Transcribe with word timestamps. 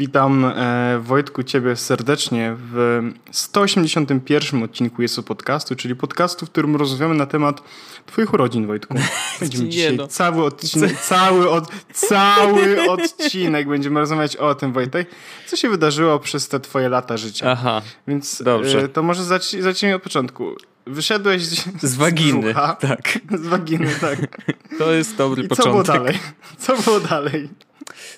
Witam 0.00 0.44
e, 0.44 0.98
Wojtku 1.02 1.42
Ciebie 1.42 1.76
serdecznie 1.76 2.56
w 2.72 3.00
181 3.30 4.62
odcinku 4.62 5.02
Jesu 5.02 5.22
Podcastu, 5.22 5.76
czyli 5.76 5.96
podcastu, 5.96 6.46
w 6.46 6.50
którym 6.50 6.76
rozmawiamy 6.76 7.14
na 7.14 7.26
temat 7.26 7.62
Twoich 8.06 8.34
urodzin, 8.34 8.66
Wojtku. 8.66 8.94
Będziemy 9.40 9.64
Nie 9.64 9.70
dzisiaj 9.70 9.96
no. 9.96 10.06
cały 10.08 10.44
odcinek, 10.44 11.00
cały, 11.00 11.50
od, 11.50 11.64
cały 12.08 12.90
odcinek 12.90 13.68
będziemy 13.68 14.00
rozmawiać 14.00 14.36
o 14.36 14.54
tym, 14.54 14.72
Wojtek, 14.72 15.10
co 15.46 15.56
się 15.56 15.68
wydarzyło 15.68 16.18
przez 16.18 16.48
te 16.48 16.60
Twoje 16.60 16.88
lata 16.88 17.16
życia. 17.16 17.50
Aha, 17.50 17.82
Więc 18.08 18.42
dobrze. 18.42 18.82
E, 18.82 18.88
to 18.88 19.02
może 19.02 19.24
zacz, 19.24 19.52
zacznijmy 19.52 19.96
od 19.96 20.02
początku. 20.02 20.54
Wyszedłeś 20.86 21.42
z, 21.42 21.82
z 21.82 21.94
waginy. 21.94 22.40
brzucha. 22.42 22.74
Tak, 22.74 23.18
Z 23.42 23.46
waginy, 23.46 23.90
tak. 24.00 24.18
to 24.78 24.92
jest 24.92 25.16
dobry 25.16 25.42
I 25.42 25.48
co 25.48 25.62
było 25.62 25.78
początek. 25.78 26.02
dalej? 26.04 26.18
Co 26.58 26.76
było 26.76 27.00
dalej? 27.00 27.48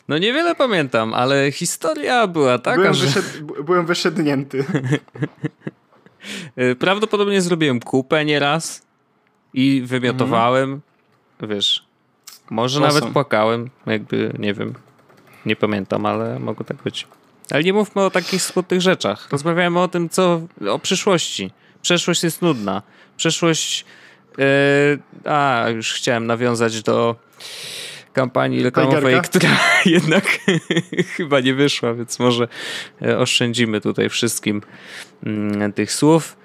No 0.09 0.19
niewiele 0.19 0.55
pamiętam, 0.55 1.15
ale 1.15 1.53
historia 1.53 2.27
była 2.27 2.59
taka, 2.59 2.77
Byłem, 2.77 2.95
że 2.95 3.07
wyszed, 3.07 3.43
byłem 3.65 3.87
wyszednięty. 3.87 4.65
y, 6.59 6.77
prawdopodobnie 6.77 7.43
zrobiłem 7.43 7.81
kupę 7.81 8.25
nieraz 8.25 8.87
i 9.55 9.83
wymiotowałem, 9.87 10.81
wiesz, 11.43 11.85
może 12.51 12.79
Awesome. 12.79 12.95
nawet 12.95 13.13
płakałem, 13.13 13.71
jakby, 13.87 14.35
nie 14.39 14.55
wiem, 14.55 14.75
nie 15.47 15.57
pamiętam, 15.57 16.07
ale 16.07 16.39
mogło 16.39 16.65
tak 16.65 16.77
być. 16.77 17.07
Ale 17.51 17.65
nie 17.65 17.73
mówmy 17.73 18.03
o 18.03 18.11
takich 18.11 18.43
smutnych 18.43 18.81
rzeczach. 18.81 19.29
Rozmawiamy 19.33 19.81
o 19.81 19.89
tym, 19.89 20.09
co, 20.09 20.41
o 20.71 20.79
przyszłości. 20.79 21.51
Przeszłość 21.83 22.23
jest 22.23 22.43
nudna. 22.43 22.83
Przeszłość, 23.17 23.85
y, 24.39 25.29
a, 25.29 25.65
już 25.69 25.93
chciałem 25.93 26.27
nawiązać 26.27 26.83
do 26.83 27.17
kampanii 28.13 28.63
reklamowej, 28.63 29.21
która 29.21 29.59
jednak 29.85 30.25
chyba 31.17 31.41
nie 31.41 31.55
wyszła, 31.55 31.95
więc 31.95 32.19
może 32.19 32.49
e, 33.03 33.19
oszczędzimy 33.19 33.81
tutaj 33.81 34.09
wszystkim 34.09 34.63
mm, 35.27 35.73
tych 35.73 35.93
słów. 35.93 36.37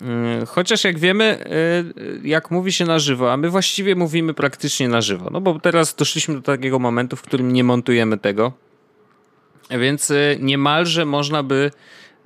Mm, 0.00 0.46
Chociaż 0.46 0.84
jak 0.84 0.98
wiemy, 0.98 1.24
e, 1.24 2.28
jak 2.28 2.50
mówi 2.50 2.72
się 2.72 2.84
na 2.84 2.98
żywo, 2.98 3.32
a 3.32 3.36
my 3.36 3.50
właściwie 3.50 3.94
mówimy 3.94 4.34
praktycznie 4.34 4.88
na 4.88 5.00
żywo, 5.00 5.30
no 5.32 5.40
bo 5.40 5.60
teraz 5.60 5.94
doszliśmy 5.94 6.34
do 6.34 6.42
takiego 6.42 6.78
momentu, 6.78 7.16
w 7.16 7.22
którym 7.22 7.52
nie 7.52 7.64
montujemy 7.64 8.18
tego, 8.18 8.52
więc 9.70 10.10
e, 10.10 10.36
niemalże 10.40 11.04
można 11.04 11.42
by 11.42 11.70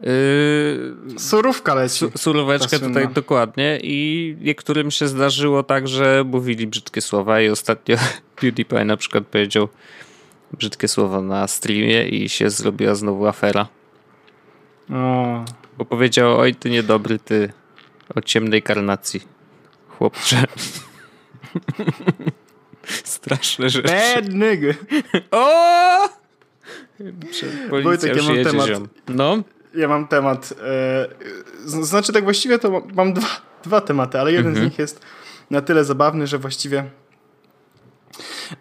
e, 0.00 1.18
Surówka 1.18 1.74
leci. 1.74 1.94
su- 1.98 2.10
suróweczkę 2.18 2.78
tutaj 2.78 3.08
dokładnie 3.08 3.78
i 3.82 4.36
niektórym 4.40 4.90
się 4.90 5.08
zdarzyło 5.08 5.62
tak, 5.62 5.88
że 5.88 6.24
mówili 6.26 6.66
brzydkie 6.66 7.00
słowa 7.00 7.40
i 7.40 7.48
ostatnio 7.48 7.96
PewDiePie 8.36 8.84
na 8.84 8.96
przykład 8.96 9.24
powiedział 9.26 9.68
brzydkie 10.52 10.88
słowa 10.88 11.20
na 11.20 11.48
streamie 11.48 12.08
i 12.08 12.28
się 12.28 12.50
zrobiła 12.50 12.94
znowu 12.94 13.26
afera. 13.26 13.68
O, 14.90 15.44
Bo 15.78 15.84
powiedział, 15.84 16.38
oj 16.38 16.54
ty 16.54 16.70
niedobry, 16.70 17.18
ty 17.18 17.52
o 18.14 18.20
ciemnej 18.20 18.62
karnacji, 18.62 19.20
chłopcze. 19.88 20.42
Straszne 23.04 23.70
rzeczy. 23.70 23.88
bad 24.14 24.28
nigga. 24.34 24.68
O! 25.30 26.08
Policja 26.98 27.48
Wojtek, 27.82 28.16
ja 28.16 28.22
mam 28.22 28.44
temat. 28.44 28.66
ziom. 28.68 28.88
No, 29.08 29.42
Ja 29.76 29.88
mam 29.88 30.08
temat. 30.08 30.54
E, 30.62 31.06
znaczy 31.64 32.12
tak 32.12 32.24
właściwie 32.24 32.58
to 32.58 32.82
mam- 32.94 33.12
dwa, 33.12 33.26
dwa 33.64 33.80
tematy, 33.80 34.18
ale 34.20 34.32
jeden 34.32 34.46
Mhm. 34.52 34.66
z 34.66 34.70
nich 34.70 34.78
jest 34.78 35.00
na 35.50 35.60
tyle 35.60 35.84
zabawny, 35.84 36.26
że 36.26 36.38
właściwie 36.38 36.84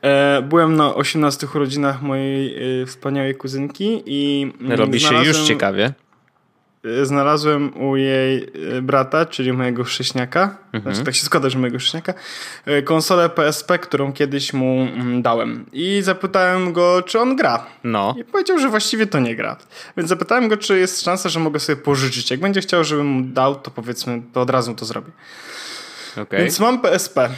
e, 0.02 0.42
byłem 0.42 0.76
na 0.76 0.96
18 0.96 1.48
urodzinach 1.56 2.02
mojej 2.02 2.56
e, 2.82 2.86
wspaniałej 2.86 3.36
kuzynki 3.36 4.04
i 4.06 4.52
mm, 4.62 4.72
robi 4.80 5.00
się 5.00 5.16
już 5.24 5.42
ciekawie. 5.42 5.94
E, 6.84 7.06
Znalazłem 7.06 7.78
u 7.82 7.96
jej 7.96 8.52
e, 8.78 8.82
brata, 8.82 9.26
czyli 9.26 9.54
mojego 9.54 9.84
chrześniaka, 9.84 10.58
Mhm. 10.74 10.96
znaczy 10.96 11.06
tak 11.06 11.16
się 11.16 11.26
składa, 11.26 11.50
że 11.50 11.60
mojego 11.60 11.78
chrześniaka, 11.78 12.14
e, 12.66 12.82
konsolę 12.82 13.30
PSP, 13.30 13.80
którą 13.80 14.14
kiedyś 14.14 14.54
mu 14.54 14.82
mm, 14.82 15.22
dałem. 15.22 15.66
I 15.74 16.00
zapytałem 16.04 16.74
go, 16.74 17.02
czy 17.02 17.20
on 17.20 17.36
gra. 17.36 17.66
No, 17.84 18.16
I 18.20 18.24
powiedział, 18.24 18.60
że 18.60 18.70
właściwie 18.70 19.08
to 19.08 19.20
nie 19.20 19.36
gra. 19.36 19.58
Więc 19.98 20.10
zapytałem 20.10 20.48
go, 20.48 20.58
czy 20.58 20.80
jest 20.80 21.02
szansa, 21.04 21.30
że 21.30 21.40
mogę 21.40 21.60
sobie 21.60 21.76
pożyczyć. 21.76 22.32
Jak 22.32 22.40
będzie 22.40 22.62
chciał, 22.62 22.84
żebym 22.84 23.06
mu 23.08 23.22
dał, 23.24 23.56
to 23.56 23.72
powiedzmy, 23.72 24.22
to 24.34 24.42
od 24.42 24.50
razu 24.50 24.74
to 24.76 24.86
zrobię. 24.86 25.12
okej. 26.22 26.40
Więc 26.40 26.60
mam 26.60 26.82
PSP. 26.82 27.30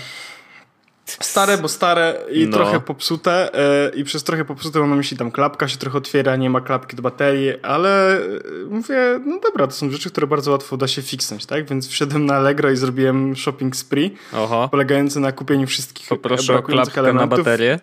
Stare, 1.06 1.58
bo 1.58 1.68
stare 1.68 2.16
i 2.32 2.48
No. 2.48 2.58
trochę 2.58 2.80
popsute. 2.80 3.54
e, 3.54 3.90
I 3.96 4.04
przez 4.04 4.24
trochę 4.24 4.46
popsute 4.46 4.80
mam 4.80 4.90
na 4.90 4.96
myśli 4.96 5.18
tam 5.18 5.32
klapka 5.32 5.68
się 5.68 5.78
trochę 5.78 5.98
otwiera, 5.98 6.36
nie 6.36 6.50
ma 6.50 6.62
klapki 6.62 6.96
do 6.96 7.02
baterii, 7.02 7.62
ale 7.62 8.18
e, 8.18 8.22
mówię, 8.70 9.20
no 9.26 9.40
dobra, 9.40 9.68
to 9.68 9.74
są 9.74 9.90
rzeczy, 9.90 10.10
które 10.12 10.28
bardzo 10.28 10.52
łatwo 10.52 10.78
da 10.78 10.88
się 10.88 11.02
fiksnąć, 11.02 11.46
tak? 11.46 11.70
Więc 11.70 11.88
wszedłem 11.88 12.26
na 12.26 12.36
Allegro 12.36 12.72
i 12.72 12.78
zrobiłem 12.78 13.36
shopping 13.36 13.76
spree, 13.76 14.16
Oho, 14.34 14.70
polegający 14.72 15.20
na 15.20 15.32
kupieniu 15.32 15.68
wszystkich 15.68 16.08
poproszę 16.08 16.58
o 16.58 16.64
klapkę 16.64 17.02
na 17.02 17.08
elementów 17.10 17.40
baterię. 17.40 17.80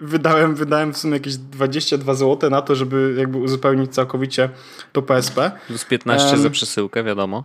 wydałem, 0.00 0.54
wydałem 0.54 0.92
w 0.92 0.98
sumie 0.98 1.12
jakieś 1.14 1.36
22 1.36 2.14
zł 2.14 2.50
na 2.50 2.62
to, 2.62 2.74
żeby 2.74 3.14
jakby 3.18 3.38
uzupełnić 3.38 3.94
całkowicie 3.94 4.50
to 4.92 5.02
PSP. 5.02 5.50
Plus 5.66 5.84
15 5.84 6.28
Em, 6.36 6.42
za 6.42 6.50
przesyłkę, 6.50 7.04
wiadomo. 7.04 7.44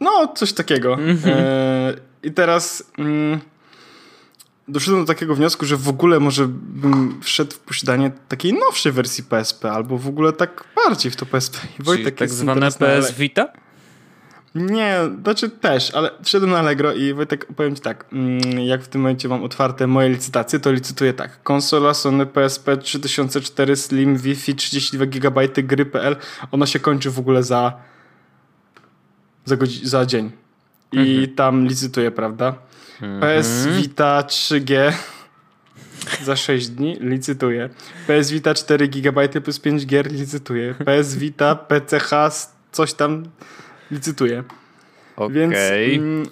No, 0.00 0.32
coś 0.36 0.52
takiego. 0.52 0.98
E, 1.26 1.94
I 2.22 2.32
teraz 2.32 2.84
mm, 2.98 3.40
doszedłem 4.72 5.02
do 5.02 5.06
takiego 5.06 5.34
wniosku, 5.34 5.66
że 5.66 5.76
w 5.76 5.88
ogóle 5.88 6.20
może 6.20 6.48
bym 6.48 7.20
wszedł 7.22 7.52
w 7.52 7.58
posiadanie 7.58 8.10
takiej 8.28 8.52
nowszej 8.52 8.92
wersji 8.92 9.24
PSP, 9.24 9.72
albo 9.72 9.98
w 9.98 10.08
ogóle 10.08 10.32
tak 10.32 10.64
bardziej 10.76 11.10
w 11.12 11.16
to 11.16 11.26
PSP. 11.26 11.58
I 11.80 11.82
Wojtek 11.82 12.14
tak 12.14 12.28
jest 12.28 12.36
zwane 12.38 12.72
PS 12.72 13.12
Vita? 13.12 13.48
Nie, 14.54 14.98
znaczy 15.22 15.50
też, 15.50 15.94
ale 15.94 16.10
wszedłem 16.22 16.50
na 16.50 16.58
Allegro 16.58 16.92
i 16.92 17.14
Wojtek, 17.14 17.46
powiem 17.46 17.76
ci 17.76 17.82
tak, 17.82 18.06
mm, 18.12 18.40
jak 18.60 18.82
w 18.82 18.88
tym 18.88 19.00
momencie 19.00 19.28
mam 19.28 19.44
otwarte 19.44 19.86
moje 19.86 20.08
licytacje, 20.08 20.60
to 20.60 20.72
licytuję 20.72 21.12
tak. 21.12 21.42
Konsola 21.42 21.94
Sony 21.94 22.26
PSP 22.26 22.76
3004 22.76 23.76
Slim 23.76 24.16
Wi-Fi 24.16 24.54
32 24.54 25.06
GB 25.06 25.48
gry.pl. 25.62 26.16
Ona 26.52 26.66
się 26.66 26.78
kończy 26.80 27.10
w 27.10 27.18
ogóle 27.18 27.42
za 27.42 27.72
za, 29.44 29.56
godzi- 29.56 29.86
za 29.86 30.06
dzień. 30.06 30.30
I 30.92 31.28
tam 31.28 31.66
licytuję, 31.66 32.10
prawda? 32.10 32.54
PS 33.20 33.66
Vita 33.66 34.22
3G 34.26 34.92
za 36.24 36.36
6 36.36 36.68
dni 36.68 36.96
licytuję. 37.00 37.68
PS 38.06 38.30
Vita 38.30 38.54
4 38.54 38.88
GB 38.88 39.28
plus 39.28 39.58
5 39.58 39.86
gier 39.86 40.12
licytuję. 40.12 40.74
PS 40.74 41.14
Vita 41.16 41.54
PCH 41.54 42.10
coś 42.72 42.94
tam 42.94 43.24
licytuję. 43.90 44.44
Okej. 45.16 45.34
Więc 45.34 45.54
mm, 45.98 46.26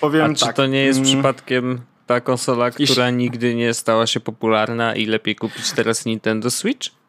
powiem 0.00 0.30
A 0.30 0.34
czy 0.34 0.44
tak. 0.44 0.56
to 0.56 0.66
nie 0.66 0.84
jest 0.84 0.98
mm, 0.98 1.12
przypadkiem 1.12 1.80
ta 2.06 2.20
konsola, 2.20 2.70
która 2.70 3.10
nigdy 3.10 3.54
nie 3.54 3.74
stała 3.74 4.06
się 4.06 4.20
popularna 4.20 4.94
i 4.94 5.06
lepiej 5.06 5.36
kupić 5.36 5.72
teraz 5.72 6.04
Nintendo 6.04 6.50
Switch? 6.50 7.03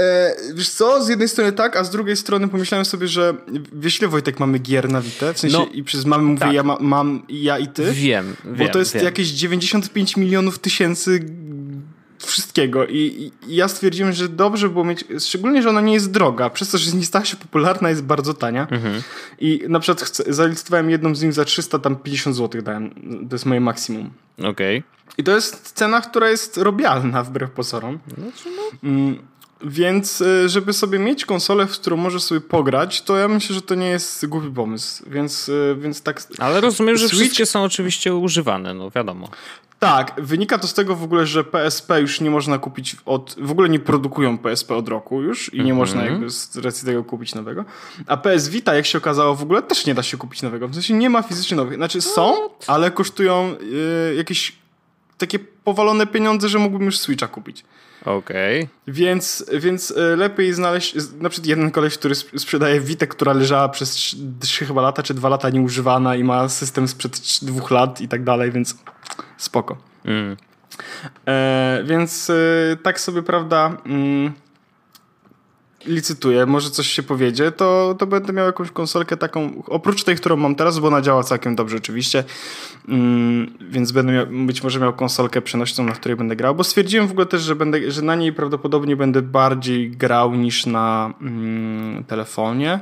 E, 0.00 0.34
wiesz 0.54 0.68
co, 0.70 1.04
z 1.04 1.08
jednej 1.08 1.28
strony 1.28 1.52
tak, 1.52 1.76
a 1.76 1.84
z 1.84 1.90
drugiej 1.90 2.16
strony 2.16 2.48
pomyślałem 2.48 2.84
sobie, 2.84 3.08
że 3.08 3.34
wiesz 3.72 3.98
ile 4.00 4.08
Wojtek 4.08 4.40
mamy 4.40 4.58
gier 4.58 4.90
na 4.92 5.00
Vita? 5.00 5.32
W 5.32 5.38
sensie 5.38 5.58
No, 5.58 5.66
i 5.72 5.84
przez 5.84 6.04
mamy 6.06 6.24
mówię 6.24 6.40
tak. 6.40 6.52
ja 6.52 6.62
ma, 6.62 6.76
mam 6.80 7.22
ja 7.28 7.58
i 7.58 7.68
ty? 7.68 7.92
Wiem, 7.92 8.36
Bo 8.44 8.54
wiem, 8.54 8.68
to 8.68 8.78
jest 8.78 8.94
wiem. 8.94 9.04
jakieś 9.04 9.28
95 9.28 10.16
milionów 10.16 10.58
tysięcy 10.58 11.24
wszystkiego 12.18 12.86
I, 12.86 13.32
i 13.48 13.56
ja 13.56 13.68
stwierdziłem, 13.68 14.12
że 14.12 14.28
dobrze 14.28 14.68
było 14.68 14.84
mieć, 14.84 15.04
szczególnie, 15.20 15.62
że 15.62 15.68
ona 15.68 15.80
nie 15.80 15.92
jest 15.94 16.10
droga, 16.10 16.50
przez 16.50 16.70
to, 16.70 16.78
że 16.78 16.92
nie 16.92 17.06
stała 17.06 17.24
się 17.24 17.36
popularna, 17.36 17.90
jest 17.90 18.02
bardzo 18.02 18.34
tania 18.34 18.66
Mhm. 18.70 19.02
i 19.38 19.62
na 19.68 19.80
przykład 19.80 20.02
chcę, 20.06 20.24
zalicytowałem 20.28 20.90
jedną 20.90 21.14
z 21.14 21.22
nich 21.22 21.32
za 21.32 21.44
350 21.44 22.36
zł 22.36 22.62
dałem, 22.62 22.90
to 23.30 23.34
jest 23.34 23.46
moje 23.46 23.60
maksimum. 23.60 24.10
Okej. 24.44 24.82
I 25.18 25.24
to 25.24 25.34
jest 25.34 25.72
cena, 25.74 26.00
która 26.00 26.30
jest 26.30 26.56
robialna 26.56 27.22
wbrew 27.22 27.50
pozorom. 27.50 27.98
Znaczy, 28.18 28.48
Mm, 28.84 29.18
Więc, 29.64 30.20
y, 30.20 30.48
żeby 30.48 30.72
sobie 30.72 30.98
mieć 30.98 31.24
konsolę, 31.24 31.66
w 31.66 31.70
którą 31.72 31.96
możesz 31.96 32.22
sobie 32.22 32.40
pograć, 32.40 33.02
to 33.02 33.16
ja 33.16 33.28
myślę, 33.28 33.54
że 33.54 33.62
to 33.62 33.74
nie 33.74 33.86
jest 33.88 34.26
głupi 34.26 34.50
pomysł. 34.50 35.04
Więc, 35.06 35.48
y, 35.48 35.76
więc 35.80 36.02
tak. 36.02 36.22
Ale 36.38 36.60
rozumiem, 36.60 36.96
że 36.96 37.06
Switch- 37.08 37.16
wszystkie 37.20 37.46
są 37.46 37.62
oczywiście 37.62 38.14
używane, 38.14 38.74
no 38.74 38.90
wiadomo. 38.90 39.28
Tak, 39.78 40.12
wynika 40.18 40.58
to 40.58 40.66
z 40.66 40.74
tego 40.74 40.96
w 40.96 41.02
ogóle, 41.02 41.26
że 41.26 41.44
PSP 41.44 42.00
już 42.00 42.20
nie 42.20 42.30
można 42.30 42.58
kupić 42.58 42.96
od. 43.04 43.36
W 43.40 43.50
ogóle 43.50 43.68
nie 43.68 43.78
produkują 43.78 44.38
PSP 44.38 44.76
od 44.76 44.88
roku 44.88 45.22
już 45.22 45.54
i 45.54 45.56
nie 45.56 45.60
Mhm. 45.62 45.76
można 45.76 46.04
jakby 46.04 46.30
z 46.30 46.56
racji 46.56 46.86
tego 46.86 47.04
kupić 47.04 47.34
nowego. 47.34 47.64
A 48.06 48.16
PS 48.16 48.48
Vita, 48.48 48.74
jak 48.74 48.86
się 48.86 48.98
okazało, 48.98 49.34
w 49.34 49.42
ogóle 49.42 49.62
też 49.62 49.86
nie 49.86 49.94
da 49.94 50.02
się 50.02 50.16
kupić 50.16 50.42
nowego. 50.42 50.68
W 50.68 50.74
sensie 50.74 50.94
nie 50.94 51.10
ma 51.10 51.22
fizycznie 51.22 51.56
nowych. 51.56 51.74
Znaczy 51.74 52.00
są, 52.00 52.34
ale 52.66 52.90
kosztują 52.90 53.54
y, 54.10 54.14
jakieś 54.16 54.52
takie 55.18 55.38
powalone 55.38 56.06
pieniądze, 56.06 56.48
że 56.48 56.58
mógłbym 56.58 56.86
już 56.86 56.98
Switcha 56.98 57.28
kupić. 57.28 57.64
Okej. 58.04 58.68
Więc, 58.86 59.44
więc 59.52 59.90
y, 59.90 60.16
lepiej 60.16 60.52
znaleźć, 60.52 60.94
na 61.20 61.28
przykład 61.28 61.46
jeden 61.46 61.70
koleś, 61.70 61.98
który 61.98 62.12
sp- 62.20 62.38
sprzedaje 62.38 62.80
Witę, 62.80 63.06
która 63.06 63.32
leżała 63.32 63.68
przez 63.68 64.16
3 64.40 64.66
chyba 64.66 64.82
lata, 64.82 65.02
czy 65.02 65.14
2 65.14 65.28
lata 65.28 65.50
nieużywana 65.50 66.16
i 66.16 66.24
ma 66.24 66.48
system 66.48 66.88
sprzed 66.88 67.20
2 67.42 67.74
lat 67.74 68.00
i 68.00 68.08
tak 68.08 68.24
dalej, 68.24 68.52
więc 68.52 68.76
spoko. 69.36 69.76
Mm. 70.04 70.36
E, 71.28 71.82
więc 71.84 72.30
y, 72.30 72.76
tak 72.82 73.00
sobie, 73.00 73.22
prawda, 73.22 73.76
mm, 73.86 74.32
licytuję, 75.86 76.46
może 76.46 76.70
coś 76.70 76.86
się 76.86 77.02
powiedzie, 77.02 77.52
to, 77.52 77.94
to 77.98 78.06
będę 78.06 78.32
miał 78.32 78.46
jakąś 78.46 78.70
konsolkę 78.70 79.16
taką, 79.16 79.62
oprócz 79.66 80.04
tej, 80.04 80.16
którą 80.16 80.36
mam 80.36 80.54
teraz, 80.54 80.78
bo 80.78 80.88
ona 80.88 81.00
działa 81.00 81.22
całkiem 81.22 81.56
dobrze 81.56 81.76
oczywiście, 81.76 82.24
mm, 82.88 83.58
więc 83.60 83.92
będę 83.92 84.12
miał, 84.12 84.26
być 84.26 84.62
może 84.62 84.80
miał 84.80 84.92
konsolkę 84.92 85.42
przenośną, 85.42 85.84
na 85.84 85.92
której 85.92 86.16
będę 86.16 86.36
grał, 86.36 86.54
bo 86.54 86.64
stwierdziłem 86.64 87.08
w 87.08 87.10
ogóle 87.10 87.26
też, 87.26 87.42
że, 87.42 87.56
będę, 87.56 87.90
że 87.90 88.02
na 88.02 88.14
niej 88.14 88.32
prawdopodobnie 88.32 88.96
będę 88.96 89.22
bardziej 89.22 89.90
grał 89.90 90.34
niż 90.34 90.66
na 90.66 91.14
mm, 91.20 92.04
telefonie. 92.04 92.80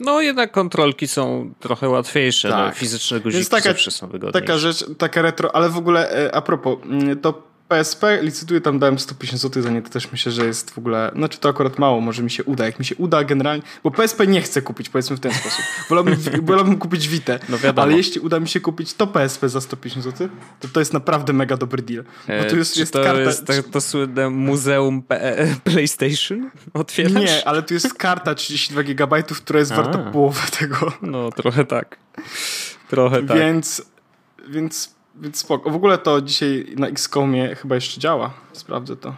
No 0.00 0.20
jednak 0.20 0.52
kontrolki 0.52 1.08
są 1.08 1.52
trochę 1.60 1.88
łatwiejsze, 1.88 2.48
no, 2.48 2.54
tak. 2.54 2.74
no, 2.74 2.80
fizyczne 2.80 3.20
guziki 3.20 3.46
taka, 3.46 3.74
są 3.74 4.06
wygodniejsze. 4.06 4.46
Taka 4.46 4.58
rzecz, 4.58 4.84
taka 4.98 5.22
retro, 5.22 5.56
ale 5.56 5.68
w 5.68 5.76
ogóle 5.76 6.10
e, 6.10 6.34
a 6.34 6.42
propos, 6.42 6.78
mm, 6.84 7.20
to 7.20 7.45
PSP 7.68 8.22
licytuję, 8.22 8.60
tam 8.60 8.78
dałem 8.78 8.98
150 8.98 9.42
zł 9.42 9.62
za 9.62 9.70
nie, 9.70 9.82
to 9.82 9.90
też 9.90 10.12
myślę, 10.12 10.32
że 10.32 10.46
jest 10.46 10.70
w 10.70 10.78
ogóle, 10.78 11.10
znaczy 11.14 11.38
to 11.38 11.48
akurat 11.48 11.78
mało, 11.78 12.00
może 12.00 12.22
mi 12.22 12.30
się 12.30 12.44
uda, 12.44 12.66
jak 12.66 12.78
mi 12.78 12.84
się 12.84 12.94
uda 12.96 13.24
generalnie, 13.24 13.62
bo 13.84 13.90
PSP 13.90 14.26
nie 14.26 14.42
chcę 14.42 14.62
kupić, 14.62 14.88
powiedzmy 14.88 15.16
w 15.16 15.20
ten 15.20 15.32
sposób. 15.32 15.64
Wolałbym, 15.88 16.16
wolałbym 16.42 16.78
kupić 16.78 17.08
Vita, 17.08 17.38
no 17.48 17.58
ale 17.76 17.96
jeśli 17.96 18.20
uda 18.20 18.40
mi 18.40 18.48
się 18.48 18.60
kupić 18.60 18.94
to 18.94 19.06
PSP 19.06 19.48
za 19.48 19.60
150 19.60 20.04
zł, 20.04 20.28
to 20.60 20.68
to 20.68 20.80
jest 20.80 20.92
naprawdę 20.92 21.32
mega 21.32 21.56
dobry 21.56 21.82
deal. 21.82 22.04
Bo 22.28 22.50
tu 22.50 22.56
jest, 22.56 22.76
jest 22.76 22.92
to 22.92 23.04
karta... 23.04 23.20
jest 23.20 23.46
to, 23.46 23.52
to 23.62 23.80
słynne 23.80 24.30
muzeum 24.30 25.02
P 25.02 25.46
PlayStation? 25.64 26.50
Otwierasz? 26.74 27.12
Nie, 27.12 27.48
ale 27.48 27.62
tu 27.62 27.74
jest 27.74 27.94
karta 27.94 28.34
32 28.34 28.82
GB, 28.82 29.22
która 29.22 29.58
jest 29.58 29.72
A. 29.72 29.76
warta 29.76 29.98
połowę 29.98 30.42
tego. 30.58 30.92
No, 31.02 31.30
trochę 31.30 31.64
tak. 31.64 31.98
Trochę 32.88 33.22
tak. 33.22 33.38
Więc, 33.38 33.82
więc 34.48 34.95
więc 35.20 35.38
spoko. 35.38 35.70
W 35.70 35.76
ogóle 35.76 35.98
to 35.98 36.22
dzisiaj 36.22 36.66
na 36.76 36.86
XCOMie 36.86 37.54
chyba 37.54 37.74
jeszcze 37.74 38.00
działa. 38.00 38.34
Sprawdzę 38.52 38.96
to. 38.96 39.14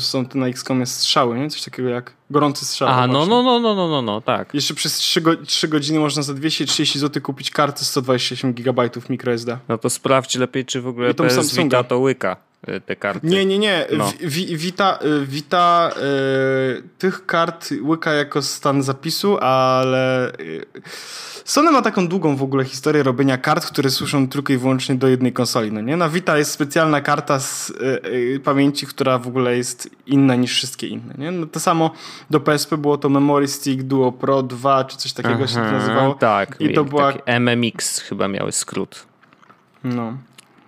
Są 0.00 0.26
te 0.26 0.38
na 0.38 0.46
XCOMie 0.46 0.86
strzały, 0.86 1.38
nie? 1.38 1.50
Coś 1.50 1.62
takiego 1.62 1.88
jak 1.88 2.12
gorący 2.30 2.64
strzał. 2.64 2.88
A, 2.88 3.06
no, 3.06 3.26
no, 3.26 3.42
no, 3.42 3.60
no, 3.60 3.74
no, 3.74 3.88
no, 3.88 4.02
no, 4.02 4.20
tak. 4.20 4.54
Jeszcze 4.54 4.74
przez 4.74 4.96
3, 4.96 5.20
go 5.20 5.36
3 5.36 5.68
godziny 5.68 5.98
można 5.98 6.22
za 6.22 6.34
230 6.34 6.98
zł 6.98 7.22
kupić 7.22 7.50
kartę 7.50 7.84
128 7.84 8.54
GB 8.54 8.90
microSD. 9.08 9.58
No 9.68 9.78
to 9.78 9.90
sprawdź 9.90 10.34
lepiej, 10.34 10.64
czy 10.64 10.80
w 10.80 10.86
ogóle 10.86 11.10
I 11.10 11.14
PS. 11.14 11.56
Vita 11.56 11.84
to 11.84 11.98
łyka 11.98 12.36
te 12.86 12.96
karty. 12.96 13.26
Nie, 13.26 13.46
nie, 13.46 13.58
nie. 13.58 13.86
No. 13.96 14.12
Vita, 14.56 14.98
y, 15.04 15.26
Vita 15.26 15.90
y, 16.78 16.82
tych 16.98 17.26
kart 17.26 17.70
łyka 17.82 18.12
jako 18.12 18.42
stan 18.42 18.82
zapisu, 18.82 19.38
ale... 19.38 20.32
Y, 20.40 20.66
Sony 21.44 21.70
ma 21.70 21.82
taką 21.82 22.08
długą 22.08 22.36
w 22.36 22.42
ogóle 22.42 22.64
historię 22.64 23.02
robienia 23.02 23.38
kart, 23.38 23.66
które 23.66 23.90
służą 23.90 24.28
tylko 24.28 24.52
i 24.52 24.56
wyłącznie 24.56 24.94
do 24.94 25.08
jednej 25.08 25.32
konsoli, 25.32 25.72
no 25.72 25.80
nie? 25.80 25.96
Na 25.96 26.08
Vita 26.08 26.38
jest 26.38 26.50
specjalna 26.50 27.00
karta 27.00 27.40
z 27.40 27.70
y, 27.70 27.74
y, 28.34 28.40
pamięci, 28.44 28.86
która 28.86 29.18
w 29.18 29.28
ogóle 29.28 29.56
jest 29.56 29.90
inna 30.06 30.34
niż 30.34 30.52
wszystkie 30.52 30.86
inne, 30.86 31.14
nie? 31.18 31.30
No 31.30 31.46
to 31.46 31.60
samo 31.60 31.90
do 32.30 32.40
PSP 32.40 32.76
było 32.76 32.98
to 32.98 33.08
Memory 33.08 33.48
Stick 33.48 33.82
Duo 33.82 34.12
Pro 34.12 34.42
2, 34.42 34.84
czy 34.84 34.96
coś 34.96 35.12
takiego 35.12 35.34
Aha, 35.34 35.46
się 35.46 35.54
to 35.54 35.72
nazywało. 35.72 36.14
Tak, 36.14 36.60
i 36.60 36.74
to 36.74 36.84
była... 36.84 37.12
MMX 37.40 37.98
chyba 37.98 38.28
miały 38.28 38.52
skrót. 38.52 39.06
No 39.84 40.16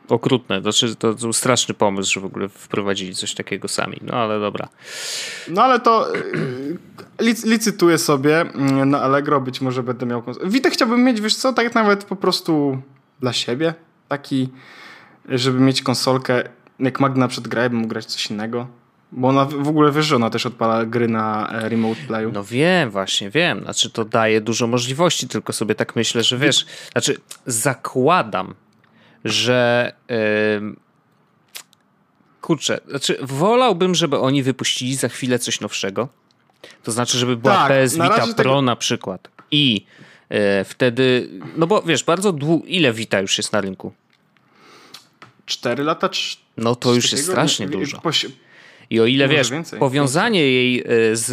okrutne. 0.08 0.62
Znaczy, 0.62 0.96
to 0.96 1.14
był 1.14 1.32
straszny 1.32 1.74
pomysł, 1.74 2.12
że 2.12 2.20
w 2.20 2.24
ogóle 2.24 2.48
wprowadzili 2.48 3.14
coś 3.14 3.34
takiego 3.34 3.68
sami. 3.68 4.00
No 4.02 4.14
ale 4.14 4.40
dobra. 4.40 4.68
No 5.48 5.62
ale 5.62 5.80
to 5.80 6.12
lic 7.20 7.44
licytuję 7.44 7.98
sobie 7.98 8.40
mm, 8.40 8.90
na 8.90 9.00
Allegro, 9.00 9.40
być 9.40 9.60
może 9.60 9.82
będę 9.82 10.06
miał... 10.06 10.22
Witę 10.44 10.70
chciałbym 10.70 11.04
mieć, 11.04 11.20
wiesz 11.20 11.36
co, 11.36 11.52
tak 11.52 11.74
nawet 11.74 12.04
po 12.04 12.16
prostu 12.16 12.82
dla 13.20 13.32
siebie. 13.32 13.74
Taki, 14.08 14.48
żeby 15.28 15.60
mieć 15.60 15.82
konsolkę, 15.82 16.42
jak 16.80 17.00
Magna 17.00 17.28
przed 17.28 17.48
grę, 17.48 17.70
bym 17.70 17.78
mógł 17.78 17.88
grać 17.88 18.04
coś 18.04 18.30
innego. 18.30 18.66
Bo 19.12 19.28
ona 19.28 19.44
w 19.44 19.68
ogóle 19.68 19.92
wiesz, 19.92 20.06
że 20.06 20.16
ona 20.16 20.30
też 20.30 20.46
odpala 20.46 20.84
gry 20.84 21.08
na 21.08 21.52
e, 21.52 21.68
remote 21.68 22.00
playu. 22.06 22.32
No 22.32 22.44
wiem, 22.44 22.90
właśnie 22.90 23.30
wiem. 23.30 23.62
Znaczy 23.62 23.90
to 23.90 24.04
daje 24.04 24.40
dużo 24.40 24.66
możliwości, 24.66 25.28
tylko 25.28 25.52
sobie 25.52 25.74
tak 25.74 25.96
myślę, 25.96 26.22
że 26.22 26.38
wiesz, 26.38 26.66
znaczy 26.92 27.16
zakładam, 27.46 28.54
że 29.28 29.92
kurczę, 32.40 32.80
znaczy 32.88 33.18
wolałbym, 33.22 33.94
żeby 33.94 34.18
oni 34.18 34.42
wypuścili 34.42 34.96
za 34.96 35.08
chwilę 35.08 35.38
coś 35.38 35.60
nowszego. 35.60 36.08
To 36.82 36.92
znaczy, 36.92 37.18
żeby 37.18 37.36
była 37.36 37.54
tak, 37.54 37.68
PS 37.68 37.94
Vita 37.94 38.26
Pro 38.26 38.34
tego... 38.34 38.62
na 38.62 38.76
przykład. 38.76 39.28
I 39.50 39.86
yy, 40.30 40.38
wtedy, 40.64 41.28
no 41.56 41.66
bo 41.66 41.82
wiesz, 41.82 42.04
bardzo 42.04 42.32
długo, 42.32 42.66
ile 42.66 42.92
Vita 42.92 43.20
już 43.20 43.38
jest 43.38 43.52
na 43.52 43.60
rynku? 43.60 43.92
Cztery 45.46 45.84
lata? 45.84 46.10
no 46.56 46.76
to 46.76 46.94
już 46.94 47.12
jest 47.12 47.24
strasznie 47.24 47.68
dużo. 47.68 48.02
I 48.90 49.00
o 49.00 49.06
ile 49.06 49.28
wiesz, 49.28 49.50
więcej, 49.50 49.78
powiązanie 49.78 50.40
jej 50.40 50.80
e, 50.80 50.84
z, 51.16 51.30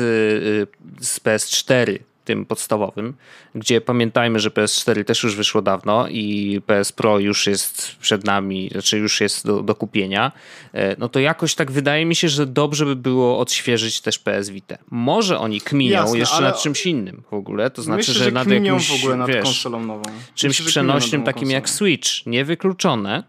e, 1.00 1.04
z 1.06 1.20
PS4 1.20 2.00
tym 2.26 2.46
podstawowym, 2.46 3.14
gdzie 3.56 3.82
pamiętajmy, 3.82 4.40
że 4.40 4.50
PS4 4.50 5.04
też 5.04 5.24
już 5.24 5.36
wyszło 5.36 5.62
dawno 5.62 6.08
i 6.08 6.62
PS 6.66 6.92
Pro 6.92 7.20
już 7.20 7.48
jest 7.48 7.96
przed 7.96 8.26
nami, 8.26 8.70
znaczy 8.72 8.98
już 8.98 9.22
jest 9.22 9.46
do, 9.48 9.64
do 9.64 9.76
kupienia, 9.76 10.32
e, 10.74 10.96
no 11.00 11.10
to 11.10 11.20
jakoś 11.20 11.56
tak 11.56 11.72
wydaje 11.72 12.06
mi 12.06 12.16
się, 12.16 12.30
że 12.30 12.46
dobrze 12.46 12.86
by 12.86 12.96
było 12.96 13.40
odświeżyć 13.40 14.02
też 14.02 14.20
PS 14.20 14.50
Vita. 14.50 14.78
Może 14.92 15.40
oni 15.40 15.62
kminią 15.62 15.92
Jasne, 15.92 16.20
jeszcze 16.20 16.42
nad 16.42 16.62
czymś 16.62 16.86
innym 16.86 17.24
w 17.32 17.34
ogóle, 17.34 17.70
to 17.70 17.82
znaczy, 17.82 17.98
myślę, 17.98 18.14
że, 18.14 18.24
że 18.24 18.32
nad 18.32 18.48
jakimś, 18.48 18.90
w 18.90 19.04
ogóle 19.04 19.16
nad 19.16 19.28
wiesz, 19.28 19.44
konsolą 19.44 19.86
nową. 19.86 20.04
Czymś 20.36 20.60
myślę, 20.60 20.72
przenośnym 20.72 21.24
takim 21.24 21.52
jak 21.52 21.70
Switch, 21.70 22.26
niewykluczone, 22.26 23.24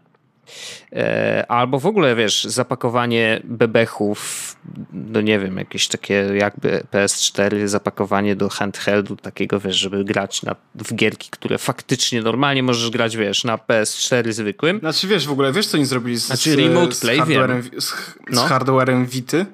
E, 0.93 1.45
albo 1.47 1.79
w 1.79 1.85
ogóle, 1.85 2.15
wiesz, 2.15 2.43
zapakowanie 2.43 3.41
bebechów, 3.43 4.44
no 4.93 5.21
nie 5.21 5.39
wiem, 5.39 5.57
jakieś 5.57 5.87
takie 5.87 6.13
jakby 6.13 6.83
PS4, 6.91 7.67
zapakowanie 7.67 8.35
do 8.35 8.49
handheldu 8.49 9.15
takiego, 9.15 9.59
wiesz, 9.59 9.75
żeby 9.75 10.03
grać 10.03 10.43
na, 10.43 10.55
w 10.75 10.95
gierki, 10.95 11.29
które 11.31 11.57
faktycznie 11.57 12.21
normalnie 12.21 12.63
możesz 12.63 12.89
grać, 12.89 13.17
wiesz, 13.17 13.43
na 13.43 13.57
PS4 13.57 14.31
zwykłym. 14.31 14.79
Znaczy, 14.79 15.07
wiesz, 15.07 15.27
w 15.27 15.31
ogóle, 15.31 15.51
wiesz, 15.51 15.67
co 15.67 15.77
oni 15.77 15.85
zrobili 15.85 16.17
z, 16.17 16.25
znaczy, 16.25 16.55
remote 16.55 16.95
z, 16.95 16.99
play, 16.99 17.17
hardwarem, 17.17 17.63
z, 17.63 17.85
z 17.85 17.95
no. 18.31 18.41
hardwarem 18.41 19.05
Vity? 19.05 19.45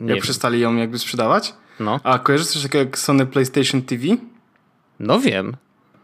Nie 0.00 0.08
jak 0.08 0.16
wiem. 0.16 0.22
przestali 0.22 0.60
ją 0.60 0.76
jakby 0.76 0.98
sprzedawać? 0.98 1.54
No. 1.80 2.00
A 2.04 2.18
kojarzysz 2.18 2.46
coś 2.46 2.62
takiego 2.62 2.84
jak 2.84 2.98
Sony 2.98 3.26
PlayStation 3.26 3.82
TV? 3.82 4.04
No 5.00 5.20
wiem. 5.20 5.56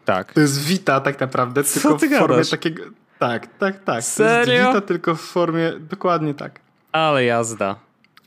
Tak. 0.05 0.33
To 0.33 0.41
jest 0.41 0.65
Vita 0.65 1.01
tak 1.01 1.21
naprawdę, 1.21 1.65
Co 1.65 1.81
tylko 1.81 2.17
w 2.17 2.19
formie 2.19 2.37
gadasz? 2.37 2.51
takiego 2.51 2.83
tak, 3.19 3.59
tak, 3.59 3.85
tak. 3.85 4.05
Serio? 4.05 4.65
To 4.65 4.75
jest 4.75 4.87
tylko 4.87 5.15
w 5.15 5.21
formie, 5.21 5.73
dokładnie 5.81 6.35
tak. 6.35 6.61
Ale 6.93 7.25
jazda. 7.25 7.77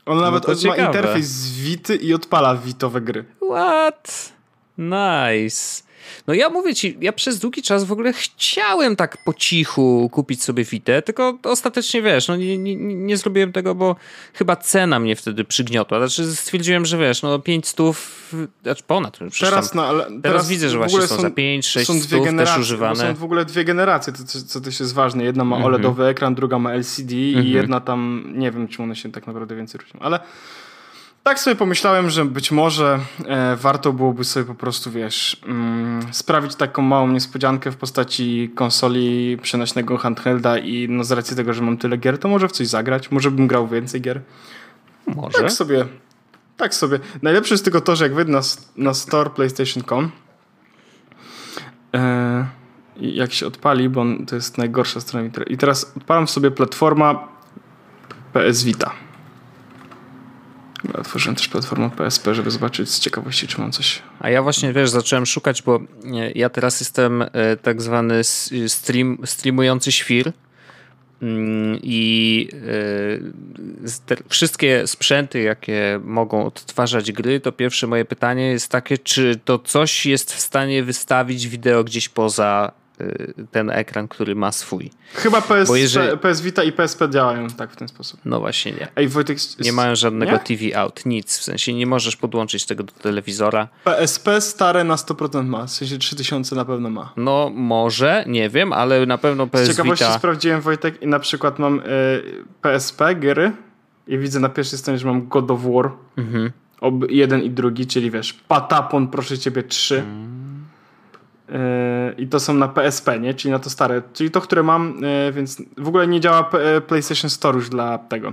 On 0.06 0.16
no 0.16 0.22
nawet 0.22 0.48
ma 0.48 0.54
ciekawe. 0.54 0.86
interfejs 0.86 1.26
z 1.26 1.60
Vity 1.60 1.94
i 1.96 2.14
odpala 2.14 2.54
Vitowe 2.54 3.00
gry. 3.00 3.24
What? 3.40 4.32
Nice. 4.78 5.82
No 6.26 6.34
ja 6.34 6.48
mówię 6.48 6.74
ci, 6.74 6.98
ja 7.00 7.12
przez 7.12 7.38
długi 7.38 7.62
czas 7.62 7.84
w 7.84 7.92
ogóle 7.92 8.12
chciałem 8.12 8.96
tak 8.96 9.24
po 9.24 9.34
cichu 9.34 10.10
kupić 10.12 10.42
sobie 10.42 10.64
Vita, 10.64 11.02
tylko 11.02 11.38
ostatecznie 11.42 12.02
wiesz, 12.02 12.28
no 12.28 12.36
nie, 12.36 12.58
nie, 12.58 12.76
nie 12.76 13.16
zrobiłem 13.16 13.52
tego, 13.52 13.74
bo 13.74 13.96
chyba 14.34 14.56
cena 14.56 14.98
mnie 14.98 15.16
wtedy 15.16 15.44
przygniotła. 15.44 15.98
Znaczy 15.98 16.36
stwierdziłem, 16.36 16.86
że 16.86 16.98
wiesz, 16.98 17.22
no 17.22 17.38
5 17.38 17.68
stów, 17.68 18.28
znaczy 18.62 18.82
ponad. 18.86 19.18
Teraz, 19.40 19.70
tam, 19.70 19.76
no, 19.76 19.86
ale 19.86 20.04
teraz, 20.04 20.22
teraz 20.22 20.48
widzę, 20.48 20.68
że 20.68 20.78
właśnie 20.78 21.02
są, 21.02 21.20
za 21.20 21.30
5, 21.30 21.66
6 21.66 21.86
są 21.86 21.92
dwie 22.00 22.02
stów 22.02 22.36
też 22.36 22.58
używane. 22.58 22.96
Są 22.96 23.14
w 23.14 23.24
ogóle 23.24 23.44
dwie 23.44 23.64
generacje, 23.64 24.12
to, 24.12 24.24
co 24.46 24.60
też 24.60 24.80
jest 24.80 24.94
ważne. 24.94 25.24
Jedna 25.24 25.44
ma 25.44 25.56
mhm. 25.56 25.74
OLEDowy 25.74 26.04
ekran, 26.04 26.34
druga 26.34 26.58
ma 26.58 26.74
LCD 26.74 27.14
i 27.14 27.34
mhm. 27.34 27.54
jedna 27.54 27.80
tam, 27.80 28.32
nie 28.34 28.50
wiem, 28.50 28.68
czy 28.68 28.82
one 28.82 28.96
się 28.96 29.12
tak 29.12 29.26
naprawdę 29.26 29.56
więcej 29.56 29.80
różnią, 29.80 30.00
ale 30.00 30.20
tak 31.22 31.40
sobie 31.40 31.56
pomyślałem, 31.56 32.10
że 32.10 32.24
być 32.24 32.50
może 32.50 33.00
e, 33.26 33.56
warto 33.56 33.92
byłoby 33.92 34.24
sobie 34.24 34.46
po 34.46 34.54
prostu, 34.54 34.90
wiesz, 34.90 35.40
mm, 35.46 36.12
sprawić 36.12 36.54
taką 36.54 36.82
małą 36.82 37.08
niespodziankę 37.08 37.70
w 37.70 37.76
postaci 37.76 38.52
konsoli 38.54 39.38
przenośnego 39.42 39.98
handhelda 39.98 40.58
i 40.58 40.88
no 40.88 41.04
z 41.04 41.12
racji 41.12 41.36
tego, 41.36 41.52
że 41.52 41.62
mam 41.62 41.76
tyle 41.76 41.96
gier, 41.96 42.18
to 42.18 42.28
może 42.28 42.48
w 42.48 42.52
coś 42.52 42.66
zagrać, 42.66 43.10
może 43.10 43.30
bym 43.30 43.46
grał 43.46 43.68
więcej 43.68 44.00
gier. 44.00 44.20
Może. 45.06 45.38
Tak 45.38 45.52
sobie, 45.52 45.86
tak 46.56 46.74
sobie. 46.74 46.98
Najlepsze 47.22 47.54
jest 47.54 47.64
tylko 47.64 47.80
to, 47.80 47.96
że 47.96 48.04
jak 48.04 48.14
wejdę 48.14 48.32
na, 48.32 48.40
na 48.76 48.94
store 48.94 49.30
PlayStation.com 49.30 50.10
e, 51.94 52.46
jak 53.00 53.32
się 53.32 53.46
odpali, 53.46 53.88
bo 53.88 54.00
on, 54.00 54.26
to 54.26 54.34
jest 54.34 54.58
najgorsza 54.58 55.00
strona 55.00 55.28
i 55.46 55.56
teraz 55.56 55.92
odpalam 55.96 56.28
sobie 56.28 56.50
platforma 56.50 57.28
PS 58.32 58.64
Vita. 58.64 58.92
Otworzyłem 60.94 61.36
też 61.36 61.48
platformę 61.48 61.90
PSP, 61.90 62.34
żeby 62.34 62.50
zobaczyć 62.50 62.90
z 62.90 63.00
ciekawości, 63.00 63.46
czy 63.46 63.60
mam 63.60 63.72
coś. 63.72 64.02
A 64.20 64.30
ja 64.30 64.42
właśnie, 64.42 64.72
wiesz, 64.72 64.90
zacząłem 64.90 65.26
szukać, 65.26 65.62
bo 65.62 65.80
ja 66.34 66.48
teraz 66.48 66.80
jestem 66.80 67.22
e, 67.22 67.28
tak 67.62 67.82
zwany 67.82 68.24
stream, 68.68 69.18
streamujący 69.24 69.92
świr 69.92 70.32
mm, 71.22 71.78
i 71.82 72.48
e, 73.86 74.22
wszystkie 74.28 74.86
sprzęty, 74.86 75.40
jakie 75.40 76.00
mogą 76.04 76.46
odtwarzać 76.46 77.12
gry, 77.12 77.40
to 77.40 77.52
pierwsze 77.52 77.86
moje 77.86 78.04
pytanie 78.04 78.46
jest 78.46 78.68
takie, 78.68 78.98
czy 78.98 79.40
to 79.44 79.58
coś 79.58 80.06
jest 80.06 80.32
w 80.32 80.40
stanie 80.40 80.82
wystawić 80.82 81.48
wideo 81.48 81.84
gdzieś 81.84 82.08
poza 82.08 82.72
ten 83.50 83.70
ekran, 83.70 84.08
który 84.08 84.34
ma 84.34 84.52
swój. 84.52 84.90
Chyba 85.14 85.40
PS, 85.40 85.70
jeżeli... 85.74 86.18
PS 86.18 86.40
Vita 86.40 86.64
i 86.64 86.72
PSP 86.72 87.10
działają 87.10 87.48
tak 87.48 87.70
w 87.70 87.76
ten 87.76 87.88
sposób. 87.88 88.20
No 88.24 88.40
właśnie 88.40 88.72
nie. 88.72 88.88
Ej, 88.96 89.08
Wojtek, 89.08 89.38
nie 89.60 89.72
mają 89.72 89.96
żadnego 89.96 90.32
nie? 90.32 90.38
TV 90.38 90.78
out, 90.78 91.06
nic. 91.06 91.38
W 91.38 91.42
sensie 91.42 91.74
nie 91.74 91.86
możesz 91.86 92.16
podłączyć 92.16 92.66
tego 92.66 92.82
do 92.82 92.92
telewizora. 92.92 93.68
PSP 93.84 94.40
stare 94.40 94.84
na 94.84 94.96
100% 94.96 95.44
ma, 95.44 95.66
w 95.66 95.70
sensie 95.70 95.98
3000 95.98 96.56
na 96.56 96.64
pewno 96.64 96.90
ma. 96.90 97.12
No 97.16 97.50
może, 97.54 98.24
nie 98.26 98.50
wiem, 98.50 98.72
ale 98.72 99.06
na 99.06 99.18
pewno 99.18 99.46
PS 99.46 99.66
Z 99.66 99.70
ciekawości 99.70 100.04
Vita... 100.04 100.18
sprawdziłem 100.18 100.60
Wojtek 100.60 101.02
i 101.02 101.06
na 101.06 101.18
przykład 101.18 101.58
mam 101.58 101.78
y, 101.78 101.82
PSP 102.62 103.14
gry 103.14 103.52
i 104.06 104.18
widzę 104.18 104.40
na 104.40 104.48
pierwszej 104.48 104.78
stronie, 104.78 104.98
że 104.98 105.06
mam 105.06 105.28
God 105.28 105.50
of 105.50 105.60
War. 105.62 105.90
Mhm. 106.16 106.50
Ob, 106.80 106.94
jeden 107.10 107.42
i 107.42 107.50
drugi, 107.50 107.86
czyli 107.86 108.10
wiesz, 108.10 108.32
Patapon, 108.32 109.08
proszę 109.08 109.38
ciebie, 109.38 109.62
trzy. 109.62 109.98
Mm. 109.98 110.41
I 112.18 112.26
to 112.26 112.40
są 112.40 112.54
na 112.54 112.68
PSP, 112.68 113.20
nie? 113.20 113.34
Czyli 113.34 113.52
na 113.52 113.58
to 113.58 113.70
stare. 113.70 114.02
Czyli 114.12 114.30
to, 114.30 114.40
które 114.40 114.62
mam, 114.62 115.00
yy, 115.00 115.32
więc 115.32 115.62
w 115.78 115.88
ogóle 115.88 116.06
nie 116.06 116.20
działa 116.20 116.44
P 116.44 116.80
PlayStation 116.80 117.30
Store 117.30 117.56
już 117.56 117.68
dla 117.68 117.98
tego. 117.98 118.32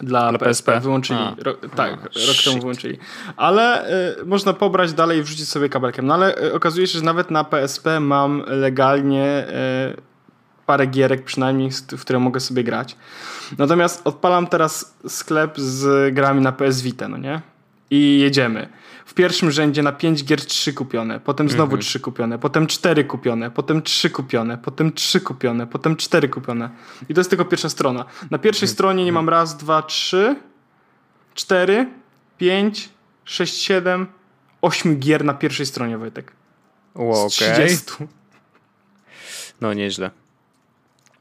Dla, 0.00 0.30
dla 0.30 0.38
PSP. 0.38 0.72
PSP. 0.72 0.80
Wyłączyli. 0.80 1.20
Ro, 1.38 1.54
tak, 1.76 1.92
A, 1.92 2.02
rok 2.02 2.12
shit. 2.12 2.44
temu 2.44 2.60
wyłączyli. 2.60 2.98
Ale 3.36 3.90
y, 4.20 4.24
można 4.24 4.52
pobrać 4.52 4.92
dalej 4.92 5.18
i 5.18 5.22
wrzucić 5.22 5.48
sobie 5.48 5.68
kabelkiem. 5.68 6.06
No 6.06 6.14
ale 6.14 6.42
y, 6.44 6.54
okazuje 6.54 6.86
się, 6.86 6.98
że 6.98 7.04
nawet 7.04 7.30
na 7.30 7.44
PSP 7.44 8.00
mam 8.00 8.42
legalnie 8.46 9.46
y, 9.96 10.02
parę 10.66 10.86
gierek 10.86 11.24
przynajmniej, 11.24 11.70
w 11.70 12.00
które 12.00 12.18
mogę 12.18 12.40
sobie 12.40 12.64
grać. 12.64 12.96
Natomiast 13.58 14.00
odpalam 14.04 14.46
teraz 14.46 14.94
sklep 15.08 15.60
z 15.60 16.14
grami 16.14 16.40
na 16.40 16.52
PS 16.52 16.82
Vita, 16.82 17.08
no 17.08 17.16
nie? 17.16 17.40
I 17.90 18.18
jedziemy. 18.20 18.68
W 19.12 19.14
pierwszym 19.14 19.50
rzędzie 19.50 19.82
na 19.82 19.92
5 19.92 20.24
gier 20.24 20.46
3 20.46 20.72
kupione, 20.72 21.20
potem 21.20 21.48
znowu 21.48 21.78
3 21.78 21.98
mhm. 21.98 22.02
kupione, 22.04 22.38
potem 22.38 22.66
4 22.66 23.04
kupione, 23.04 23.50
potem 23.50 23.82
3 23.82 24.10
kupione, 24.10 24.58
potem 24.58 24.92
3 24.92 25.20
kupione, 25.20 25.66
potem 25.66 25.96
4 25.96 26.28
kupione. 26.28 26.70
I 27.08 27.14
to 27.14 27.20
jest 27.20 27.30
tylko 27.30 27.44
pierwsza 27.44 27.68
strona. 27.68 28.04
Na 28.30 28.38
pierwszej 28.38 28.66
mhm. 28.66 28.74
stronie 28.74 29.04
nie 29.04 29.12
mam 29.12 29.28
raz, 29.28 29.56
dwa, 29.56 29.82
trzy, 29.82 30.36
cztery, 31.34 31.88
pięć, 32.38 32.88
sześć, 33.24 33.62
siedem, 33.62 34.06
ośmiu 34.62 34.96
gier 34.96 35.24
na 35.24 35.34
pierwszej 35.34 35.66
stronie, 35.66 35.98
Wojtek. 35.98 36.32
Z 37.28 37.32
30. 37.32 37.92
No 39.60 39.74
nieźle. 39.74 40.10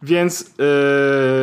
Więc 0.03 0.53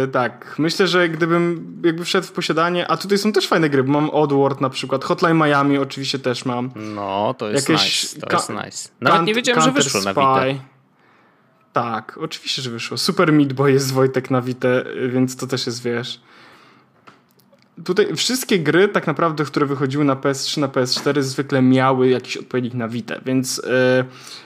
yy, 0.03 0.09
tak, 0.09 0.55
myślę, 0.59 0.87
że 0.87 1.09
gdybym 1.09 1.73
jakby 1.85 2.05
wszedł 2.05 2.27
w 2.27 2.33
posiadanie, 2.33 2.91
a 2.91 2.97
tutaj 2.97 3.19
są 3.19 3.33
też 3.33 3.49
fajne 3.49 3.71
gry, 3.71 3.85
bo 3.85 3.93
mam 3.93 4.11
Oddworld 4.11 4.61
na 4.61 4.71
przykład, 4.71 5.05
Hotline 5.05 5.37
Miami 5.37 5.79
oczywiście 5.79 6.19
też 6.19 6.45
mam. 6.45 6.71
No, 6.77 7.35
to 7.39 7.51
jest 7.51 7.69
Jakieś 7.69 8.15
nice, 8.15 8.27
to 8.27 8.37
jest 8.37 8.51
nice. 8.51 8.89
Nawet 9.01 9.23
nie 9.23 9.35
wiedziałem, 9.35 9.63
że 9.63 9.73
wyszło 9.73 10.01
na 10.01 10.11
Vita. 10.11 10.45
Tak, 11.73 12.19
oczywiście, 12.23 12.63
że 12.63 12.71
wyszło. 12.71 12.99
Super 12.99 13.33
Meat 13.33 13.53
Boy 13.53 13.73
jest 13.73 13.93
Wojtek 13.93 14.31
na 14.31 14.43
Vita, 14.43 14.69
więc 15.09 15.37
to 15.37 15.47
też 15.47 15.67
jest, 15.67 15.83
wiesz... 15.83 16.21
Tutaj 17.85 18.17
wszystkie 18.17 18.59
gry 18.59 18.89
tak 18.89 19.07
naprawdę, 19.07 19.45
które 19.45 19.67
wychodziły 19.67 20.05
na 20.05 20.17
PS3, 20.17 20.61
na 20.61 20.69
PS4 20.69 21.23
zwykle 21.23 21.63
miały 21.63 22.09
jakiś 22.09 22.37
odpowiednik 22.37 22.75
na 22.75 22.89
Vita, 22.89 23.15
więc 23.27 23.57
yy, 23.57 24.05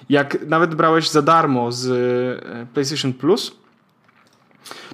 jak 0.08 0.46
nawet 0.46 0.74
brałeś 0.74 1.08
za 1.08 1.22
darmo 1.22 1.72
z 1.72 1.86
yy, 1.86 2.66
PlayStation 2.74 3.12
Plus, 3.12 3.61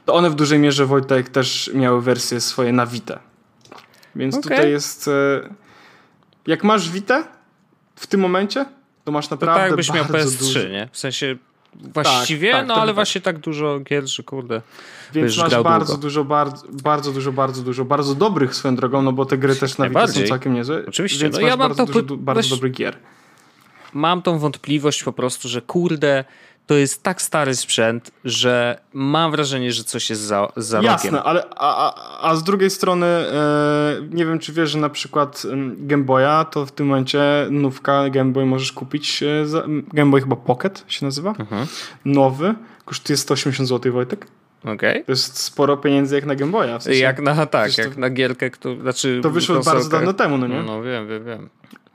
to 0.05 0.15
one 0.15 0.31
w 0.31 0.35
dużej 0.35 0.59
mierze 0.59 0.87
Wojtek 0.87 1.29
też 1.29 1.71
miały 1.75 2.03
wersje 2.03 2.41
swoje 2.41 2.73
na 2.73 2.87
Vita. 2.87 3.19
Więc 4.17 4.35
okay. 4.35 4.43
tutaj 4.43 4.71
jest. 4.71 5.09
E, 5.09 5.55
jak 6.47 6.65
masz 6.65 6.91
Vita 6.91 7.29
w 7.97 8.07
tym 8.07 8.21
momencie, 8.21 8.67
to 9.05 9.13
masz 9.13 9.31
naprawdę. 9.31 9.55
To 9.55 9.61
tak, 9.61 9.71
jakbyś 9.71 9.93
miał 9.93 10.05
PS3, 10.05 10.39
dużo. 10.39 10.69
nie? 10.69 10.89
W 10.93 10.99
sensie 10.99 11.37
właściwie, 11.75 12.51
tak, 12.51 12.61
tak, 12.61 12.69
no 12.69 12.75
ale 12.75 12.87
tak. 12.87 12.95
właśnie 12.95 13.21
tak 13.21 13.39
dużo 13.39 13.81
gier, 13.81 14.07
że 14.07 14.23
kurde. 14.23 14.63
Więc 15.13 15.37
masz 15.37 15.63
bardzo 15.63 15.93
długo. 15.93 16.03
dużo, 16.03 16.25
bardzo, 16.25 16.67
bardzo 16.71 17.13
dużo, 17.13 17.33
bardzo 17.33 17.63
dużo, 17.63 17.85
bardzo 17.85 18.15
dobrych 18.15 18.55
swoją 18.55 18.77
drogą, 18.77 19.03
no 19.03 19.13
bo 19.13 19.27
te 19.27 19.39
gry 19.39 19.57
też 19.57 19.79
na 19.79 19.89
Vita 19.89 20.07
są 20.09 20.21
całkiem 20.29 20.55
niezłe. 20.55 20.83
Oczywiście, 20.89 21.23
więc 21.23 21.37
no 21.37 21.41
masz 21.43 21.51
ja 21.51 21.57
mam 21.57 21.69
bardzo, 21.69 21.87
to, 21.87 22.03
dużo, 22.03 22.17
bardzo 22.17 22.49
dobrych 22.49 22.73
gier. 22.73 22.97
Mam 23.93 24.23
tą 24.23 24.39
wątpliwość 24.39 25.05
po 25.05 25.13
prostu, 25.13 25.49
że 25.49 25.63
kurde, 25.63 26.25
to 26.69 26.75
jest 26.75 27.03
tak 27.03 27.23
stary 27.23 27.57
sprzęt, 27.57 28.11
że 28.25 28.81
mam 28.93 29.31
wrażenie, 29.31 29.73
że 29.73 29.85
coś 29.85 30.11
jest 30.11 30.23
za, 30.23 30.49
za 30.57 30.81
Jasne, 30.81 31.23
ale 31.23 31.45
a, 31.57 31.91
a, 31.91 32.29
a 32.31 32.37
z 32.37 32.43
drugiej 32.43 32.71
strony 32.71 33.07
e, 33.07 33.97
nie 34.11 34.27
wiem, 34.27 34.39
czy 34.39 34.53
wiesz, 34.53 34.71
że 34.71 34.79
na 34.79 34.89
przykład 34.89 35.43
Game 35.79 36.05
Boya 36.05 36.45
to 36.51 36.67
w 36.67 36.73
tym 36.73 36.87
momencie 36.87 37.21
nówka 37.51 38.11
Game 38.11 38.33
Boy 38.33 38.47
możesz 38.47 38.73
kupić 38.73 39.25
za, 39.45 39.63
Game 39.93 40.11
Boy 40.11 40.21
chyba 40.21 40.37
Pocket 40.37 40.85
się 40.89 41.07
nazywa. 41.07 41.35
Mhm. 41.39 41.67
Nowy. 42.05 42.55
Kosztuje 42.85 43.17
180 43.17 43.69
zł, 43.69 43.93
Wojtek. 43.93 44.27
Okay. 44.65 45.05
To 45.05 45.13
jest 45.13 45.39
sporo 45.39 45.77
pieniędzy 45.77 46.15
jak 46.15 46.27
na 46.27 46.35
Game 46.35 46.53
Boya. 46.53 46.79
W 46.79 46.83
sensie, 46.83 47.01
jak 47.01 47.21
na, 47.21 47.47
tak, 47.47 47.79
jak 47.79 47.95
to, 47.95 48.01
na 48.01 48.11
gierkę, 48.11 48.51
kto, 48.51 48.77
znaczy 48.77 49.21
To 49.23 49.31
wyszło 49.31 49.55
konsolkę. 49.55 49.77
bardzo 49.77 49.91
dawno 49.91 50.13
temu, 50.13 50.39
no 50.39 50.47
nie? 50.47 50.63
No 50.63 50.83
wiem, 50.83 51.09
wiem, 51.09 51.25
wiem. 51.25 51.49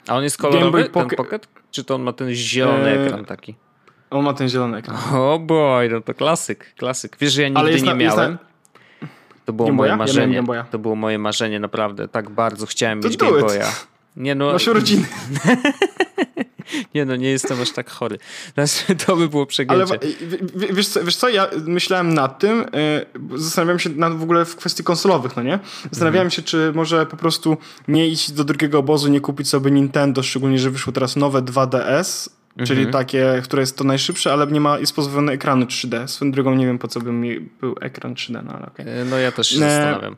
A 0.07 0.15
on 0.15 0.23
jest 0.23 0.37
kolorowy, 0.37 0.83
ten 0.83 1.09
Pocket? 1.09 1.47
Czy 1.71 1.83
to 1.83 1.95
on 1.95 2.01
ma 2.01 2.13
ten 2.13 2.33
zielony 2.33 2.89
e... 2.89 3.05
ekran 3.05 3.25
taki? 3.25 3.55
On 4.13 4.25
ma 4.25 4.33
ten 4.33 4.49
zielony 4.49 4.77
ekran. 4.77 4.97
O 5.13 5.33
oh 5.33 5.39
boy, 5.39 5.89
no 5.89 6.01
to 6.01 6.13
klasyk, 6.13 6.75
klasyk. 6.75 7.17
Wiesz, 7.19 7.33
że 7.33 7.41
ja 7.41 7.49
nigdy 7.49 7.81
nie 7.81 7.83
na, 7.83 7.95
miałem. 7.95 8.31
Na... 8.31 8.37
To 9.45 9.53
było 9.53 9.71
moje 9.71 9.95
marzenie. 9.95 10.43
Ja 10.53 10.63
to 10.63 10.79
było 10.79 10.95
moje 10.95 11.19
marzenie, 11.19 11.59
naprawdę. 11.59 12.07
Tak 12.07 12.29
bardzo 12.29 12.65
chciałem 12.65 13.01
to 13.01 13.07
mieć 13.07 13.17
Game 13.17 13.39
Boya. 13.39 13.71
Nie 14.15 14.35
no. 14.35 14.53
Nasze 14.53 14.73
rodziny. 14.73 15.05
nie 16.95 17.05
no, 17.05 17.15
nie 17.15 17.29
jestem 17.29 17.61
aż 17.61 17.71
tak 17.71 17.89
chory. 17.89 18.17
Znaczy, 18.53 18.95
to 19.05 19.15
by 19.15 19.29
było 19.29 19.45
przegięcie. 19.45 19.83
Ale 19.83 19.99
wiesz 20.73 20.87
co, 20.87 21.03
wiesz 21.03 21.15
co, 21.15 21.29
ja 21.29 21.47
myślałem 21.65 22.13
nad 22.13 22.39
tym, 22.39 22.65
yy, 23.29 23.39
zastanawiałem 23.39 23.79
się 23.79 23.89
nad, 23.89 24.13
w 24.13 24.23
ogóle 24.23 24.45
w 24.45 24.55
kwestii 24.55 24.83
konsolowych, 24.83 25.35
no 25.35 25.43
nie? 25.43 25.59
Zastanawiałem 25.91 26.27
mhm. 26.27 26.31
się, 26.31 26.41
czy 26.41 26.71
może 26.75 27.05
po 27.05 27.17
prostu 27.17 27.57
nie 27.87 28.07
iść 28.07 28.31
do 28.31 28.43
drugiego 28.43 28.79
obozu, 28.79 29.09
nie 29.09 29.21
kupić 29.21 29.49
sobie 29.49 29.71
Nintendo, 29.71 30.23
szczególnie, 30.23 30.59
że 30.59 30.71
wyszło 30.71 30.93
teraz 30.93 31.15
nowe 31.15 31.41
2DS, 31.41 32.29
Mhm. 32.57 32.67
Czyli 32.67 32.91
takie, 32.91 33.41
które 33.43 33.61
jest 33.61 33.77
to 33.77 33.83
najszybsze, 33.83 34.33
ale 34.33 34.47
nie 34.47 34.61
ma, 34.61 34.79
jest 34.79 34.95
pozbawione 34.95 35.31
ekranu 35.31 35.65
3D. 35.65 36.07
Swoją 36.07 36.31
drogą 36.31 36.55
nie 36.55 36.65
wiem, 36.65 36.79
po 36.79 36.87
co 36.87 36.99
by 36.99 37.11
mi 37.11 37.39
był 37.39 37.75
ekran 37.81 38.13
3D, 38.13 38.43
no 38.45 38.53
ale 38.53 38.65
okay. 38.67 38.85
E, 38.85 39.05
no 39.05 39.17
ja 39.17 39.31
też 39.31 39.47
się 39.47 39.55
e... 39.55 39.59
zastanawiam. 39.59 40.15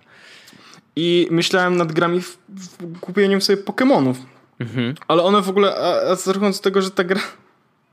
I 0.96 1.27
myślałem 1.32 1.77
nad 1.77 1.92
grami 1.92 2.22
w, 2.22 2.38
w 2.50 3.00
kupieniem 3.00 3.42
sobie 3.42 3.63
Pokémonów. 3.63 4.15
Mhm. 4.60 4.96
Ale 5.08 5.24
one 5.24 5.42
w 5.42 5.50
ogóle, 5.50 5.75
a, 5.75 6.12
a 6.12 6.15
z 6.54 6.62
tego, 6.62 6.82
że 6.82 6.92
ta 6.92 7.04
gra, 7.04 7.22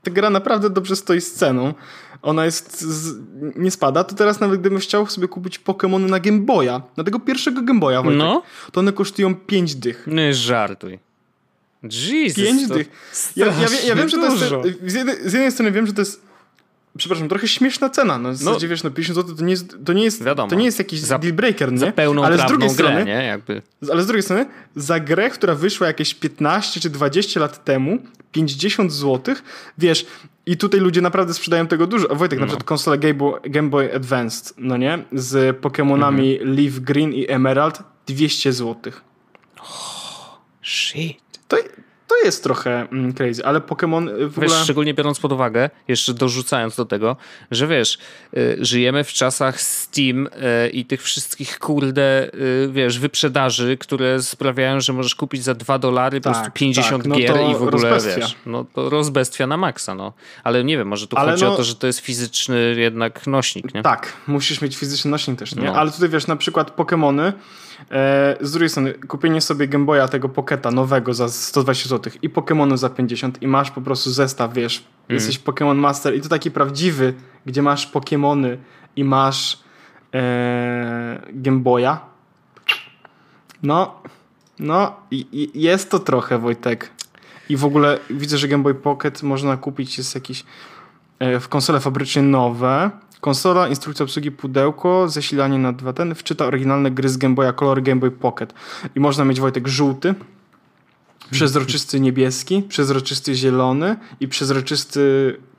ta 0.03 0.11
gra 0.11 0.29
naprawdę 0.29 0.69
dobrze 0.69 0.95
stoi 0.95 1.21
z 1.21 1.33
ceną, 1.33 1.73
ona 2.21 2.45
jest, 2.45 2.81
z, 2.81 3.19
nie 3.55 3.71
spada, 3.71 4.03
to 4.03 4.15
teraz 4.15 4.39
nawet 4.39 4.59
gdybym 4.59 4.79
chciał 4.79 5.07
sobie 5.07 5.27
kupić 5.27 5.59
Pokémony 5.59 6.09
na 6.09 6.19
Game 6.19 6.39
Boya, 6.39 6.81
na 6.97 7.03
tego 7.03 7.19
pierwszego 7.19 7.61
Game 7.61 7.79
Boya, 7.79 8.01
Wojtek, 8.01 8.19
no. 8.19 8.43
to 8.71 8.79
one 8.79 8.93
kosztują 8.93 9.35
5 9.35 9.75
dych. 9.75 10.07
Nie 10.07 10.33
żartuj. 10.33 10.99
Jesus, 11.83 12.35
Pięć 12.35 12.67
dych. 12.67 12.89
Ja, 13.35 13.45
ja, 13.45 13.53
ja, 13.87 13.95
wiem, 13.95 14.09
że 14.09 14.17
to 14.17 14.25
jest. 14.25 14.43
Z 14.85 14.93
jednej, 14.93 15.15
z 15.15 15.33
jednej 15.33 15.51
strony 15.51 15.71
wiem, 15.71 15.87
że 15.87 15.93
to 15.93 16.01
jest 16.01 16.21
przepraszam, 16.97 17.29
trochę 17.29 17.47
śmieszna 17.47 17.89
cena. 17.89 18.17
No, 18.17 18.29
no, 18.41 18.59
wiesz, 18.59 18.83
no 18.83 18.91
50 18.91 19.15
zł 19.15 19.35
to 19.35 19.43
nie 19.43 19.51
jest, 19.51 19.77
to 19.85 19.93
nie 19.93 20.03
jest, 20.03 20.23
Wiadomo, 20.23 20.49
to 20.49 20.55
nie 20.55 20.65
jest 20.65 20.79
jakiś 20.79 20.99
za, 20.99 21.19
deal 21.19 21.33
breaker, 21.33 21.71
nie? 21.71 21.77
Za 21.77 21.91
pełną 21.91 22.25
ale 22.25 22.37
z 22.37 22.45
drugiej 22.45 22.69
grę, 22.69 22.75
strony, 22.75 23.05
nie? 23.05 23.23
Jakby. 23.23 23.61
Ale 23.91 24.03
z 24.03 24.07
drugiej 24.07 24.23
strony, 24.23 24.45
za 24.75 24.99
grę, 24.99 25.29
która 25.29 25.55
wyszła 25.55 25.87
jakieś 25.87 26.15
15 26.15 26.79
czy 26.79 26.89
20 26.89 27.39
lat 27.39 27.63
temu, 27.63 27.99
50 28.31 28.93
zł, 28.93 29.35
wiesz, 29.77 30.05
i 30.45 30.57
tutaj 30.57 30.79
ludzie 30.79 31.01
naprawdę 31.01 31.33
sprzedają 31.33 31.67
tego 31.67 31.87
dużo. 31.87 32.11
A 32.11 32.15
Wojtek, 32.15 32.39
no. 32.39 32.45
na 32.45 32.47
przykład 32.47 32.67
konsola 32.67 32.97
Game 32.97 33.13
Boy, 33.13 33.39
Game 33.43 33.69
Boy 33.69 33.95
Advanced, 33.95 34.53
no 34.57 34.77
nie? 34.77 35.03
Z 35.11 35.61
Pokémonami 35.61 36.33
mhm. 36.33 36.55
Leaf 36.55 36.79
Green 36.79 37.13
i 37.13 37.31
Emerald, 37.31 37.83
200 38.07 38.53
zł. 38.53 38.93
Oh, 39.59 40.39
shit. 40.63 41.23
To, 41.57 41.83
to 42.07 42.25
jest 42.25 42.43
trochę 42.43 42.87
mm, 42.91 43.13
crazy, 43.13 43.45
ale 43.45 43.59
Pokémon 43.59 44.09
y, 44.09 44.27
w 44.27 44.39
wiesz, 44.39 44.51
ogóle... 44.51 44.63
szczególnie 44.63 44.93
biorąc 44.93 45.19
pod 45.19 45.31
uwagę, 45.31 45.69
jeszcze 45.87 46.13
dorzucając 46.13 46.75
do 46.75 46.85
tego, 46.85 47.17
że 47.51 47.67
wiesz, 47.67 47.97
y, 48.37 48.57
żyjemy 48.59 49.03
w 49.03 49.13
czasach 49.13 49.61
Steam 49.61 50.27
y, 50.27 50.69
i 50.69 50.85
tych 50.85 51.03
wszystkich 51.03 51.59
kurde, 51.59 52.31
wiesz, 52.69 52.99
wyprzedaży, 52.99 53.77
które 53.77 54.21
sprawiają, 54.21 54.81
że 54.81 54.93
możesz 54.93 55.15
kupić 55.15 55.43
za 55.43 55.53
2 55.53 55.79
dolary 55.79 56.21
tak, 56.21 56.33
po 56.33 56.39
prostu 56.39 56.51
50 56.53 57.03
tak. 57.03 57.09
no 57.09 57.15
gier 57.15 57.35
i 57.51 57.55
w 57.55 57.63
ogóle, 57.63 57.97
wiesz, 58.17 58.35
no 58.45 58.65
to 58.73 58.89
rozbestwia 58.89 59.47
na 59.47 59.57
maksa, 59.57 59.95
no. 59.95 60.13
Ale 60.43 60.63
nie 60.63 60.77
wiem, 60.77 60.87
może 60.87 61.07
tu 61.07 61.17
ale 61.17 61.31
chodzi 61.31 61.43
no... 61.43 61.53
o 61.53 61.57
to, 61.57 61.63
że 61.63 61.75
to 61.75 61.87
jest 61.87 61.99
fizyczny 61.99 62.75
jednak 62.77 63.27
nośnik, 63.27 63.73
nie? 63.73 63.83
Tak, 63.83 64.13
musisz 64.27 64.61
mieć 64.61 64.77
fizyczny 64.77 65.11
nośnik 65.11 65.39
też, 65.39 65.55
nie? 65.55 65.63
No. 65.63 65.75
Ale 65.75 65.91
tutaj 65.91 66.09
wiesz, 66.09 66.27
na 66.27 66.35
przykład 66.35 66.75
Pokémony 66.75 67.33
z 68.41 68.51
drugiej 68.51 68.69
strony, 68.69 68.93
kupienie 68.93 69.41
sobie 69.41 69.67
Game 69.67 69.85
Boya 69.85 70.07
tego 70.07 70.29
Pocketa 70.29 70.71
nowego 70.71 71.13
za 71.13 71.29
120 71.29 71.89
zł 71.89 72.13
i 72.21 72.29
Pokémonu 72.29 72.77
za 72.77 72.89
50 72.89 73.41
i 73.41 73.47
masz 73.47 73.71
po 73.71 73.81
prostu 73.81 74.11
zestaw, 74.11 74.53
wiesz, 74.53 74.77
mm. 74.79 75.15
jesteś 75.15 75.39
Pokémon 75.39 75.75
Master 75.75 76.15
i 76.15 76.21
to 76.21 76.29
taki 76.29 76.51
prawdziwy, 76.51 77.13
gdzie 77.45 77.61
masz 77.61 77.91
Pokémony 77.91 78.57
i 78.95 79.03
masz 79.03 79.59
e, 80.13 81.21
Game 81.33 81.59
Boya. 81.59 81.97
No, 83.63 84.01
no, 84.59 84.95
i, 85.11 85.27
i 85.31 85.61
jest 85.61 85.91
to 85.91 85.99
trochę, 85.99 86.39
Wojtek. 86.39 86.91
I 87.49 87.57
w 87.57 87.65
ogóle 87.65 87.99
widzę, 88.09 88.37
że 88.37 88.47
Game 88.47 88.63
Boy 88.63 88.75
Pocket 88.75 89.23
można 89.23 89.57
kupić, 89.57 89.97
jest 89.97 90.15
jakiś 90.15 90.43
e, 91.19 91.39
w 91.39 91.49
konsole 91.49 91.79
fabrycznie 91.79 92.21
nowe. 92.21 92.91
Konsola, 93.23 93.67
instrukcja 93.67 94.03
obsługi 94.03 94.31
pudełko, 94.31 95.09
zasilanie 95.09 95.57
na 95.57 95.73
dwa 95.73 95.93
ten, 95.93 96.15
wczyta 96.15 96.45
oryginalne 96.45 96.91
gry 96.91 97.09
z 97.09 97.17
Game 97.17 97.35
Boya 97.35 97.53
Color, 97.53 97.81
Game 97.81 97.99
Boy 98.01 98.11
Pocket. 98.11 98.53
I 98.95 98.99
można 98.99 99.25
mieć 99.25 99.39
Wojtek 99.39 99.67
żółty, 99.67 100.15
przezroczysty 101.31 101.99
niebieski, 101.99 102.63
przezroczysty 102.69 103.35
zielony 103.35 103.95
i 104.19 104.27
przezroczysty 104.27 105.01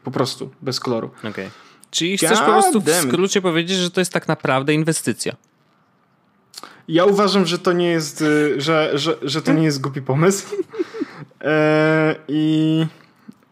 po 0.02 0.10
prostu, 0.10 0.50
bez 0.62 0.80
koloru. 0.80 1.10
Okay. 1.30 1.50
Czyli 1.90 2.18
chcesz 2.18 2.30
God 2.30 2.38
po 2.38 2.52
prostu 2.52 2.80
w 2.80 2.90
skrócie 2.90 3.42
powiedzieć, 3.42 3.78
że 3.78 3.90
to 3.90 4.00
jest 4.00 4.12
tak 4.12 4.28
naprawdę 4.28 4.74
inwestycja. 4.74 5.36
Ja 6.88 7.04
uważam, 7.04 7.46
że 7.46 7.58
to 7.58 7.72
nie 7.72 7.88
jest, 7.88 8.22
y, 8.22 8.60
że, 8.60 8.98
że, 8.98 9.16
że 9.22 9.42
to 9.42 9.52
nie 9.52 9.64
jest 9.64 9.80
głupi 9.80 10.02
pomysł. 10.02 10.46
E, 11.40 12.14
I, 12.28 12.86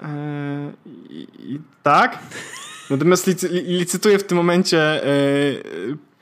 e, 0.02 0.72
i, 1.10 1.28
i 1.38 1.60
tak. 1.82 2.18
Natomiast 2.92 3.26
licy, 3.26 3.48
licytuję 3.48 4.18
w 4.18 4.24
tym 4.24 4.36
momencie 4.36 5.04
e, 5.04 5.08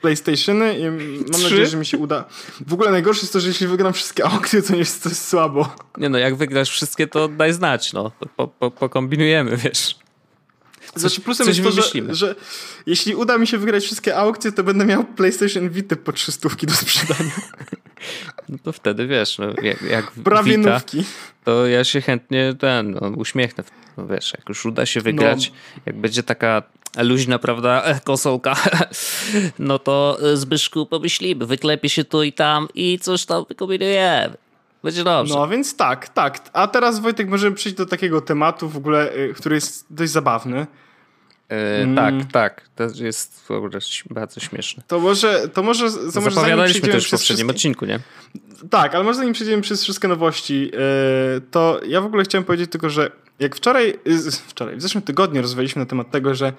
PlayStationy 0.01 0.79
i 0.79 0.83
mam 1.31 1.41
nadzieję, 1.41 1.67
że 1.67 1.77
mi 1.77 1.85
się 1.85 1.97
uda. 1.97 2.25
W 2.67 2.73
ogóle 2.73 2.91
najgorsze 2.91 3.21
jest 3.21 3.33
to, 3.33 3.39
że 3.39 3.47
jeśli 3.47 3.67
wygram 3.67 3.93
wszystkie 3.93 4.25
aukcje, 4.25 4.61
to 4.61 4.75
jest 4.75 5.05
jest 5.05 5.27
słabo. 5.29 5.75
Nie 5.97 6.09
no, 6.09 6.17
jak 6.17 6.35
wygrasz 6.35 6.69
wszystkie, 6.69 7.07
to 7.07 7.27
daj 7.27 7.53
znać, 7.53 7.93
no. 7.93 8.11
Po, 8.37 8.47
po, 8.47 8.71
pokombinujemy, 8.71 9.57
wiesz. 9.57 9.95
Znaczy 10.95 11.21
plusem 11.21 11.45
coś 11.47 11.57
jest 11.57 11.75
to, 11.75 11.81
że, 11.81 12.15
że, 12.15 12.35
jeśli 12.85 13.15
uda 13.15 13.37
mi 13.37 13.47
się 13.47 13.57
wygrać 13.57 13.83
wszystkie 13.83 14.17
aukcje, 14.17 14.51
to 14.51 14.63
będę 14.63 14.85
miał 14.85 15.03
PlayStation 15.03 15.69
Vita 15.69 15.95
po 15.95 16.11
300 16.11 16.49
do 16.63 16.73
sprzedania. 16.73 17.31
No 18.49 18.57
to 18.63 18.71
wtedy 18.71 19.07
wiesz, 19.07 19.37
no, 19.37 19.45
jak, 19.61 19.81
jak 19.81 20.11
Prawie 20.23 20.57
Vita, 20.57 20.73
nówki. 20.73 21.03
to 21.43 21.67
ja 21.67 21.83
się 21.83 22.01
chętnie 22.01 22.55
ten, 22.59 22.91
no, 22.91 23.09
uśmiechnę. 23.17 23.63
No 23.97 24.07
wiesz, 24.07 24.33
jak 24.37 24.49
już 24.49 24.65
uda 24.65 24.85
się 24.85 25.01
wygrać, 25.01 25.49
no. 25.49 25.81
jak 25.85 25.95
będzie 25.95 26.23
taka 26.23 26.63
luźna, 26.97 27.39
prawda, 27.39 27.83
konsolka, 28.03 28.55
no 29.59 29.79
to 29.79 30.17
Zbyszku 30.33 30.85
pomyślimy, 30.85 31.45
wyklepie 31.45 31.89
się 31.89 32.03
tu 32.03 32.23
i 32.23 32.33
tam 32.33 32.67
i 32.73 32.99
coś 32.99 33.25
tam 33.25 33.45
wykombinujemy. 33.49 34.37
Będzie 34.83 35.03
dobrze. 35.03 35.35
No 35.35 35.47
więc 35.47 35.75
tak, 35.75 36.09
tak. 36.09 36.39
A 36.53 36.67
teraz 36.67 36.99
Wojtek 36.99 37.29
możemy 37.29 37.55
przejść 37.55 37.77
do 37.77 37.85
takiego 37.85 38.21
tematu 38.21 38.69
w 38.69 38.77
ogóle, 38.77 39.15
y, 39.15 39.33
który 39.33 39.55
jest 39.55 39.85
dość 39.89 40.11
zabawny. 40.11 40.67
E, 41.49 41.81
mm. 41.81 41.95
Tak, 41.95 42.31
tak. 42.31 42.69
To 42.75 43.03
jest 43.03 43.45
w 43.47 43.51
ogóle 43.51 43.79
bardzo 44.09 44.39
śmieszne. 44.39 44.83
To 44.87 44.99
może, 44.99 45.47
to 45.47 45.63
może, 45.63 45.91
to 45.91 46.21
może 46.21 46.35
Zapowiadaliśmy 46.35 46.87
też 46.89 47.07
w 47.07 47.11
poprzednim 47.11 47.47
wszystkie... 47.47 47.57
odcinku, 47.57 47.85
nie? 47.85 47.99
Tak, 48.69 48.95
ale 48.95 49.03
może 49.03 49.17
zanim 49.17 49.33
przejdziemy 49.33 49.61
przez 49.61 49.83
wszystkie 49.83 50.07
nowości, 50.07 50.63
yy, 50.63 51.41
to 51.51 51.79
ja 51.87 52.01
w 52.01 52.05
ogóle 52.05 52.23
chciałem 52.23 52.45
powiedzieć 52.45 52.71
tylko, 52.71 52.89
że 52.89 53.11
jak 53.39 53.55
wczoraj, 53.55 53.99
yy, 54.05 54.31
wczoraj, 54.47 54.75
w 54.75 54.81
zeszłym 54.81 55.01
tygodniu 55.01 55.41
rozmawialiśmy 55.41 55.79
na 55.79 55.85
temat 55.85 56.11
tego, 56.11 56.35
że 56.35 56.53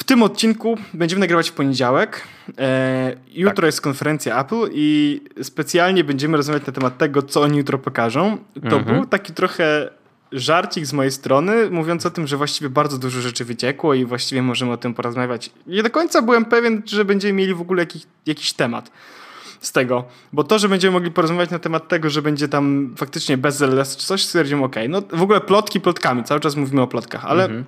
w 0.00 0.04
tym 0.04 0.22
odcinku 0.22 0.78
będziemy 0.94 1.20
nagrywać 1.20 1.50
w 1.50 1.52
poniedziałek. 1.52 2.22
E, 2.58 3.16
jutro 3.32 3.54
tak. 3.54 3.64
jest 3.64 3.80
konferencja 3.80 4.40
Apple 4.40 4.68
i 4.72 5.20
specjalnie 5.42 6.04
będziemy 6.04 6.36
rozmawiać 6.36 6.66
na 6.66 6.72
temat 6.72 6.98
tego, 6.98 7.22
co 7.22 7.42
oni 7.42 7.58
jutro 7.58 7.78
pokażą. 7.78 8.38
To 8.70 8.76
mhm. 8.76 8.96
był 8.96 9.06
taki 9.06 9.32
trochę 9.32 9.90
żarcik 10.32 10.86
z 10.86 10.92
mojej 10.92 11.12
strony, 11.12 11.70
mówiąc 11.70 12.06
o 12.06 12.10
tym, 12.10 12.26
że 12.26 12.36
właściwie 12.36 12.70
bardzo 12.70 12.98
dużo 12.98 13.20
rzeczy 13.20 13.44
wyciekło 13.44 13.94
i 13.94 14.04
właściwie 14.04 14.42
możemy 14.42 14.72
o 14.72 14.76
tym 14.76 14.94
porozmawiać. 14.94 15.50
Nie 15.66 15.82
do 15.82 15.90
końca 15.90 16.22
byłem 16.22 16.44
pewien, 16.44 16.82
że 16.86 17.04
będziemy 17.04 17.32
mieli 17.32 17.54
w 17.54 17.60
ogóle 17.60 17.82
jakiś, 17.82 18.02
jakiś 18.26 18.52
temat 18.52 18.90
z 19.60 19.72
tego. 19.72 20.04
Bo 20.32 20.44
to, 20.44 20.58
że 20.58 20.68
będziemy 20.68 20.92
mogli 20.92 21.10
porozmawiać 21.10 21.50
na 21.50 21.58
temat 21.58 21.88
tego, 21.88 22.10
że 22.10 22.22
będzie 22.22 22.48
tam 22.48 22.94
faktycznie 22.96 23.38
bez 23.38 23.60
LS 23.60 23.96
czy 23.96 24.06
coś, 24.06 24.24
stwierdziłem, 24.24 24.62
ok, 24.62 24.76
no 24.88 25.02
w 25.12 25.22
ogóle 25.22 25.40
plotki 25.40 25.80
plotkami, 25.80 26.24
cały 26.24 26.40
czas 26.40 26.56
mówimy 26.56 26.82
o 26.82 26.86
plotkach, 26.86 27.24
ale 27.24 27.44
mhm. 27.44 27.64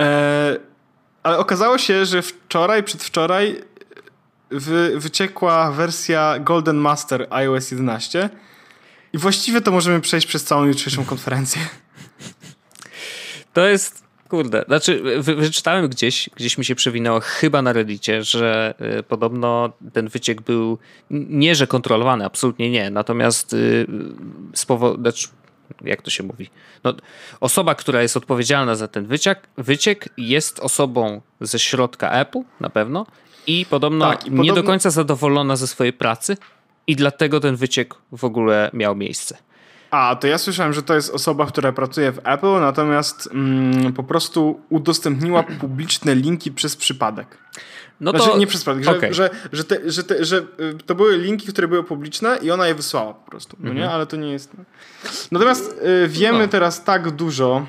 e, 0.00 0.69
ale 1.22 1.38
okazało 1.38 1.78
się, 1.78 2.06
że 2.06 2.22
wczoraj, 2.22 2.82
przedwczoraj 2.82 3.62
wy, 4.50 4.92
wyciekła 5.00 5.72
wersja 5.72 6.38
Golden 6.38 6.76
Master 6.76 7.26
iOS 7.30 7.70
11 7.70 8.30
i 9.12 9.18
właściwie 9.18 9.60
to 9.60 9.70
możemy 9.70 10.00
przejść 10.00 10.26
przez 10.26 10.44
całą 10.44 10.64
jutrzejszą 10.64 11.04
konferencję. 11.04 11.62
To 13.52 13.66
jest, 13.66 14.04
kurde, 14.28 14.64
znaczy 14.66 15.02
wy, 15.22 15.34
wyczytałem 15.34 15.88
gdzieś, 15.88 16.30
gdzieś 16.36 16.58
mi 16.58 16.64
się 16.64 16.74
przewinęło 16.74 17.20
chyba 17.20 17.62
na 17.62 17.72
Reddicie, 17.72 18.22
że 18.24 18.74
y, 18.98 19.02
podobno 19.02 19.72
ten 19.92 20.08
wyciek 20.08 20.42
był 20.42 20.78
nie, 21.10 21.54
że 21.54 21.66
kontrolowany, 21.66 22.24
absolutnie 22.24 22.70
nie, 22.70 22.90
natomiast 22.90 23.52
y, 23.52 23.86
z 24.54 24.66
powodu, 24.66 25.02
znaczy, 25.02 25.28
jak 25.84 26.02
to 26.02 26.10
się 26.10 26.22
mówi? 26.22 26.50
No, 26.84 26.94
osoba, 27.40 27.74
która 27.74 28.02
jest 28.02 28.16
odpowiedzialna 28.16 28.74
za 28.74 28.88
ten 28.88 29.06
wyciek, 29.06 29.48
wyciek 29.58 30.08
jest 30.16 30.60
osobą 30.60 31.20
ze 31.40 31.58
środka 31.58 32.10
Apple 32.10 32.40
na 32.60 32.70
pewno 32.70 33.06
i 33.46 33.66
podobno 33.70 34.10
tak, 34.10 34.26
i 34.26 34.30
nie 34.30 34.36
podobno... 34.36 34.54
do 34.54 34.62
końca 34.62 34.90
zadowolona 34.90 35.56
ze 35.56 35.66
swojej 35.66 35.92
pracy 35.92 36.36
i 36.86 36.96
dlatego 36.96 37.40
ten 37.40 37.56
wyciek 37.56 37.94
w 38.12 38.24
ogóle 38.24 38.70
miał 38.72 38.96
miejsce. 38.96 39.36
A, 39.90 40.16
to 40.16 40.26
ja 40.26 40.38
słyszałem, 40.38 40.72
że 40.72 40.82
to 40.82 40.94
jest 40.94 41.14
osoba, 41.14 41.46
która 41.46 41.72
pracuje 41.72 42.12
w 42.12 42.18
Apple, 42.24 42.60
natomiast 42.60 43.28
mm, 43.32 43.92
po 43.92 44.02
prostu 44.02 44.60
udostępniła 44.68 45.42
publiczne 45.42 46.14
linki 46.14 46.52
przez 46.52 46.76
przypadek. 46.76 47.38
No 48.00 48.10
znaczy, 48.10 48.26
to... 48.26 48.38
nie 48.38 48.46
przez 48.46 48.60
przypadek, 48.60 48.84
że, 48.84 48.96
okay. 48.96 49.14
że, 49.14 49.30
że, 49.52 49.64
te, 49.64 49.90
że, 49.90 50.04
te, 50.04 50.24
że 50.24 50.36
y, 50.38 50.74
to 50.86 50.94
były 50.94 51.18
linki, 51.18 51.46
które 51.46 51.68
były 51.68 51.84
publiczne 51.84 52.38
i 52.42 52.50
ona 52.50 52.66
je 52.66 52.74
wysłała 52.74 53.14
po 53.14 53.30
prostu, 53.30 53.56
no 53.60 53.72
nie? 53.72 53.80
Mhm. 53.80 53.94
Ale 53.94 54.06
to 54.06 54.16
nie 54.16 54.32
jest... 54.32 54.52
Natomiast 55.32 55.80
y, 56.04 56.08
wiemy 56.08 56.38
no. 56.38 56.48
teraz 56.48 56.84
tak 56.84 57.10
dużo 57.10 57.66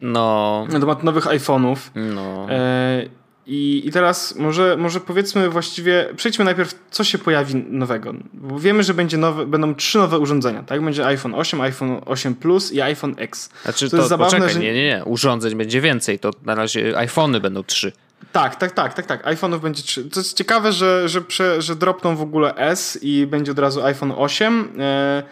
no. 0.00 0.66
na 0.70 0.80
temat 0.80 1.02
nowych 1.02 1.26
iPhone'ów. 1.26 1.76
No. 1.94 2.46
E, 2.50 3.23
i, 3.46 3.82
I 3.84 3.90
teraz 3.90 4.36
może, 4.36 4.76
może 4.76 5.00
powiedzmy 5.00 5.48
właściwie, 5.48 6.08
przejdźmy 6.16 6.44
najpierw, 6.44 6.74
co 6.90 7.04
się 7.04 7.18
pojawi 7.18 7.54
nowego. 7.56 8.14
Bo 8.32 8.58
wiemy, 8.58 8.82
że 8.82 8.94
będzie 8.94 9.18
nowe, 9.18 9.46
będą 9.46 9.74
trzy 9.74 9.98
nowe 9.98 10.18
urządzenia, 10.18 10.62
tak? 10.62 10.82
Będzie 10.82 11.06
iPhone 11.06 11.34
8, 11.34 11.60
iPhone 11.60 12.00
8 12.06 12.34
Plus 12.34 12.72
i 12.72 12.80
iPhone 12.80 13.14
X. 13.18 13.50
Znaczy, 13.62 13.84
to, 13.84 13.90
to 13.90 13.96
jest 13.96 14.08
zabawne, 14.08 14.30
poczekaj, 14.30 14.54
że... 14.54 14.60
nie, 14.60 14.74
nie, 14.74 14.84
nie. 14.84 15.04
Urządzeń 15.04 15.54
będzie 15.54 15.80
więcej, 15.80 16.18
to 16.18 16.30
na 16.44 16.54
razie 16.54 16.98
iPhony 16.98 17.40
będą 17.40 17.62
trzy. 17.62 17.92
Tak, 18.32 18.56
tak, 18.56 18.72
tak, 18.72 18.94
tak, 18.94 19.06
tak. 19.06 19.26
iPhone'ów 19.26 19.60
będzie 19.60 19.82
trzy. 19.82 20.04
To 20.04 20.20
jest 20.20 20.36
ciekawe, 20.36 20.72
że, 20.72 21.08
że, 21.08 21.20
prze, 21.20 21.62
że 21.62 21.76
dropną 21.76 22.16
w 22.16 22.22
ogóle 22.22 22.54
S 22.56 22.98
i 23.02 23.26
będzie 23.26 23.52
od 23.52 23.58
razu 23.58 23.84
iPhone 23.84 24.12
8. 24.16 24.72
E, 24.78 25.22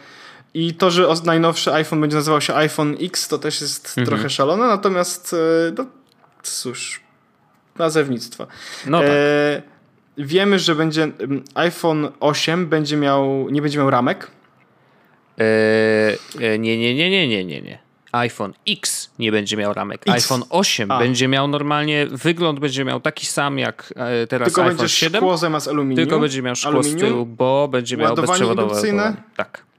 I 0.55 0.75
to, 0.75 0.91
że 0.91 1.09
najnowszy 1.25 1.73
iPhone 1.73 2.01
będzie 2.01 2.17
nazywał 2.17 2.41
się 2.41 2.55
iPhone 2.55 2.97
X, 3.01 3.29
to 3.29 3.39
też 3.39 3.61
jest 3.61 3.89
mhm. 3.89 4.07
trochę 4.07 4.31
szalone, 4.31 4.67
natomiast 4.67 5.35
e, 5.35 5.73
no, 5.79 5.87
cóż, 6.43 7.02
nazewnictwa. 7.79 8.47
No 8.87 8.99
tak. 8.99 9.09
E, 9.11 9.63
wiemy, 10.19 10.59
że 10.59 10.75
będzie 10.75 11.09
iPhone 11.55 12.09
8 12.21 12.67
będzie 12.67 12.97
miał, 12.97 13.51
nie 13.51 13.63
będzie 13.63 13.79
miał 13.79 13.91
ramek. 13.91 14.31
E, 15.39 16.59
nie, 16.59 16.79
nie, 16.79 16.95
nie, 16.95 17.11
nie, 17.11 17.29
nie, 17.29 17.45
nie, 17.45 17.63
nie. 17.63 17.79
iPhone 18.13 18.53
X 18.69 19.11
nie 19.19 19.33
będzie 19.33 19.57
miał 19.57 19.75
ramek. 19.75 20.03
X. 20.07 20.13
iPhone 20.15 20.43
8 20.51 20.91
A. 20.91 20.99
będzie 20.99 21.29
miał 21.29 21.49
normalnie, 21.49 22.07
wygląd 22.11 22.61
będzie 22.61 22.85
miał 22.85 23.01
taki 23.01 23.27
sam 23.27 23.59
jak 23.59 23.95
teraz 24.29 24.47
tylko 24.47 24.63
iPhone 24.63 24.77
będzie 24.77 24.95
7. 24.95 25.21
Szkło 25.21 25.37
zamiast 25.37 25.69
aluminium. 25.69 25.97
Tylko 25.97 26.21
będzie 26.21 26.43
miał 26.43 26.57
szkło 26.57 26.71
aluminium. 26.71 26.99
z 26.99 27.03
tyłu, 27.03 27.27
bo 27.27 27.69
będzie 27.69 27.97
miał 27.97 28.17
bezprzewodowe. 28.17 29.15
Tak. 29.37 29.72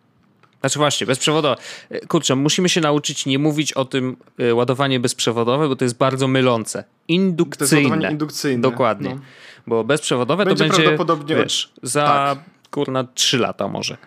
Znaczy 0.63 0.79
właśnie, 0.79 1.07
bezprzewodowe. 1.07 1.61
Kurczę, 2.07 2.35
musimy 2.35 2.69
się 2.69 2.81
nauczyć 2.81 3.25
nie 3.25 3.39
mówić 3.39 3.73
o 3.73 3.85
tym 3.85 4.17
y, 4.39 4.53
ładowanie 4.53 4.99
bezprzewodowe, 4.99 5.67
bo 5.67 5.75
to 5.75 5.85
jest 5.85 5.97
bardzo 5.97 6.27
mylące. 6.27 6.83
Indukcyjne. 7.07 8.01
To 8.01 8.11
indukcyjne. 8.11 8.61
Dokładnie. 8.61 9.09
No. 9.09 9.21
Bo 9.67 9.83
bezprzewodowe 9.83 10.45
będzie 10.45 10.63
to 10.63 10.69
będzie 10.69 10.83
prawdopodobnie 10.83 11.35
wiesz, 11.35 11.73
za 11.81 12.03
tak. 12.05 12.37
kurna 12.71 13.03
3 13.13 13.37
lata 13.37 13.67
może. 13.67 13.97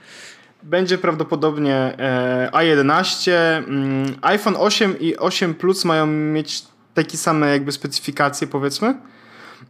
Będzie 0.63 0.99
prawdopodobnie 0.99 1.75
e, 1.75 2.51
A11. 2.53 3.33
Mm, 3.33 4.17
iPhone 4.23 4.55
8 4.59 5.01
i 5.01 5.17
8 5.17 5.55
Plus 5.55 5.85
mają 5.85 6.07
mieć 6.07 6.63
takie 6.95 7.19
same 7.19 7.51
jakby 7.51 7.73
specyfikacje 7.73 8.47
powiedzmy. 8.47 8.95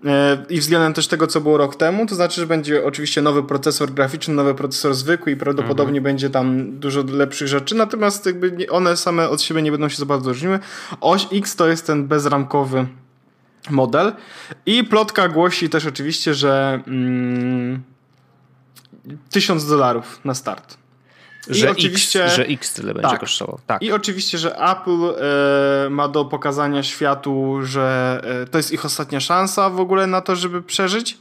E, 0.04 0.44
i 0.50 0.60
względem 0.60 0.92
też 0.92 1.08
tego, 1.08 1.26
co 1.26 1.40
było 1.40 1.58
rok 1.58 1.76
temu, 1.76 2.06
to 2.06 2.14
znaczy, 2.14 2.40
że 2.40 2.46
będzie 2.46 2.84
oczywiście 2.84 3.22
nowy 3.22 3.42
procesor 3.42 3.90
graficzny, 3.90 4.34
nowy 4.34 4.54
procesor 4.54 4.94
zwykły 4.94 5.32
i 5.32 5.36
prawdopodobnie 5.36 5.98
mhm. 5.98 6.02
będzie 6.04 6.30
tam 6.30 6.78
dużo 6.78 7.04
lepszych 7.12 7.48
rzeczy, 7.48 7.74
natomiast 7.74 8.26
jakby 8.26 8.66
one 8.70 8.96
same 8.96 9.28
od 9.28 9.42
siebie 9.42 9.62
nie 9.62 9.70
będą 9.70 9.88
się 9.88 9.96
za 9.96 10.06
bardzo 10.06 10.28
różniły. 10.28 10.58
Oś 11.00 11.26
X 11.32 11.56
to 11.56 11.68
jest 11.68 11.86
ten 11.86 12.06
bezramkowy 12.06 12.86
model 13.70 14.12
i 14.66 14.84
plotka 14.84 15.28
głosi 15.28 15.68
też 15.68 15.86
oczywiście, 15.86 16.34
że 16.34 16.82
mm, 16.86 17.82
1000 19.30 19.66
dolarów 19.66 20.20
na 20.24 20.34
start. 20.34 20.85
Że, 21.48 21.66
I 21.66 21.68
oczywiście, 21.68 22.24
X, 22.24 22.34
że 22.34 22.46
X 22.46 22.72
tyle 22.72 22.94
będzie 22.94 23.10
tak. 23.10 23.20
kosztował. 23.20 23.58
Tak. 23.66 23.82
I 23.82 23.92
oczywiście, 23.92 24.38
że 24.38 24.56
Apple 24.56 25.14
e, 25.86 25.90
ma 25.90 26.08
do 26.08 26.24
pokazania 26.24 26.82
światu, 26.82 27.58
że 27.62 28.20
e, 28.42 28.46
to 28.46 28.58
jest 28.58 28.72
ich 28.72 28.84
ostatnia 28.84 29.20
szansa 29.20 29.70
w 29.70 29.80
ogóle 29.80 30.06
na 30.06 30.20
to, 30.20 30.36
żeby 30.36 30.62
przeżyć. 30.62 31.18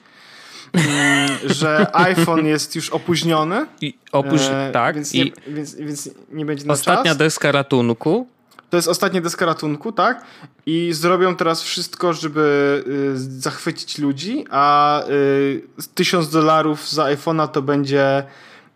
Mm, 0.74 1.30
że 1.46 1.88
iPhone 2.10 2.46
jest 2.46 2.76
już 2.76 2.90
opóźniony. 2.90 3.66
I 3.82 3.98
opóź... 4.12 4.42
e, 4.42 4.70
tak. 4.74 4.96
Więc 4.96 5.14
nie, 5.14 5.24
i... 5.24 5.34
więc, 5.48 5.76
więc 5.76 6.10
nie 6.32 6.46
będzie 6.46 6.66
na 6.66 6.74
Ostatnia 6.74 7.12
czas. 7.12 7.18
deska 7.18 7.52
ratunku 7.52 8.28
to 8.70 8.78
jest 8.78 8.88
ostatnia 8.88 9.22
deska 9.22 9.46
ratunku, 9.46 9.92
tak? 9.92 10.26
I 10.66 10.94
zrobią 10.94 11.36
teraz 11.36 11.64
wszystko, 11.64 12.14
żeby 12.14 12.84
y, 12.88 13.18
zachwycić 13.42 13.98
ludzi, 13.98 14.46
a 14.50 15.04
y, 15.10 15.62
1000 15.96 16.30
dolarów 16.30 16.90
za 16.90 17.04
iPhone'a 17.04 17.48
to 17.48 17.62
będzie. 17.62 18.24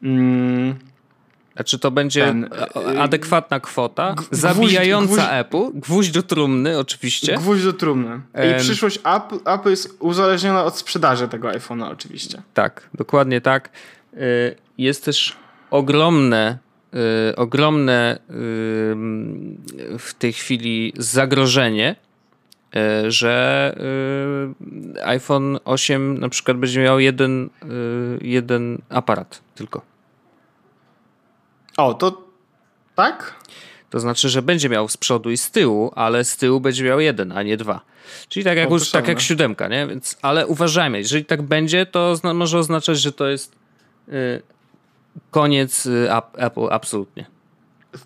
Mm, 0.03 0.75
czy 1.63 1.79
to 1.79 1.91
będzie 1.91 2.25
ten, 2.25 2.43
y, 2.93 3.01
adekwatna 3.01 3.59
kwota? 3.59 4.15
zabijająca 4.31 5.13
gwóźdź, 5.13 5.27
Apple? 5.31 5.79
Gwóźdź 5.79 6.11
do 6.11 6.23
trumny, 6.23 6.79
oczywiście. 6.79 7.37
Gwóźdź 7.37 7.63
do 7.63 7.73
trumny. 7.73 8.21
I 8.57 8.59
przyszłość 8.59 8.99
Apple, 9.03 9.39
Apple 9.45 9.69
jest 9.69 9.97
uzależniona 9.99 10.63
od 10.63 10.77
sprzedaży 10.77 11.27
tego 11.27 11.47
iPhone'a, 11.47 11.91
oczywiście. 11.91 12.41
Tak, 12.53 12.89
dokładnie 12.93 13.41
tak. 13.41 13.69
Y, 14.13 14.55
jest 14.77 15.05
też 15.05 15.35
ogromne 15.71 16.57
y, 17.31 17.35
ogromne 17.35 18.19
y, 18.29 18.33
w 19.99 20.13
tej 20.19 20.33
chwili 20.33 20.93
zagrożenie, 20.97 21.95
y, 23.05 23.11
że 23.11 23.75
iPhone 25.03 25.59
8 25.65 26.17
na 26.17 26.29
przykład 26.29 26.57
będzie 26.57 26.81
miał 26.81 26.99
jeden, 26.99 27.49
jeden 28.21 28.77
aparat 28.89 29.41
tylko. 29.55 29.88
O, 31.79 31.93
to 31.93 32.21
tak? 32.95 33.35
To 33.89 33.99
znaczy, 33.99 34.29
że 34.29 34.41
będzie 34.41 34.69
miał 34.69 34.87
z 34.87 34.97
przodu 34.97 35.31
i 35.31 35.37
z 35.37 35.51
tyłu, 35.51 35.91
ale 35.95 36.23
z 36.23 36.37
tyłu 36.37 36.59
będzie 36.59 36.83
miał 36.83 36.99
jeden, 36.99 37.31
a 37.31 37.43
nie 37.43 37.57
dwa. 37.57 37.81
Czyli 38.29 38.43
tak 38.43 38.57
jak, 38.57 38.69
już, 38.69 38.91
tak 38.91 39.07
jak 39.07 39.21
siódemka, 39.21 39.67
nie? 39.67 39.87
Więc, 39.87 40.17
ale 40.21 40.47
uważajmy, 40.47 40.97
jeżeli 40.97 41.25
tak 41.25 41.41
będzie, 41.41 41.85
to 41.85 42.15
może 42.33 42.57
oznaczać, 42.57 42.99
że 42.99 43.11
to 43.11 43.27
jest 43.27 43.55
koniec 45.31 45.85
y, 45.85 46.07
Apple, 46.37 46.67
absolutnie. 46.71 47.25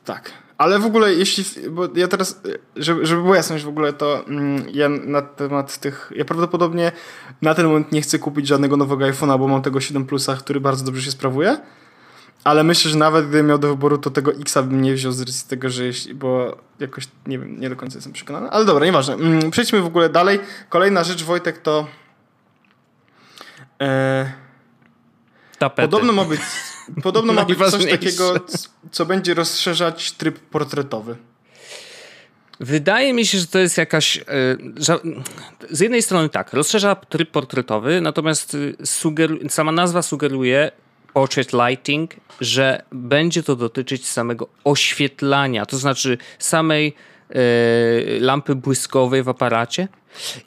Tak. 0.05 0.31
Ale 0.57 0.79
w 0.79 0.85
ogóle, 0.85 1.13
jeśli. 1.13 1.69
Bo 1.69 1.87
ja 1.95 2.07
teraz, 2.07 2.41
żeby, 2.75 3.05
żeby 3.05 3.21
była 3.21 3.35
jasność 3.35 3.63
w 3.63 3.67
ogóle, 3.67 3.93
to 3.93 4.25
mm, 4.27 4.65
ja 4.73 4.89
na 4.89 5.21
temat 5.21 5.77
tych. 5.77 6.11
Ja 6.15 6.25
prawdopodobnie 6.25 6.91
na 7.41 7.55
ten 7.55 7.65
moment 7.65 7.91
nie 7.91 8.01
chcę 8.01 8.19
kupić 8.19 8.47
żadnego 8.47 8.77
nowego 8.77 9.05
iPhone'a, 9.05 9.39
bo 9.39 9.47
mam 9.47 9.61
tego 9.61 9.81
7 9.81 10.05
Plusa, 10.05 10.35
który 10.35 10.59
bardzo 10.59 10.85
dobrze 10.85 11.01
się 11.01 11.11
sprawuje. 11.11 11.57
Ale 12.43 12.63
myślę, 12.63 12.91
że 12.91 12.97
nawet 12.97 13.27
gdybym 13.27 13.47
miał 13.47 13.57
do 13.57 13.67
wyboru, 13.67 13.97
to 13.97 14.09
tego 14.11 14.31
Xa 14.33 14.63
bym 14.63 14.81
nie 14.81 14.93
wziął 14.93 15.11
z 15.11 15.19
racji 15.19 15.47
tego, 15.47 15.69
że 15.69 15.85
jeśli, 15.85 16.13
bo 16.13 16.57
jakoś 16.79 17.07
nie 17.27 17.39
wiem, 17.39 17.59
nie 17.59 17.69
do 17.69 17.75
końca 17.75 17.97
jestem 17.97 18.13
przekonany. 18.13 18.49
Ale 18.49 18.65
dobra, 18.65 18.85
nieważne. 18.85 19.13
Mm, 19.13 19.51
przejdźmy 19.51 19.81
w 19.81 19.85
ogóle 19.85 20.09
dalej. 20.09 20.39
Kolejna 20.69 21.03
rzecz, 21.03 21.23
Wojtek, 21.23 21.57
to. 21.57 21.87
E, 23.81 24.33
Tapety. 25.57 25.87
Podobno 25.87 26.13
ma 26.13 26.25
być. 26.25 26.41
Podobno 27.03 27.33
ma 27.33 27.45
być 27.55 27.57
coś 27.59 27.85
takiego, 27.85 28.35
co 28.91 29.05
będzie 29.05 29.33
rozszerzać 29.33 30.11
tryb 30.11 30.39
portretowy. 30.39 31.15
Wydaje 32.59 33.13
mi 33.13 33.25
się, 33.25 33.37
że 33.37 33.47
to 33.47 33.59
jest 33.59 33.77
jakaś. 33.77 34.17
E, 34.17 34.23
z 35.69 35.79
jednej 35.79 36.01
strony 36.01 36.29
tak, 36.29 36.53
rozszerza 36.53 36.95
tryb 36.95 37.31
portretowy, 37.31 38.01
natomiast 38.01 38.57
e, 38.81 38.85
sugeru, 38.85 39.37
sama 39.49 39.71
nazwa 39.71 40.01
sugeruje 40.01 40.71
portrait 41.13 41.53
lighting, 41.53 42.15
że 42.41 42.83
będzie 42.91 43.43
to 43.43 43.55
dotyczyć 43.55 44.07
samego 44.07 44.47
oświetlania, 44.63 45.65
to 45.65 45.77
znaczy 45.77 46.17
samej 46.39 46.95
e, 47.29 47.33
lampy 48.19 48.55
błyskowej 48.55 49.23
w 49.23 49.29
aparacie. 49.29 49.87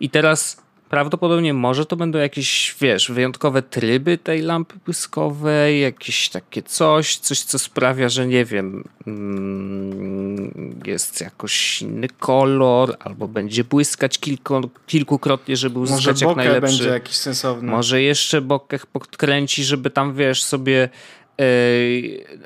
I 0.01 0.11
teraz 0.11 0.66
Prawdopodobnie 0.89 1.55
może 1.55 1.87
to 1.87 1.97
będą 1.97 2.19
jakieś, 2.19 2.77
wiesz, 2.81 3.11
wyjątkowe 3.11 3.63
tryby 3.63 4.19
tej 4.19 4.43
lampy 4.43 4.75
błyskowej, 4.85 5.81
jakieś 5.81 6.29
takie 6.29 6.63
coś, 6.63 7.17
coś 7.17 7.41
co 7.41 7.59
sprawia, 7.59 8.09
że 8.09 8.27
nie 8.27 8.45
wiem, 8.45 8.85
mm, 9.07 10.81
jest 10.87 11.21
jakoś 11.21 11.83
inny 11.83 12.09
kolor, 12.09 12.97
albo 13.01 13.29
będzie 13.29 13.65
błyskać 13.65 14.19
kilku, 14.19 14.71
kilkukrotnie, 14.87 15.57
żeby 15.57 15.79
uzyskać 15.79 16.07
może 16.07 16.27
jak 16.27 16.37
najlepszy. 16.37 16.61
będzie 16.61 16.89
jakiś 16.89 17.17
sensowny. 17.17 17.71
Może 17.71 18.03
jeszcze 18.03 18.41
bokeh 18.41 18.87
podkręci, 18.87 19.65
żeby 19.65 19.91
tam, 19.91 20.15
wiesz, 20.15 20.43
sobie 20.43 20.89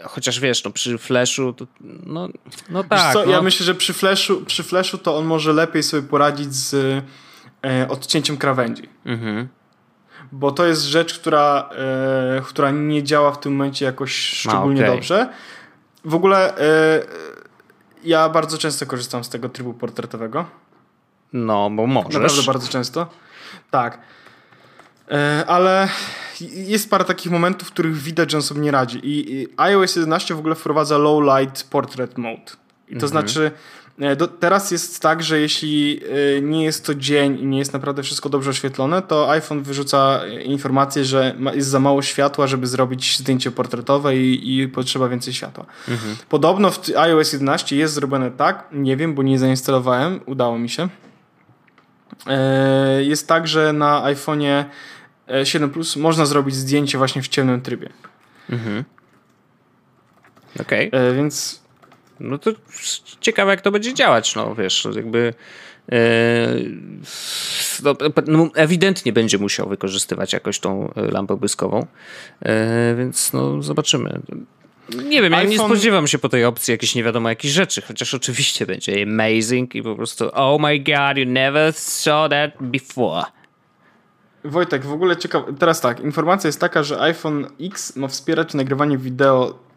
chociaż 0.04 0.40
wiesz, 0.40 0.64
no 0.64 0.70
przy 0.70 0.98
flashu, 0.98 1.52
to, 1.52 1.66
no, 2.06 2.28
no 2.70 2.84
tak. 2.84 3.12
Co, 3.12 3.24
no. 3.26 3.32
Ja 3.32 3.42
myślę, 3.42 3.66
że 3.66 3.74
przy 3.74 3.92
flashu, 3.92 4.42
przy 4.46 4.62
flashu 4.62 4.98
to 4.98 5.16
on 5.16 5.24
może 5.24 5.52
lepiej 5.52 5.82
sobie 5.82 6.02
poradzić 6.02 6.54
z 6.54 7.04
odcięciem 7.88 8.36
krawędzi. 8.36 8.88
Mhm. 9.06 9.48
Bo 10.32 10.52
to 10.52 10.66
jest 10.66 10.82
rzecz, 10.82 11.18
która, 11.18 11.70
e, 11.72 12.42
która 12.44 12.70
nie 12.70 13.02
działa 13.02 13.32
w 13.32 13.40
tym 13.40 13.52
momencie 13.52 13.84
jakoś 13.84 14.16
szczególnie 14.16 14.82
okay. 14.82 14.94
dobrze. 14.94 15.28
W 16.04 16.14
ogóle 16.14 16.58
e, 16.58 17.02
ja 18.04 18.28
bardzo 18.28 18.58
często 18.58 18.86
korzystam 18.86 19.24
z 19.24 19.28
tego 19.28 19.48
trybu 19.48 19.74
portretowego. 19.74 20.46
No, 21.32 21.70
bo 21.70 21.86
możesz. 21.86 22.14
Naprawdę 22.14 22.42
bardzo 22.46 22.68
często. 22.68 23.06
Tak. 23.70 23.98
E, 25.10 25.44
ale 25.46 25.88
jest 26.40 26.90
parę 26.90 27.04
takich 27.04 27.32
momentów, 27.32 27.68
w 27.68 27.72
których 27.72 27.96
widać, 27.96 28.30
że 28.30 28.36
on 28.36 28.42
sobie 28.42 28.60
nie 28.60 28.70
radzi. 28.70 29.00
I, 29.02 29.48
iOS 29.56 29.96
11 29.96 30.34
w 30.34 30.38
ogóle 30.38 30.54
wprowadza 30.54 30.98
low 30.98 31.22
light 31.24 31.70
portrait 31.70 32.18
mode. 32.18 32.52
I 32.88 32.96
to 32.96 33.06
mhm. 33.06 33.08
znaczy, 33.08 33.50
E, 33.50 33.52
do, 34.16 34.28
teraz 34.28 34.70
jest 34.70 35.00
tak, 35.00 35.22
że 35.22 35.40
jeśli 35.40 36.00
e, 36.38 36.42
nie 36.42 36.64
jest 36.64 36.86
to 36.86 36.94
dzień 36.94 37.38
i 37.38 37.46
nie 37.46 37.58
jest 37.58 37.72
naprawdę 37.72 38.02
wszystko 38.02 38.28
dobrze 38.28 38.50
oświetlone, 38.50 39.02
to 39.02 39.30
iPhone 39.30 39.62
wyrzuca 39.62 40.26
informację, 40.44 41.04
że 41.04 41.34
jest 41.54 41.68
za 41.68 41.80
mało 41.80 42.02
światła, 42.02 42.46
żeby 42.46 42.66
zrobić 42.66 43.18
zdjęcie 43.18 43.50
portretowe 43.50 44.16
i, 44.16 44.60
i 44.60 44.68
potrzeba 44.68 45.08
więcej 45.08 45.34
światła. 45.34 45.66
Mhm. 45.88 46.16
Podobno 46.28 46.70
w 46.70 46.80
iOS 46.96 47.32
11 47.32 47.76
jest 47.76 47.94
zrobione 47.94 48.30
tak, 48.30 48.68
nie 48.72 48.96
wiem, 48.96 49.14
bo 49.14 49.22
nie 49.22 49.38
zainstalowałem, 49.38 50.20
udało 50.26 50.58
mi 50.58 50.68
się. 50.68 50.88
E, 52.26 53.04
jest 53.04 53.28
tak, 53.28 53.48
że 53.48 53.72
na 53.72 54.02
iPhone'ie 54.02 54.64
7 55.44 55.70
Plus 55.70 55.96
można 55.96 56.26
zrobić 56.26 56.54
zdjęcie 56.54 56.98
właśnie 56.98 57.22
w 57.22 57.28
ciemnym 57.28 57.60
trybie. 57.60 57.88
Mhm. 58.50 58.84
Okej. 60.60 60.88
Okay. 60.88 61.14
Więc 61.14 61.59
no 62.20 62.38
to 62.38 62.50
ciekawe, 63.20 63.50
jak 63.50 63.60
to 63.60 63.70
będzie 63.70 63.94
działać, 63.94 64.34
no 64.34 64.54
wiesz, 64.54 64.88
jakby 64.96 65.34
e, 65.92 65.96
no, 67.82 67.96
no, 68.26 68.50
ewidentnie 68.54 69.12
będzie 69.12 69.38
musiał 69.38 69.68
wykorzystywać 69.68 70.32
jakoś 70.32 70.58
tą 70.58 70.92
e, 70.94 71.02
lampę 71.02 71.36
błyskową, 71.36 71.86
e, 72.42 72.94
więc 72.98 73.32
no 73.32 73.62
zobaczymy. 73.62 74.20
Nie 75.04 75.22
wiem, 75.22 75.32
ja 75.32 75.42
nie 75.42 75.58
spodziewam 75.58 76.06
się 76.06 76.18
po 76.18 76.28
tej 76.28 76.44
opcji 76.44 76.72
jakichś 76.72 76.94
nie 76.94 77.04
wiadomo 77.04 77.28
jakich 77.28 77.50
rzeczy, 77.50 77.82
chociaż 77.82 78.14
oczywiście 78.14 78.66
będzie 78.66 79.02
amazing 79.02 79.74
i 79.74 79.82
po 79.82 79.96
prostu 79.96 80.30
oh 80.32 80.68
my 80.68 80.78
god, 80.78 81.16
you 81.16 81.26
never 81.26 81.72
saw 81.72 82.30
that 82.30 82.50
before. 82.60 83.22
Wojtek, 84.44 84.84
w 84.84 84.92
ogóle 84.92 85.16
ciekawe, 85.16 85.52
teraz 85.58 85.80
tak, 85.80 86.00
informacja 86.00 86.48
jest 86.48 86.60
taka, 86.60 86.82
że 86.82 87.00
iPhone 87.00 87.46
X 87.60 87.96
ma 87.96 88.08
wspierać 88.08 88.54
nagrywanie 88.54 88.98
wideo 88.98 89.69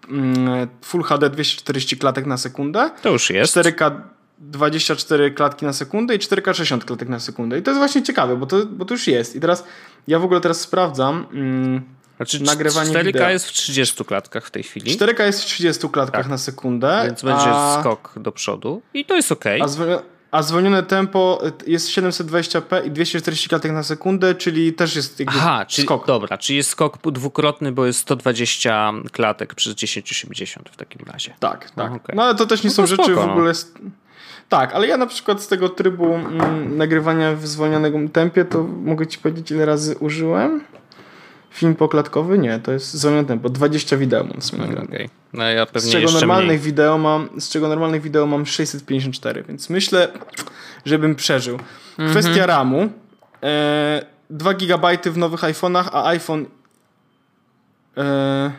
Full 0.82 1.04
HD 1.04 1.30
240 1.30 1.98
klatek 1.98 2.26
na 2.26 2.38
sekundę. 2.38 2.92
To 3.02 3.10
już 3.10 3.30
jest. 3.30 3.58
4K 3.58 4.02
24 4.40 5.32
klatki 5.32 5.66
na 5.66 5.74
sekundę 5.74 6.16
i 6.16 6.20
4K 6.20 6.54
60 6.54 6.86
klatek 6.86 7.10
na 7.10 7.20
sekundę. 7.20 7.60
I 7.60 7.62
to 7.62 7.72
jest 7.72 7.80
właśnie 7.80 8.04
ciekawe, 8.04 8.38
bo 8.38 8.46
to, 8.46 8.66
bo 8.66 8.86
to 8.86 8.94
już 8.94 9.08
jest. 9.08 9.36
I 9.36 9.40
teraz 9.40 9.64
ja 10.08 10.20
w 10.20 10.24
ogóle 10.24 10.42
teraz 10.42 10.62
sprawdzam 10.62 11.26
mm, 11.32 11.82
znaczy, 12.18 12.44
nagrywanie 12.44 12.92
4K 12.92 13.06
wideo. 13.06 13.30
jest 13.30 13.48
w 13.48 13.52
30 13.52 14.06
klatkach 14.06 14.46
w 14.46 14.52
tej 14.52 14.64
chwili. 14.64 14.98
4K 14.98 15.24
jest 15.24 15.44
w 15.44 15.46
30 15.46 15.90
klatkach 15.90 16.22
tak. 16.22 16.30
na 16.30 16.38
sekundę. 16.38 17.04
Więc 17.06 17.22
będzie 17.22 17.46
a... 17.46 17.80
skok 17.80 18.14
do 18.16 18.32
przodu 18.32 18.82
i 18.94 19.06
to 19.06 19.16
jest 19.16 19.32
ok. 19.32 19.46
A, 19.62 19.68
a 20.34 20.44
zwolnione 20.44 20.84
tempo 20.84 21.42
jest 21.68 21.90
720p 21.90 22.86
i 22.86 22.92
240 22.92 23.50
klatek 23.50 23.72
na 23.72 23.84
sekundę, 23.84 24.36
czyli 24.36 24.74
też 24.74 24.96
jest 24.96 25.20
jakby 25.20 25.36
Aha, 25.38 25.66
czyli, 25.66 25.86
skok. 25.86 26.08
Dobra, 26.08 26.38
czyli 26.38 26.58
jest 26.58 26.70
skok 26.70 27.12
dwukrotny, 27.12 27.72
bo 27.72 27.86
jest 27.86 28.00
120 28.00 28.92
klatek 29.12 29.56
przez 29.56 29.76
1080 29.76 30.70
w 30.70 30.76
takim 30.78 31.06
razie. 31.12 31.34
Tak, 31.40 31.72
tak. 31.72 31.78
No, 31.78 31.86
okay. 31.86 32.16
no 32.16 32.24
ale 32.24 32.36
to 32.36 32.46
też 32.46 32.64
nie 32.64 32.70
no 32.70 32.74
są 32.74 32.86
rzeczy 32.86 33.04
spoko, 33.04 33.22
w 33.22 33.28
no. 33.28 33.34
ogóle... 33.34 33.54
No. 33.84 33.90
Tak, 34.50 34.74
ale 34.74 34.88
ja 34.88 34.98
na 34.98 35.08
przykład 35.08 35.42
z 35.42 35.48
tego 35.48 35.70
trybu 35.70 36.14
mm, 36.14 36.78
nagrywania 36.78 37.36
w 37.36 37.48
zwolnionym 37.48 38.10
tempie, 38.10 38.46
to 38.46 38.64
mogę 38.64 39.08
ci 39.08 39.20
powiedzieć 39.20 39.52
ile 39.52 39.66
razy 39.66 39.98
użyłem. 39.98 40.64
Film 41.54 41.76
poklatkowy? 41.76 42.38
Nie, 42.38 42.60
to 42.60 42.72
jest 42.72 42.94
zwolnione 42.94 43.28
tempo. 43.28 43.50
20 43.50 43.98
wideo 43.98 44.24
mam 44.24 44.42
w 44.42 44.46
sumie 44.46 44.62
nagrane. 44.62 44.88
Okay. 44.88 45.10
No 45.34 45.44
ja 45.44 45.66
pewnie 45.66 45.90
z 45.90 45.92
czego 45.92 46.12
normalnych 46.12 46.48
mniej. 46.48 46.60
wideo 46.60 46.98
mam, 46.98 47.30
z 47.40 47.50
czego 47.50 47.68
normalnych 47.68 48.02
wideo 48.02 48.26
mam 48.26 48.46
654, 48.46 49.44
więc 49.48 49.70
myślę, 49.70 50.08
żebym 50.86 51.16
przeżył. 51.16 51.60
Mhm. 51.98 52.10
Kwestia 52.10 52.46
RAMu. 52.46 52.90
E, 53.44 54.06
2 54.30 54.54
GB 54.54 54.98
w 55.06 55.18
nowych 55.18 55.42
iPhone'ach, 55.42 55.90
a 55.92 56.06
iPhone 56.06 56.46
e, 57.98 58.02
e, 58.02 58.52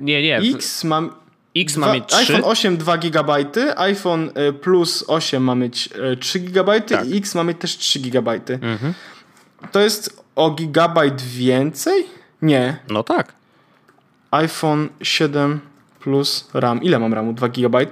nie, 0.00 0.22
nie. 0.22 0.36
X 0.36 0.84
mam 0.84 1.10
X 1.56 1.76
ma 1.76 1.94
mieć 1.94 2.04
3. 2.06 2.16
iPhone 2.16 2.50
8 2.50 2.76
2 2.76 2.98
GB, 2.98 3.32
iPhone 3.76 4.30
e, 4.34 4.52
Plus 4.52 5.04
8 5.08 5.42
ma 5.42 5.54
mieć 5.54 5.88
3 6.20 6.40
GB 6.40 6.80
tak. 6.80 7.08
i 7.08 7.16
X 7.16 7.34
ma 7.34 7.44
mieć 7.44 7.58
też 7.58 7.76
3 7.76 8.00
GB. 8.00 8.40
Mhm. 8.60 8.94
To 9.72 9.80
jest 9.80 10.24
o 10.36 10.50
gigabajt 10.50 11.22
więcej? 11.22 12.04
Nie. 12.42 12.78
No 12.88 13.02
tak 13.02 13.32
iPhone 14.30 14.88
7 15.02 15.60
plus 16.00 16.48
RAM. 16.54 16.82
Ile 16.82 16.98
mam 16.98 17.14
RAMu? 17.14 17.32
2 17.32 17.48
GB? 17.48 17.86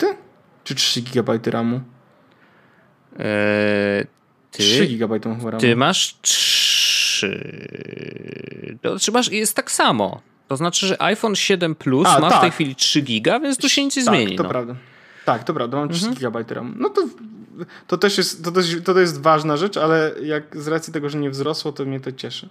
Czy 0.65 0.75
3 0.75 1.03
GB 1.03 1.39
RAMu? 1.47 1.81
Eee, 3.19 4.07
ty, 4.51 4.59
3 4.63 4.87
GB 4.87 5.19
mam 5.25 5.41
RAMu. 5.47 5.59
ty 5.61 5.77
masz 5.77 6.17
3. 6.23 8.79
To 8.83 8.91
znaczy 8.91 9.13
masz, 9.13 9.31
jest 9.33 9.57
tak 9.57 9.71
samo. 9.71 10.21
To 10.49 10.57
znaczy, 10.57 10.87
że 10.87 11.03
iPhone 11.03 11.35
7 11.35 11.75
Plus 11.75 12.07
A, 12.09 12.19
ma 12.19 12.29
w 12.29 12.33
tak. 12.33 12.41
tej 12.41 12.51
chwili 12.51 12.75
3 12.75 13.03
giga, 13.03 13.41
więc 13.41 13.59
tu 13.59 13.69
się 13.69 13.85
nic 13.85 13.97
nie 13.97 14.05
tak, 14.05 14.15
zmieni. 14.15 14.37
to 14.37 14.43
no. 14.43 14.49
prawda. 14.49 14.75
Tak, 15.25 15.45
to 15.45 15.55
prawda, 15.55 15.77
mam 15.77 15.89
3 15.89 16.07
Mhm. 16.07 16.15
GB 16.33 16.55
RAM. 16.55 16.75
No 16.79 16.89
to, 16.89 17.03
to 17.87 17.99
też 17.99 18.19
jest, 18.19 18.45
to, 18.45 18.53
też, 18.53 18.77
to, 18.85 19.01
jest 19.01 19.21
ważna 19.21 19.57
rzecz, 19.57 19.77
ale 19.77 20.13
jak 20.23 20.63
z 20.63 20.69
racji 20.69 20.93
tego, 20.93 21.09
że 21.09 21.19
nie 21.19 21.31
wzrosło, 21.31 21.73
to 21.73 21.85
mnie 21.85 22.01
to 22.01 22.13
cieszy. 22.13 22.49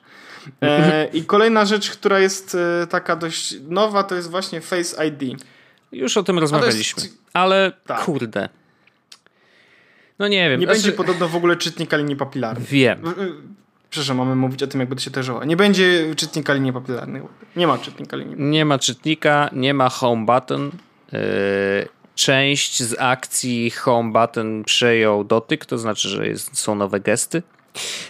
E, 0.61 1.07
I 1.13 1.23
kolejna 1.23 1.65
rzecz, 1.65 1.91
która 1.91 2.19
jest 2.19 2.55
e, 2.55 2.87
taka 2.87 3.15
dość 3.15 3.55
nowa, 3.69 4.03
to 4.03 4.15
jest 4.15 4.29
właśnie 4.29 4.61
Face 4.61 5.07
ID. 5.07 5.43
Już 5.91 6.17
o 6.17 6.23
tym 6.23 6.39
rozmawialiśmy. 6.39 7.03
Ale 7.33 7.71
Tak. 7.85 8.03
kurde. 8.03 8.49
No 10.19 10.27
nie 10.27 10.49
wiem. 10.49 10.59
Nie 10.59 10.65
znaczy- 10.65 10.81
będzie 10.81 10.97
podobno 10.97 11.27
w 11.27 11.35
ogóle 11.35 11.55
czytnika 11.55 11.97
linii 11.97 12.15
papilarnych. 12.15 12.67
Wiem. 12.67 13.07
Y, 13.07 13.21
y, 13.21 13.33
Przepraszam, 13.89 14.17
mamy 14.17 14.35
mówić 14.35 14.63
o 14.63 14.67
tym, 14.67 14.79
jakby 14.79 14.95
to 14.95 15.01
się 15.01 15.11
terzało. 15.11 15.43
Nie 15.43 15.57
będzie 15.57 16.15
czytnika 16.15 16.53
linii 16.53 16.73
papilarnych. 16.73 17.23
Nie 17.55 17.67
ma 17.67 17.77
czytnika 17.77 18.17
linii 18.17 18.35
Nie 18.37 18.65
ma 18.65 18.79
czytnika, 18.79 19.49
nie 19.53 19.73
ma 19.73 19.89
home 19.89 20.25
button. 20.25 20.71
Yy, 21.11 21.19
część 22.15 22.83
z 22.83 22.95
akcji 22.99 23.69
home 23.69 24.11
button 24.11 24.63
przejął 24.63 25.23
dotyk, 25.23 25.65
to 25.65 25.77
znaczy, 25.77 26.09
że 26.09 26.27
jest, 26.27 26.57
są 26.57 26.75
nowe 26.75 26.99
gesty. 26.99 27.43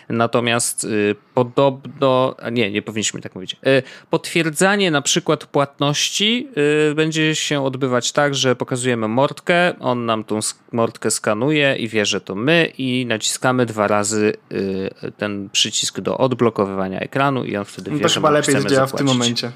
Natomiast 0.09 0.83
y, 0.83 1.15
podobno, 1.33 2.35
nie, 2.51 2.71
nie 2.71 2.81
powinniśmy 2.81 3.21
tak 3.21 3.35
mówić. 3.35 3.53
Y, 3.53 3.83
potwierdzanie 4.09 4.91
na 4.91 5.01
przykład 5.01 5.45
płatności 5.45 6.47
y, 6.91 6.95
będzie 6.95 7.35
się 7.35 7.65
odbywać 7.65 8.11
tak, 8.11 8.35
że 8.35 8.55
pokazujemy 8.55 9.07
mordkę, 9.07 9.79
on 9.79 10.05
nam 10.05 10.23
tą 10.23 10.39
mordkę 10.71 11.11
skanuje 11.11 11.75
i 11.75 11.87
wie, 11.87 12.05
że 12.05 12.21
to 12.21 12.35
my 12.35 12.71
i 12.77 13.05
naciskamy 13.05 13.65
dwa 13.65 13.87
razy 13.87 14.33
y, 14.51 15.11
ten 15.17 15.49
przycisk 15.49 15.99
do 15.99 16.17
odblokowywania 16.17 16.99
ekranu 16.99 17.45
i 17.45 17.57
on 17.57 17.65
wtedy 17.65 17.91
No 17.91 17.97
wie, 17.97 18.03
to 18.03 18.09
że 18.09 18.15
chyba 18.15 18.29
lepiej 18.29 18.65
działa 18.65 18.87
w 18.87 18.95
tym 18.95 19.07
momencie. 19.07 19.51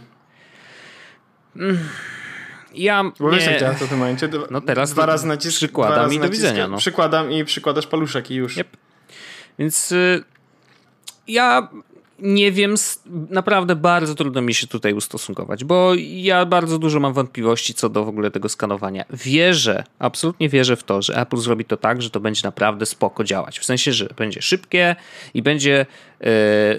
Ja 2.74 3.12
Bo 3.20 3.30
wiesz, 3.30 3.44
jak 3.46 3.54
nie, 3.54 3.60
działa 3.60 3.76
to 3.76 3.86
w 3.86 3.90
tym 3.90 3.98
momencie. 3.98 4.28
Dwa- 4.28 4.48
No 4.52 4.62
teraz 4.62 4.94
dwa 4.94 5.06
razy 5.06 5.28
nacisk, 5.28 5.58
przykładam 5.58 5.94
dwa 5.94 6.04
razy 6.04 6.16
i 6.16 6.20
do 6.20 6.30
widzenia, 6.30 6.68
no. 6.68 6.78
Przykładam 6.78 7.32
i 7.32 7.46
przykładasz 7.46 7.88
paluszek 7.88 8.32
i 8.32 8.36
już. 8.36 8.58
Yep. 8.58 8.68
Więc 9.60 9.92
y, 9.92 10.24
ja 11.28 11.70
nie 12.22 12.52
wiem, 12.52 12.76
naprawdę 13.30 13.76
bardzo 13.76 14.16
trudno 14.16 14.42
mi 14.42 14.54
się 14.54 14.68
tutaj 14.68 14.94
ustosunkować, 14.94 15.64
bo 15.64 15.92
ja 15.98 16.46
bardzo 16.46 16.80
dużo 16.80 17.00
mam 17.00 17.14
wątpliwości 17.14 17.74
co 17.74 17.90
do 17.90 18.06
w 18.06 18.08
ogóle 18.08 18.32
tego 18.32 18.50
skanowania. 18.50 19.06
Wierzę, 19.10 19.84
absolutnie 20.00 20.50
wierzę 20.50 20.76
w 20.76 20.84
to, 20.84 21.02
że 21.02 21.16
Apple 21.16 21.38
zrobi 21.38 21.66
to 21.66 21.78
tak, 21.78 22.02
że 22.02 22.10
to 22.10 22.20
będzie 22.20 22.42
naprawdę 22.44 22.86
spoko 22.86 23.24
działać. 23.24 23.60
W 23.60 23.66
sensie, 23.66 23.94
że 23.94 24.08
będzie 24.18 24.42
szybkie 24.42 24.96
i 25.34 25.42
będzie 25.42 25.86
e, 26.22 26.26
e, 26.26 26.78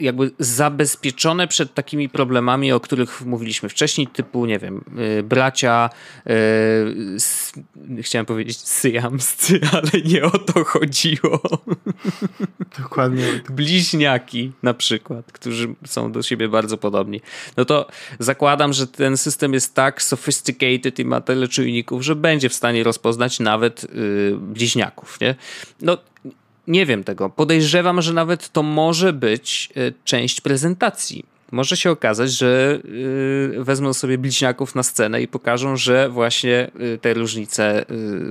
jakby 0.00 0.30
zabezpieczone 0.38 1.48
przed 1.48 1.74
takimi 1.74 2.08
problemami, 2.08 2.72
o 2.72 2.80
których 2.80 3.26
mówiliśmy 3.26 3.68
wcześniej, 3.68 4.06
typu, 4.06 4.46
nie 4.46 4.58
wiem, 4.58 4.84
y, 5.18 5.22
bracia, 5.22 5.90
y, 6.26 6.30
s- 7.16 7.52
chciałem 8.02 8.26
powiedzieć 8.26 8.58
syjamscy, 8.58 9.60
ale 9.72 10.02
nie 10.04 10.24
o 10.24 10.30
to 10.38 10.64
chodziło. 10.64 11.40
Dokładnie. 12.78 13.24
Bliźniaki 13.50 14.52
na 14.62 14.74
przykład, 14.74 15.32
którzy 15.32 15.74
są 15.86 16.12
do 16.12 16.22
siebie 16.22 16.48
bardzo 16.48 16.76
podobni. 16.78 17.20
No 17.56 17.64
to 17.64 17.86
zakładam, 18.18 18.72
że 18.72 18.86
ten 18.86 19.16
system 19.16 19.54
jest 19.54 19.74
tak 19.74 20.02
sophisticated 20.02 20.98
i 20.98 21.04
ma 21.04 21.20
tyle 21.20 21.48
czujników, 21.48 22.02
że 22.02 22.16
będzie 22.16 22.48
w 22.48 22.54
stanie 22.54 22.84
rozpoznać 22.84 23.40
nawet 23.40 23.84
y, 23.84 24.34
bliźniaków, 24.40 25.20
nie? 25.20 25.34
No 25.80 25.98
nie 26.68 26.86
wiem 26.86 27.04
tego. 27.04 27.30
Podejrzewam, 27.30 28.02
że 28.02 28.12
nawet 28.12 28.52
to 28.52 28.62
może 28.62 29.12
być 29.12 29.68
y, 29.76 29.92
część 30.04 30.40
prezentacji. 30.40 31.24
Może 31.52 31.76
się 31.76 31.90
okazać, 31.90 32.32
że 32.32 32.80
y, 33.54 33.64
wezmą 33.64 33.92
sobie 33.92 34.18
bliźniaków 34.18 34.74
na 34.74 34.82
scenę 34.82 35.22
i 35.22 35.28
pokażą, 35.28 35.76
że 35.76 36.08
właśnie 36.08 36.70
y, 36.80 36.98
te 36.98 37.14
różnice 37.14 37.84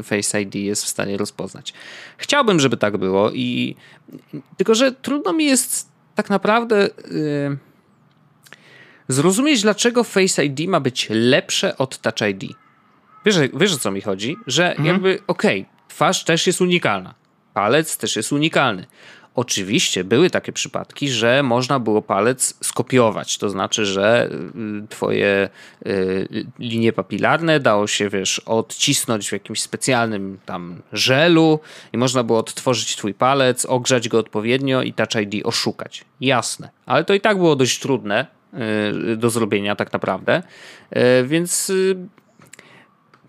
Face 0.04 0.42
ID 0.42 0.56
jest 0.56 0.84
w 0.84 0.88
stanie 0.88 1.18
rozpoznać. 1.18 1.74
Chciałbym, 2.18 2.60
żeby 2.60 2.78
tak 2.78 2.98
było 2.98 3.32
i 3.32 3.76
tylko, 4.58 4.76
że 4.76 4.92
trudno 4.92 5.34
mi 5.34 5.46
jest 5.46 5.90
tak 6.16 6.30
naprawdę 6.30 6.90
zrozumieć, 9.08 9.62
dlaczego 9.62 10.04
Face 10.04 10.46
ID 10.46 10.70
ma 10.70 10.80
być 10.80 11.08
lepsze 11.10 11.78
od 11.78 11.98
Touch 12.02 12.30
ID. 12.30 12.54
Wiesz, 13.26 13.36
wiesz 13.54 13.74
o 13.74 13.78
co 13.78 13.92
mi 13.92 14.02
chodzi? 14.02 14.38
Że 14.48 14.76
jakby, 14.84 15.20
okej, 15.28 15.66
twarz 15.88 16.24
też 16.24 16.48
jest 16.48 16.62
unikalna, 16.62 17.14
palec 17.56 17.98
też 17.98 18.16
jest 18.16 18.32
unikalny. 18.32 18.86
Oczywiście 19.36 20.04
były 20.04 20.30
takie 20.30 20.52
przypadki, 20.52 21.10
że 21.10 21.44
można 21.44 21.80
było 21.80 22.02
palec 22.02 22.58
skopiować, 22.64 23.38
to 23.38 23.50
znaczy, 23.50 23.86
że 23.86 24.30
y, 24.84 24.88
twoje 24.88 25.50
y, 25.88 26.46
linie 26.60 26.94
papilarne 26.94 27.60
dało 27.60 27.88
się, 27.88 28.10
wiesz, 28.10 28.40
odcisnąć 28.40 29.30
w 29.30 29.32
jakimś 29.32 29.62
specjalnym 29.62 30.40
tam 30.46 30.82
żelu 30.94 31.60
i 31.94 31.98
można 31.98 32.24
było 32.24 32.40
odtworzyć 32.40 32.96
twój 32.96 33.14
palec, 33.14 33.66
ogrzać 33.66 34.10
go 34.10 34.20
odpowiednio 34.20 34.82
i 34.82 34.94
Touch 34.94 35.16
ID 35.22 35.46
oszukać. 35.46 36.06
Jasne, 36.22 36.70
ale 36.86 37.04
to 37.04 37.14
i 37.14 37.22
tak 37.22 37.38
było 37.38 37.56
dość 37.56 37.80
trudne 37.80 38.26
y, 39.14 39.18
do 39.18 39.30
zrobienia 39.30 39.76
tak 39.76 39.94
naprawdę, 39.94 40.44
więc 41.24 41.72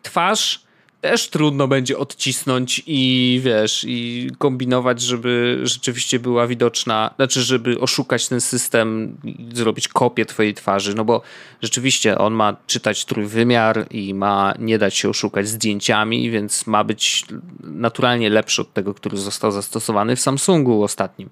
twarz 0.02 0.65
też 1.00 1.28
trudno 1.28 1.68
będzie 1.68 1.98
odcisnąć 1.98 2.82
i 2.86 3.40
wiesz, 3.44 3.84
i 3.88 4.30
kombinować, 4.38 5.00
żeby 5.00 5.60
rzeczywiście 5.62 6.18
była 6.18 6.46
widoczna, 6.46 7.10
znaczy, 7.16 7.42
żeby 7.42 7.80
oszukać 7.80 8.28
ten 8.28 8.40
system 8.40 9.16
zrobić 9.54 9.88
kopię 9.88 10.26
twojej 10.26 10.54
twarzy, 10.54 10.94
no 10.94 11.04
bo 11.04 11.22
rzeczywiście 11.62 12.18
on 12.18 12.34
ma 12.34 12.56
czytać 12.66 13.04
trójwymiar 13.04 13.86
i 13.90 14.14
ma 14.14 14.54
nie 14.58 14.78
dać 14.78 14.96
się 14.96 15.08
oszukać 15.08 15.48
zdjęciami, 15.48 16.30
więc 16.30 16.66
ma 16.66 16.84
być 16.84 17.24
naturalnie 17.62 18.30
lepszy 18.30 18.62
od 18.62 18.72
tego, 18.72 18.94
który 18.94 19.16
został 19.16 19.50
zastosowany 19.50 20.16
w 20.16 20.20
Samsungu 20.20 20.82
ostatnim. 20.82 21.30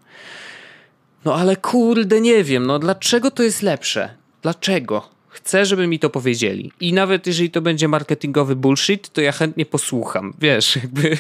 No 1.25 1.35
ale 1.35 1.57
kurde, 1.57 2.21
nie 2.21 2.45
wiem, 2.45 2.67
no 2.67 2.79
dlaczego 2.79 3.31
to 3.31 3.43
jest 3.43 3.63
lepsze? 3.63 4.15
Dlaczego? 4.43 5.14
Chcę, 5.35 5.67
żeby 5.67 5.87
mi 5.87 5.99
to 5.99 6.11
powiedzieli. 6.11 6.73
I 6.81 6.93
nawet 6.93 7.27
jeżeli 7.27 7.51
to 7.51 7.61
będzie 7.61 7.89
marketingowy 7.89 8.57
bullshit, 8.57 9.09
to 9.09 9.21
ja 9.21 9.33
chętnie 9.33 9.67
posłucham. 9.67 10.35
Wiesz, 10.41 10.77
jakby. 10.77 11.19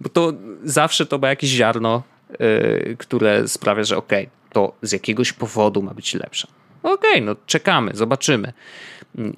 Bo 0.00 0.08
to 0.08 0.32
zawsze 0.64 1.06
to 1.06 1.18
ma 1.18 1.28
jakieś 1.28 1.50
ziarno, 1.50 2.02
yy, 2.40 2.96
które 2.98 3.48
sprawia, 3.48 3.84
że 3.84 3.96
okej, 3.96 4.28
to 4.52 4.72
z 4.82 4.92
jakiegoś 4.92 5.32
powodu 5.32 5.82
ma 5.82 5.94
być 5.94 6.14
lepsze. 6.14 6.48
Okej, 6.82 7.22
no 7.22 7.36
czekamy, 7.46 7.90
zobaczymy. 7.94 8.52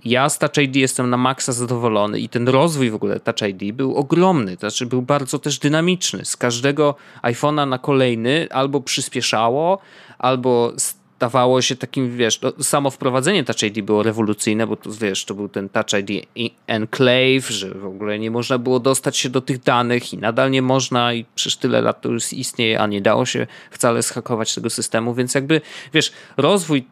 Ja 0.04 0.28
z 0.28 0.38
Touch 0.38 0.56
ID 0.58 0.76
jestem 0.76 1.10
na 1.10 1.16
maksa 1.16 1.52
zadowolony 1.52 2.20
i 2.20 2.28
ten 2.28 2.48
rozwój 2.48 2.90
w 2.90 2.94
ogóle 2.94 3.20
Touch 3.20 3.48
ID 3.48 3.74
był 3.74 3.96
ogromny, 3.96 4.56
to 4.56 4.60
znaczy 4.60 4.86
był 4.86 5.02
bardzo 5.02 5.38
też 5.38 5.58
dynamiczny. 5.58 6.24
Z 6.24 6.36
każdego 6.36 6.94
iPhone'a 7.22 7.68
na 7.68 7.78
kolejny 7.78 8.48
albo 8.50 8.80
przyspieszało, 8.80 9.78
albo 10.18 10.72
stawało 11.18 11.62
się 11.62 11.76
takim, 11.76 12.16
wiesz, 12.16 12.40
no, 12.40 12.52
samo 12.60 12.90
wprowadzenie 12.90 13.44
Touch 13.44 13.62
ID 13.62 13.80
było 13.80 14.02
rewolucyjne, 14.02 14.66
bo 14.66 14.76
to, 14.76 14.90
wiesz, 14.90 15.24
to 15.24 15.34
był 15.34 15.48
ten 15.48 15.68
Touch 15.68 15.92
ID 16.00 16.26
Enclave, 16.66 17.48
że 17.48 17.74
w 17.74 17.86
ogóle 17.86 18.18
nie 18.18 18.30
można 18.30 18.58
było 18.58 18.80
dostać 18.80 19.16
się 19.16 19.28
do 19.28 19.40
tych 19.40 19.62
danych 19.62 20.12
i 20.12 20.18
nadal 20.18 20.50
nie 20.50 20.62
można 20.62 21.12
i 21.12 21.24
przez 21.34 21.56
tyle 21.56 21.82
lat 21.82 22.00
to 22.00 22.08
już 22.08 22.32
istnieje, 22.32 22.80
a 22.80 22.86
nie 22.86 23.00
dało 23.00 23.26
się 23.26 23.46
wcale 23.70 24.02
schakować 24.02 24.54
tego 24.54 24.70
systemu, 24.70 25.14
więc 25.14 25.34
jakby, 25.34 25.60
wiesz, 25.94 26.12
rozwój 26.36 26.86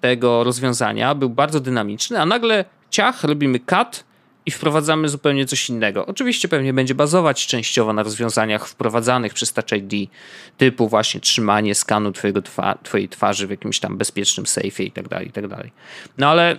tego 0.00 0.44
rozwiązania 0.44 1.14
był 1.14 1.30
bardzo 1.30 1.60
dynamiczny, 1.60 2.20
a 2.20 2.26
nagle 2.26 2.64
ciach, 2.90 3.24
robimy 3.24 3.60
cut 3.60 4.04
i 4.46 4.50
wprowadzamy 4.50 5.08
zupełnie 5.08 5.46
coś 5.46 5.68
innego. 5.68 6.06
Oczywiście 6.06 6.48
pewnie 6.48 6.72
będzie 6.72 6.94
bazować 6.94 7.46
częściowo 7.46 7.92
na 7.92 8.02
rozwiązaniach 8.02 8.68
wprowadzanych 8.68 9.34
przez 9.34 9.52
Touch 9.52 9.72
ID, 9.72 10.10
typu 10.58 10.88
właśnie 10.88 11.20
trzymanie 11.20 11.74
skanu 11.74 12.12
twojego 12.12 12.42
twa 12.42 12.78
twojej 12.82 13.08
twarzy 13.08 13.46
w 13.46 13.50
jakimś 13.50 13.80
tam 13.80 13.96
bezpiecznym 13.98 14.46
sejfie 14.46 14.84
i 14.84 14.90
tak 14.90 15.08
dalej, 15.08 15.28
i 15.28 15.32
tak 15.32 15.48
dalej. 15.48 15.72
No 16.18 16.28
ale 16.28 16.58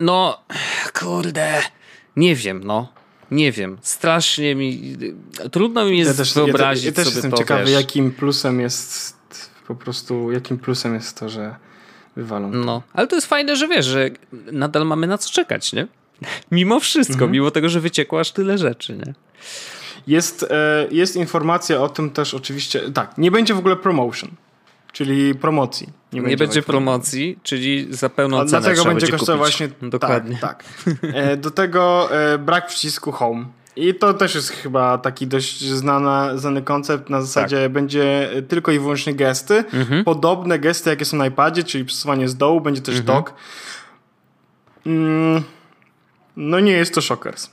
no, 0.00 0.40
kurde, 1.00 1.62
nie 2.16 2.36
wiem, 2.36 2.60
no. 2.64 2.92
Nie 3.30 3.52
wiem, 3.52 3.78
strasznie 3.82 4.54
mi. 4.54 4.96
Trudno 5.52 5.84
mi 5.84 5.98
jest 5.98 6.10
Ja 6.10 6.16
też, 6.16 6.34
wyobrazić 6.34 6.84
ja, 6.84 6.92
te- 6.92 7.00
ja 7.00 7.04
też 7.04 7.14
jestem 7.14 7.30
to, 7.30 7.36
ciekawy, 7.36 7.64
wiesz. 7.64 7.72
jakim 7.72 8.10
plusem 8.12 8.60
jest 8.60 9.16
po 9.66 9.74
prostu, 9.74 10.32
jakim 10.32 10.58
plusem 10.58 10.94
jest 10.94 11.18
to, 11.18 11.28
że 11.28 11.56
wywalą. 12.16 12.50
No, 12.50 12.82
ale 12.92 13.06
to 13.06 13.16
jest 13.16 13.26
fajne, 13.26 13.56
że 13.56 13.68
wiesz, 13.68 13.86
że 13.86 14.10
nadal 14.52 14.86
mamy 14.86 15.06
na 15.06 15.18
co 15.18 15.30
czekać, 15.30 15.72
nie? 15.72 15.86
Mimo 16.50 16.80
wszystko, 16.80 17.14
Mhm. 17.14 17.30
mimo 17.30 17.50
tego, 17.50 17.68
że 17.68 17.80
wyciekło 17.80 18.20
aż 18.20 18.32
tyle 18.32 18.58
rzeczy, 18.58 18.96
nie? 18.96 19.14
Jest, 20.06 20.46
e, 20.50 20.86
jest 20.90 21.16
informacja 21.16 21.80
o 21.82 21.88
tym 21.88 22.10
też 22.10 22.34
oczywiście, 22.34 22.80
tak, 22.92 23.18
nie 23.18 23.30
będzie 23.30 23.54
w 23.54 23.58
ogóle 23.58 23.76
promotion. 23.76 24.30
czyli 24.92 25.34
promocji. 25.34 25.88
Nie, 26.12 26.20
nie 26.20 26.36
będzie, 26.36 26.62
promocji, 26.62 27.38
czyli 27.42 27.86
za 27.90 28.08
pełną 28.08 28.40
A 28.40 28.44
cenę 28.44 28.60
Dlatego 28.60 28.84
będzie 28.84 29.08
kosztował 29.08 29.38
właśnie... 29.38 29.68
Dokładnie. 29.82 30.38
Tak, 30.40 30.64
tak. 31.02 31.38
Do 31.38 31.50
tego 31.50 32.08
e, 32.12 32.38
brak 32.38 32.66
przycisku 32.66 33.12
home. 33.12 33.46
I 33.76 33.94
to 33.94 34.14
też 34.14 34.34
jest 34.34 34.50
chyba 34.50 34.98
taki 34.98 35.26
dość 35.26 35.64
znana, 35.64 36.36
znany 36.36 36.62
koncept. 36.62 37.10
Na 37.10 37.20
zasadzie 37.20 37.62
tak. 37.62 37.72
będzie 37.72 38.30
tylko 38.48 38.72
i 38.72 38.78
wyłącznie 38.78 39.14
gesty. 39.14 39.64
Mhm. 39.72 40.04
Podobne 40.04 40.58
gesty, 40.58 40.90
jakie 40.90 41.04
są 41.04 41.16
na 41.16 41.26
iPadzie, 41.26 41.64
czyli 41.64 41.84
przesuwanie 41.84 42.28
z 42.28 42.36
dołu, 42.36 42.60
będzie 42.60 42.80
też 42.80 42.98
mhm. 42.98 43.18
dock. 43.18 43.34
Mm, 44.86 45.42
no 46.40 46.60
nie 46.60 46.72
jest 46.72 46.94
to 46.94 47.00
shockers. 47.00 47.50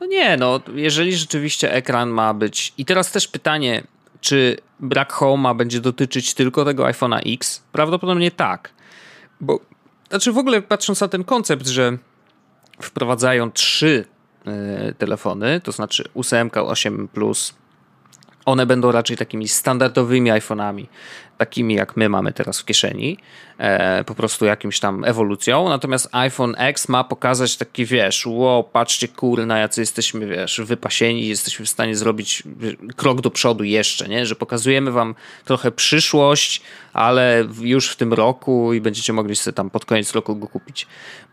No 0.00 0.06
nie, 0.06 0.36
no 0.36 0.60
jeżeli 0.74 1.16
rzeczywiście 1.16 1.72
ekran 1.72 2.10
ma 2.10 2.34
być... 2.34 2.74
I 2.78 2.84
teraz 2.84 3.12
też 3.12 3.28
pytanie, 3.28 3.82
czy 4.20 4.56
brak 4.80 5.12
Home'a 5.12 5.56
będzie 5.56 5.80
dotyczyć 5.80 6.34
tylko 6.34 6.64
tego 6.64 6.84
iPhone'a 6.84 7.34
X? 7.34 7.62
Prawdopodobnie 7.72 8.30
tak. 8.30 8.70
Bo, 9.40 9.60
znaczy 10.08 10.32
w 10.32 10.38
ogóle 10.38 10.62
patrząc 10.62 11.00
na 11.00 11.08
ten 11.08 11.24
koncept, 11.24 11.66
że 11.66 11.98
wprowadzają 12.82 13.52
trzy 13.52 14.04
y, 14.90 14.94
telefony, 14.94 15.60
to 15.60 15.72
znaczy 15.72 16.08
8, 16.14 16.50
8 16.54 17.08
Plus, 17.08 17.54
one 18.46 18.66
będą 18.66 18.92
raczej 18.92 19.16
takimi 19.16 19.48
standardowymi 19.48 20.30
iPhone'ami, 20.30 20.86
takimi 21.38 21.74
jak 21.74 21.96
my 21.96 22.08
mamy 22.08 22.32
teraz 22.32 22.60
w 22.60 22.64
kieszeni, 22.64 23.18
e, 23.58 24.04
po 24.04 24.14
prostu 24.14 24.44
jakimś 24.44 24.80
tam 24.80 25.04
ewolucją. 25.04 25.68
Natomiast 25.68 26.08
iPhone 26.12 26.54
X 26.58 26.88
ma 26.88 27.04
pokazać 27.04 27.56
taki, 27.56 27.84
wiesz, 27.84 28.26
wow, 28.26 28.64
patrzcie 28.64 29.08
kurna, 29.08 29.58
jacy 29.58 29.80
jesteśmy, 29.80 30.26
wiesz, 30.26 30.60
wypasieni, 30.64 31.28
jesteśmy 31.28 31.66
w 31.66 31.68
stanie 31.68 31.96
zrobić 31.96 32.42
krok 32.96 33.20
do 33.20 33.30
przodu 33.30 33.64
jeszcze, 33.64 34.08
nie? 34.08 34.26
Że 34.26 34.36
pokazujemy 34.36 34.92
wam 34.92 35.14
trochę 35.44 35.72
przyszłość, 35.72 36.62
ale 36.92 37.48
już 37.60 37.90
w 37.90 37.96
tym 37.96 38.12
roku 38.12 38.72
i 38.72 38.80
będziecie 38.80 39.12
mogli 39.12 39.36
sobie 39.36 39.54
tam 39.54 39.70
pod 39.70 39.84
koniec 39.84 40.12
roku 40.12 40.36
go 40.36 40.46
kupić. 40.46 40.86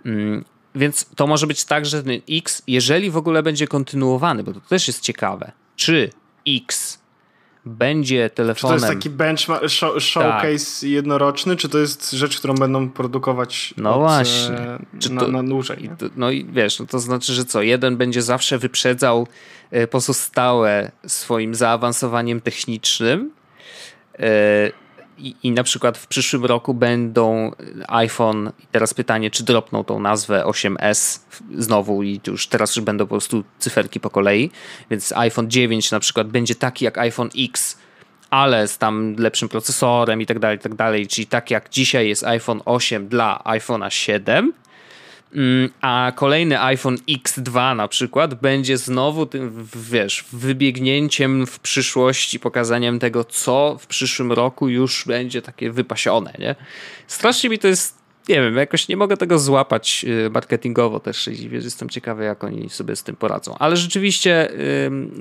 Mm, 0.05 0.45
więc 0.75 1.05
to 1.15 1.27
może 1.27 1.47
być 1.47 1.65
tak, 1.65 1.85
że 1.85 2.03
ten 2.03 2.21
X, 2.29 2.63
jeżeli 2.67 3.11
w 3.11 3.17
ogóle 3.17 3.43
będzie 3.43 3.67
kontynuowany, 3.67 4.43
bo 4.43 4.53
to 4.53 4.59
też 4.59 4.87
jest 4.87 5.01
ciekawe, 5.01 5.51
czy 5.75 6.09
X 6.47 7.02
będzie 7.65 8.29
telefonem. 8.29 8.77
Czy 8.77 8.81
to 8.81 8.87
jest 8.87 8.99
taki 8.99 9.09
benchmark, 9.09 9.69
show, 9.69 10.03
showcase 10.03 10.81
tak. 10.81 10.89
jednoroczny, 10.89 11.55
czy 11.55 11.69
to 11.69 11.77
jest 11.77 12.11
rzecz, 12.11 12.37
którą 12.37 12.55
będą 12.55 12.89
produkować 12.89 13.73
no 13.77 13.95
od, 13.95 13.99
właśnie. 13.99 14.57
Czy 14.99 15.13
na, 15.13 15.21
to, 15.21 15.27
na 15.27 15.43
dłużej? 15.43 15.89
To, 15.97 16.05
no 16.15 16.31
i 16.31 16.45
wiesz, 16.45 16.79
no 16.79 16.85
to 16.85 16.99
znaczy, 16.99 17.33
że 17.33 17.45
co, 17.45 17.61
jeden 17.61 17.97
będzie 17.97 18.21
zawsze 18.21 18.57
wyprzedzał 18.57 19.27
e, 19.71 19.87
pozostałe 19.87 20.91
swoim 21.07 21.55
zaawansowaniem 21.55 22.41
technicznym, 22.41 23.31
e, 24.19 24.71
i, 25.17 25.35
I 25.43 25.51
na 25.51 25.63
przykład 25.63 25.97
w 25.97 26.07
przyszłym 26.07 26.45
roku 26.45 26.73
będą 26.73 27.51
iPhone, 27.87 28.51
i 28.63 28.67
teraz 28.71 28.93
pytanie, 28.93 29.31
czy 29.31 29.43
dropną 29.43 29.83
tą 29.83 29.99
nazwę 29.99 30.43
8S 30.45 31.19
znowu 31.57 32.03
i 32.03 32.21
już 32.27 32.47
teraz 32.47 32.75
już 32.75 32.85
będą 32.85 33.05
po 33.05 33.09
prostu 33.09 33.43
cyferki 33.59 33.99
po 33.99 34.09
kolei, 34.09 34.51
więc 34.89 35.11
iPhone 35.11 35.49
9 35.49 35.91
na 35.91 35.99
przykład 35.99 36.27
będzie 36.27 36.55
taki 36.55 36.85
jak 36.85 36.97
iPhone 36.97 37.29
X, 37.37 37.77
ale 38.29 38.67
z 38.67 38.77
tam 38.77 39.15
lepszym 39.17 39.49
procesorem 39.49 40.21
i 40.21 40.25
tak 40.25 40.39
dalej, 40.39 40.57
i 40.57 40.61
tak 40.61 40.75
dalej, 40.75 41.07
czyli 41.07 41.27
tak 41.27 41.51
jak 41.51 41.69
dzisiaj 41.69 42.07
jest 42.07 42.23
iPhone 42.23 42.61
8 42.65 43.07
dla 43.07 43.41
iPhone'a 43.45 43.89
7, 43.89 44.23
Mm, 44.35 44.53
a 45.81 46.11
kolejny 46.15 46.61
iPhone 46.61 46.97
X2 46.97 47.75
na 47.75 47.87
przykład 47.87 48.33
będzie 48.41 48.77
znowu 48.77 49.25
tym, 49.25 49.67
wiesz, 49.75 50.25
wybiegnięciem 50.33 51.47
w 51.47 51.59
przyszłości, 51.59 52.39
pokazaniem 52.39 52.99
tego, 52.99 53.23
co 53.23 53.77
w 53.79 53.87
przyszłym 53.87 54.31
roku 54.31 54.69
już 54.69 55.05
będzie 55.07 55.41
takie 55.41 55.71
wypasione, 55.71 56.33
nie? 56.39 56.55
Strasznie 57.07 57.49
mi 57.49 57.59
to 57.59 57.67
jest 57.67 58.02
nie 58.29 58.35
wiem, 58.35 58.55
jakoś 58.55 58.87
nie 58.87 58.97
mogę 58.97 59.17
tego 59.17 59.39
złapać 59.39 60.05
y, 60.07 60.29
marketingowo 60.29 60.99
też 60.99 61.27
i 61.27 61.49
jestem 61.51 61.89
ciekawy, 61.89 62.23
jak 62.23 62.43
oni 62.43 62.69
sobie 62.69 62.95
z 62.95 63.03
tym 63.03 63.15
poradzą. 63.15 63.55
Ale 63.59 63.77
rzeczywiście 63.77 64.51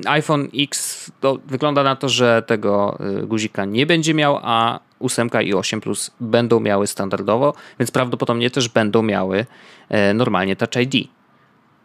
iPhone 0.06 0.48
X 0.58 1.10
wygląda 1.46 1.82
na 1.82 1.96
to, 1.96 2.08
że 2.08 2.42
tego 2.46 2.98
y, 3.22 3.26
guzika 3.26 3.64
nie 3.64 3.86
będzie 3.86 4.14
miał, 4.14 4.38
a 4.42 4.80
8 5.00 5.28
i 5.44 5.54
8 5.54 5.80
Plus 5.80 6.10
będą 6.20 6.60
miały 6.60 6.86
standardowo, 6.86 7.54
więc 7.78 7.90
prawdopodobnie 7.90 8.50
też 8.50 8.68
będą 8.68 9.02
miały 9.02 9.46
e, 9.88 10.14
normalnie 10.14 10.56
Touch 10.56 10.76
ID. 10.76 11.08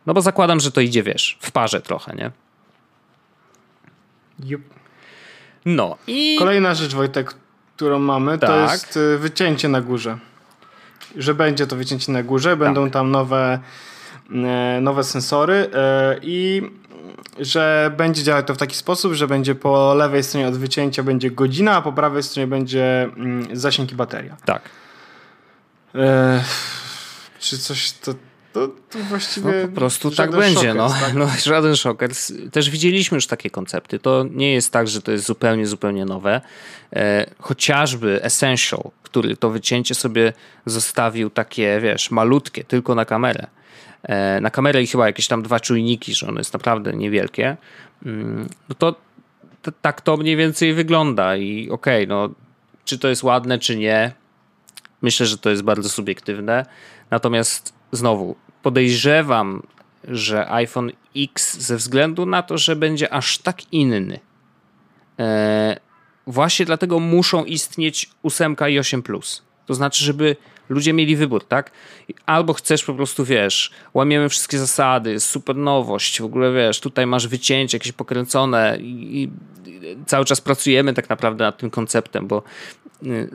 No 0.06 0.14
bo 0.14 0.22
zakładam, 0.22 0.60
że 0.60 0.72
to 0.72 0.82
idzie, 0.82 1.04
wiesz, 1.04 1.38
w 1.42 1.52
parze 1.52 1.82
trochę, 1.82 2.16
nie? 2.16 2.32
Yep. 4.52 4.62
No 5.66 5.98
i... 6.08 6.36
Kolejna 6.40 6.76
rzecz, 6.76 6.94
Wojtek, 6.96 7.36
którą 7.76 8.00
mamy, 8.00 8.38
tak. 8.38 8.50
to 8.50 8.72
jest 8.72 8.98
y, 8.98 9.18
wycięcie 9.18 9.70
na 9.70 9.82
górze 9.82 10.18
że 11.16 11.36
będzie 11.36 11.68
to 11.68 11.76
wycięcie 11.76 12.12
na 12.12 12.24
górze, 12.24 12.58
będą 12.58 12.84
tak. 12.84 12.94
tam 12.94 13.12
nowe, 13.12 13.60
e, 14.32 14.80
nowe 14.82 15.04
sensory 15.04 15.70
e, 15.74 16.16
i 16.22 16.62
że 17.40 17.92
będzie 17.98 18.24
działać 18.24 18.48
to 18.48 18.54
w 18.54 18.58
taki 18.58 18.76
sposób, 18.76 19.14
że 19.14 19.28
będzie 19.28 19.56
po 19.56 19.94
lewej 19.94 20.24
stronie 20.24 20.48
od 20.48 20.58
wycięcia 20.58 21.04
będzie 21.04 21.32
godzina, 21.32 21.76
a 21.76 21.82
po 21.82 21.94
prawej 21.94 22.24
stronie 22.24 22.48
będzie 22.48 23.04
mm, 23.04 23.58
zasięg 23.58 23.92
i 23.92 23.96
bateria. 23.96 24.38
Tak. 24.46 24.62
E, 25.96 26.44
czy 27.40 27.58
coś 27.58 27.92
to 27.92 28.14
to, 28.54 28.68
to 28.68 29.00
właściwie. 29.00 29.52
No, 29.62 29.68
po 29.68 29.76
prostu 29.76 30.12
tak 30.12 30.32
będzie. 30.32 30.74
no. 30.74 30.90
Tak? 30.90 31.14
no. 31.14 31.28
Żaden 31.46 31.76
szoker. 31.76 32.12
Też 32.52 32.70
widzieliśmy 32.70 33.16
już 33.16 33.28
takie 33.28 33.50
koncepty. 33.50 34.00
To 34.00 34.26
nie 34.32 34.54
jest 34.54 34.74
tak, 34.74 34.88
że 34.88 35.02
to 35.02 35.12
jest 35.12 35.26
zupełnie, 35.26 35.68
zupełnie 35.68 36.06
nowe. 36.06 36.42
E, 36.96 37.26
chociażby 37.40 38.24
Essential, 38.24 38.92
który 39.04 39.38
to 39.38 39.50
wycięcie 39.50 39.96
sobie 39.96 40.34
zostawił 40.66 41.30
takie, 41.30 41.80
wiesz, 41.82 42.12
malutkie, 42.12 42.64
tylko 42.64 42.96
na 42.96 43.06
kamerę. 43.06 43.48
E, 44.04 44.42
na 44.42 44.50
kamerę 44.50 44.84
i 44.84 44.88
chyba 44.88 45.08
jakieś 45.08 45.28
tam 45.28 45.44
dwa 45.44 45.60
czujniki, 45.60 46.14
że 46.14 46.28
ono 46.28 46.40
jest 46.40 46.54
naprawdę 46.54 46.94
niewielkie. 46.94 47.58
Mm, 48.06 48.50
no 48.70 48.76
to, 48.76 48.96
to 49.62 49.72
tak 49.82 50.02
to 50.02 50.18
mniej 50.18 50.36
więcej 50.36 50.74
wygląda 50.74 51.36
i 51.36 51.70
okej, 51.70 52.04
okay, 52.04 52.08
no 52.08 52.30
czy 52.86 53.00
to 53.00 53.08
jest 53.08 53.24
ładne, 53.24 53.60
czy 53.60 53.76
nie, 53.76 54.12
myślę, 55.02 55.26
że 55.26 55.38
to 55.38 55.50
jest 55.50 55.62
bardzo 55.62 55.90
subiektywne. 55.90 56.66
Natomiast 57.12 57.77
znowu, 57.92 58.36
podejrzewam, 58.64 59.64
że 60.04 60.52
iPhone 60.52 60.92
X 61.16 61.58
ze 61.58 61.76
względu 61.78 62.26
na 62.26 62.44
to, 62.44 62.58
że 62.58 62.76
będzie 62.76 63.14
aż 63.14 63.38
tak 63.38 63.74
inny, 63.74 64.20
e, 65.20 65.78
właśnie 66.28 66.66
dlatego 66.66 67.00
muszą 67.00 67.46
istnieć 67.46 68.10
8 68.24 68.56
i 68.70 68.80
8 68.80 69.04
Plus. 69.04 69.44
To 69.66 69.74
znaczy, 69.74 70.04
żeby 70.06 70.36
ludzie 70.70 70.94
mieli 70.94 71.16
wybór, 71.16 71.46
tak? 71.46 71.72
Albo 72.26 72.54
chcesz 72.54 72.84
po 72.84 72.94
prostu, 72.94 73.26
wiesz, 73.26 73.72
łamiemy 73.94 74.30
wszystkie 74.30 74.58
zasady, 74.58 75.20
super 75.20 75.56
nowość, 75.56 76.22
w 76.22 76.26
ogóle 76.26 76.54
wiesz, 76.54 76.80
tutaj 76.80 77.08
masz 77.08 77.28
wycięcie 77.28 77.78
jakieś 77.78 77.92
pokręcone 77.92 78.78
i, 78.82 79.24
i 79.24 79.32
cały 80.06 80.26
czas 80.26 80.42
pracujemy 80.42 80.94
tak 80.94 81.10
naprawdę 81.10 81.44
nad 81.44 81.58
tym 81.58 81.70
konceptem, 81.70 82.28
bo 82.28 82.44
y, 83.04 83.30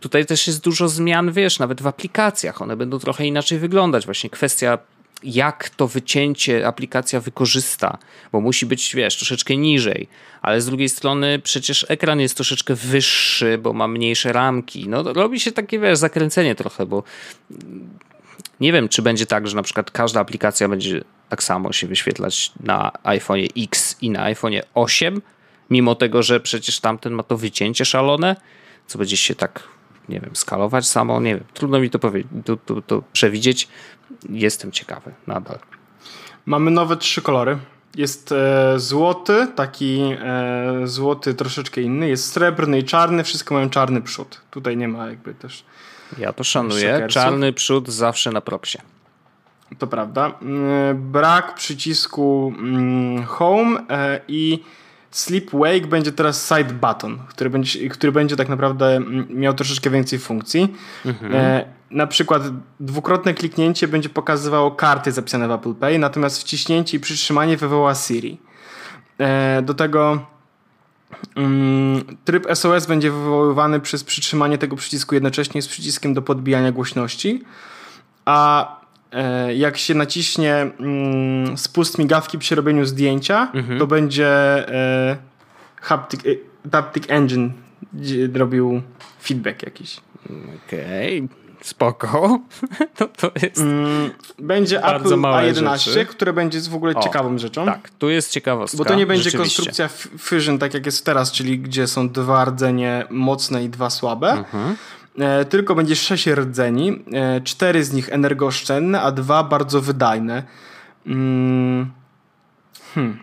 tutaj 0.00 0.26
też 0.26 0.46
jest 0.46 0.64
dużo 0.64 0.88
zmian, 0.88 1.32
wiesz, 1.32 1.58
nawet 1.58 1.82
w 1.82 1.86
aplikacjach. 1.86 2.62
One 2.62 2.76
będą 2.76 2.98
trochę 2.98 3.26
inaczej 3.26 3.58
wyglądać. 3.58 4.04
Właśnie 4.04 4.30
kwestia, 4.30 4.78
jak 5.22 5.70
to 5.70 5.88
wycięcie 5.88 6.66
aplikacja 6.66 7.20
wykorzysta, 7.20 7.98
bo 8.32 8.40
musi 8.40 8.66
być, 8.66 8.94
wiesz, 8.94 9.16
troszeczkę 9.16 9.56
niżej, 9.56 10.08
ale 10.42 10.60
z 10.60 10.66
drugiej 10.66 10.88
strony 10.88 11.38
przecież 11.38 11.86
ekran 11.88 12.20
jest 12.20 12.34
troszeczkę 12.34 12.74
wyższy, 12.74 13.58
bo 13.58 13.72
ma 13.72 13.88
mniejsze 13.88 14.32
ramki. 14.32 14.88
No 14.88 15.12
robi 15.12 15.40
się 15.40 15.52
takie, 15.52 15.78
wiesz, 15.78 15.98
zakręcenie 15.98 16.54
trochę, 16.54 16.86
bo 16.86 17.02
nie 18.60 18.72
wiem, 18.72 18.88
czy 18.88 19.02
będzie 19.02 19.26
tak, 19.26 19.48
że 19.48 19.56
na 19.56 19.62
przykład 19.62 19.90
każda 19.90 20.20
aplikacja 20.20 20.68
będzie 20.68 21.04
tak 21.28 21.42
samo 21.42 21.72
się 21.72 21.86
wyświetlać 21.86 22.52
na 22.60 22.92
iPhone 23.02 23.40
X 23.56 23.96
i 24.00 24.10
na 24.10 24.22
iPhone 24.22 24.52
8, 24.74 25.22
mimo 25.70 25.94
tego, 25.94 26.22
że 26.22 26.40
przecież 26.40 26.80
tamten 26.80 27.12
ma 27.12 27.22
to 27.22 27.36
wycięcie 27.36 27.84
szalone, 27.84 28.36
co 28.86 28.98
będzie 28.98 29.16
się 29.16 29.34
tak 29.34 29.75
nie 30.08 30.20
wiem, 30.20 30.36
skalować 30.36 30.86
samo, 30.86 31.20
nie 31.20 31.34
wiem, 31.34 31.44
trudno 31.54 31.80
mi 31.80 31.90
to, 31.90 31.98
powiedzieć, 31.98 32.32
to, 32.44 32.56
to, 32.56 32.82
to 32.82 33.02
przewidzieć. 33.12 33.68
Jestem 34.28 34.72
ciekawy 34.72 35.14
nadal. 35.26 35.58
Mamy 36.46 36.70
nowe 36.70 36.96
trzy 36.96 37.22
kolory. 37.22 37.58
Jest 37.96 38.32
e, 38.32 38.74
złoty, 38.78 39.46
taki 39.54 40.00
e, 40.20 40.80
złoty 40.84 41.34
troszeczkę 41.34 41.80
inny, 41.80 42.08
jest 42.08 42.32
srebrny 42.32 42.78
i 42.78 42.84
czarny, 42.84 43.24
wszystko 43.24 43.54
mają 43.54 43.70
czarny 43.70 44.02
przód. 44.02 44.40
Tutaj 44.50 44.76
nie 44.76 44.88
ma 44.88 45.06
jakby 45.06 45.34
też 45.34 45.64
Ja 46.18 46.32
to 46.32 46.44
szanuję, 46.44 47.06
czarny 47.08 47.52
przód 47.52 47.88
zawsze 47.88 48.32
na 48.32 48.40
propsie. 48.40 48.78
To 49.78 49.86
prawda. 49.86 50.32
Mm, 50.42 51.12
brak 51.12 51.54
przycisku 51.54 52.54
mm, 52.58 53.24
home 53.24 53.80
e, 53.90 54.20
i 54.28 54.62
Sleep 55.16 55.50
Wake 55.50 55.86
będzie 55.86 56.12
teraz 56.12 56.48
side 56.48 56.74
button, 56.74 57.18
który 57.28 57.50
będzie, 57.50 57.88
który 57.88 58.12
będzie 58.12 58.36
tak 58.36 58.48
naprawdę 58.48 59.00
miał 59.30 59.54
troszeczkę 59.54 59.90
więcej 59.90 60.18
funkcji. 60.18 60.74
Mhm. 61.06 61.34
E, 61.34 61.64
na 61.90 62.06
przykład 62.06 62.42
dwukrotne 62.80 63.34
kliknięcie 63.34 63.88
będzie 63.88 64.08
pokazywało 64.08 64.70
karty 64.70 65.12
zapisane 65.12 65.48
w 65.48 65.50
Apple 65.50 65.74
Pay, 65.74 65.98
natomiast 65.98 66.40
wciśnięcie 66.40 66.96
i 66.96 67.00
przytrzymanie 67.00 67.56
wywoła 67.56 67.94
Siri. 67.94 68.38
E, 69.18 69.62
do 69.62 69.74
tego 69.74 70.26
mm, 71.36 72.04
tryb 72.24 72.46
SOS 72.54 72.86
będzie 72.86 73.10
wywoływany 73.10 73.80
przez 73.80 74.04
przytrzymanie 74.04 74.58
tego 74.58 74.76
przycisku 74.76 75.14
jednocześnie 75.14 75.62
z 75.62 75.68
przyciskiem 75.68 76.14
do 76.14 76.22
podbijania 76.22 76.72
głośności, 76.72 77.44
a 78.24 78.75
jak 79.54 79.76
się 79.76 79.94
naciśnie 79.94 80.54
mm, 80.54 81.58
spust 81.58 81.98
migawki 81.98 82.38
przy 82.38 82.54
robieniu 82.54 82.84
zdjęcia, 82.84 83.50
mhm. 83.54 83.78
to 83.78 83.86
będzie 83.86 84.28
e, 84.68 85.16
haptic, 85.76 86.20
haptic 86.72 87.04
Engine 87.08 87.52
robił 88.34 88.82
feedback 89.22 89.62
jakiś. 89.62 90.00
Okej. 90.66 91.22
Okay 91.22 91.46
spoko. 91.66 92.40
To, 92.96 93.06
to 93.06 93.30
jest 93.42 93.58
mm, 93.58 94.10
będzie 94.38 94.84
Apple 94.84 95.08
A11, 95.08 95.78
rzeczy. 95.78 96.06
które 96.06 96.32
będzie 96.32 96.60
w 96.60 96.74
ogóle 96.74 96.94
o, 96.94 97.02
ciekawą 97.02 97.38
rzeczą. 97.38 97.66
Tak, 97.66 97.90
tu 97.90 98.10
jest 98.10 98.30
ciekawostka. 98.30 98.78
Bo 98.78 98.84
to 98.84 98.94
nie 98.94 99.06
będzie 99.06 99.32
konstrukcja 99.32 99.88
Fusion 100.18 100.58
tak 100.58 100.74
jak 100.74 100.86
jest 100.86 101.06
teraz, 101.06 101.32
czyli 101.32 101.58
gdzie 101.58 101.86
są 101.86 102.08
dwa 102.08 102.44
rdzenie 102.44 103.04
mocne 103.10 103.64
i 103.64 103.68
dwa 103.68 103.90
słabe. 103.90 104.32
Mhm. 104.32 104.76
E, 105.18 105.44
tylko 105.44 105.74
będzie 105.74 105.96
sześć 105.96 106.26
rdzeni, 106.26 107.04
e, 107.12 107.40
cztery 107.40 107.84
z 107.84 107.92
nich 107.92 108.08
energooszczędne, 108.08 109.00
a 109.00 109.12
dwa 109.12 109.44
bardzo 109.44 109.80
wydajne. 109.80 110.42
Mm. 111.06 111.90
Hmm. 112.94 113.18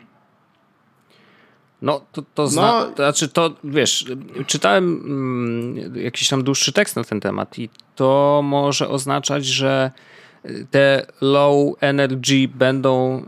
No, 1.81 2.01
to, 2.11 2.21
to, 2.33 2.47
zna, 2.47 2.61
no, 2.61 2.85
to 2.85 2.95
znaczy 2.95 3.29
to, 3.29 3.55
wiesz, 3.63 4.05
czytałem 4.47 5.03
mm, 5.05 5.95
jakiś 5.95 6.29
tam 6.29 6.43
dłuższy 6.43 6.73
tekst 6.73 6.95
na 6.95 7.03
ten 7.03 7.19
temat 7.19 7.59
i 7.59 7.69
to 7.95 8.41
może 8.43 8.89
oznaczać, 8.89 9.45
że 9.45 9.91
te 10.71 11.05
low 11.21 11.75
energy 11.81 12.47
będą 12.47 13.19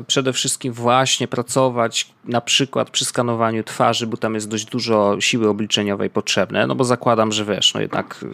y, 0.00 0.04
przede 0.06 0.32
wszystkim 0.32 0.72
właśnie 0.72 1.28
pracować 1.28 2.12
na 2.24 2.40
przykład 2.40 2.90
przy 2.90 3.04
skanowaniu 3.04 3.64
twarzy, 3.64 4.06
bo 4.06 4.16
tam 4.16 4.34
jest 4.34 4.48
dość 4.48 4.64
dużo 4.64 5.20
siły 5.20 5.48
obliczeniowej 5.48 6.10
potrzebne, 6.10 6.66
no 6.66 6.74
bo 6.74 6.84
zakładam, 6.84 7.32
że 7.32 7.44
wiesz, 7.44 7.74
no 7.74 7.80
jednak 7.80 8.24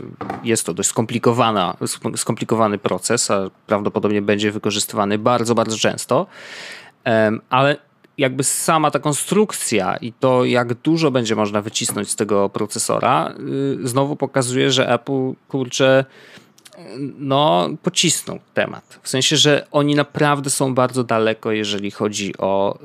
jest 0.44 0.66
to 0.66 0.74
dość 0.74 0.88
skomplikowana, 0.88 1.76
skomplikowany 2.16 2.78
proces, 2.78 3.30
a 3.30 3.50
prawdopodobnie 3.66 4.22
będzie 4.22 4.52
wykorzystywany 4.52 5.18
bardzo, 5.18 5.54
bardzo 5.54 5.76
często, 5.76 6.26
ale 7.50 7.76
jakby 8.18 8.44
sama 8.44 8.90
ta 8.90 8.98
konstrukcja 8.98 9.96
i 9.96 10.12
to, 10.12 10.44
jak 10.44 10.74
dużo 10.74 11.10
będzie 11.10 11.36
można 11.36 11.62
wycisnąć 11.62 12.10
z 12.10 12.16
tego 12.16 12.48
procesora, 12.48 13.34
y, 13.82 13.88
znowu 13.88 14.16
pokazuje, 14.16 14.70
że 14.70 14.88
Apple, 14.88 15.32
kurczę, 15.48 16.04
no, 17.18 17.68
pocisnął 17.82 18.38
temat. 18.54 18.98
W 19.02 19.08
sensie, 19.08 19.36
że 19.36 19.66
oni 19.70 19.94
naprawdę 19.94 20.50
są 20.50 20.74
bardzo 20.74 21.04
daleko, 21.04 21.52
jeżeli 21.52 21.90
chodzi 21.90 22.38
o 22.38 22.78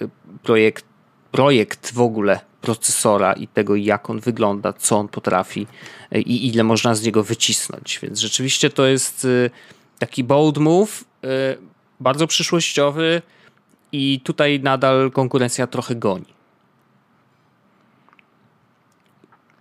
y, 0.00 0.08
projekt, 0.42 0.84
projekt 1.32 1.94
w 1.94 2.00
ogóle 2.00 2.40
procesora 2.60 3.32
i 3.32 3.48
tego, 3.48 3.76
jak 3.76 4.10
on 4.10 4.20
wygląda, 4.20 4.72
co 4.72 4.96
on 4.96 5.08
potrafi 5.08 5.66
y, 6.14 6.20
i 6.20 6.46
ile 6.46 6.64
można 6.64 6.94
z 6.94 7.02
niego 7.02 7.24
wycisnąć. 7.24 7.98
Więc 8.02 8.18
rzeczywiście 8.18 8.70
to 8.70 8.86
jest 8.86 9.26
taki 9.98 10.24
bold 10.24 10.58
move, 10.58 11.04
bardzo 12.00 12.26
przyszłościowy 12.26 13.22
i 13.92 14.20
tutaj 14.24 14.60
nadal 14.60 15.10
konkurencja 15.10 15.66
trochę 15.66 15.94
goni. 15.94 16.33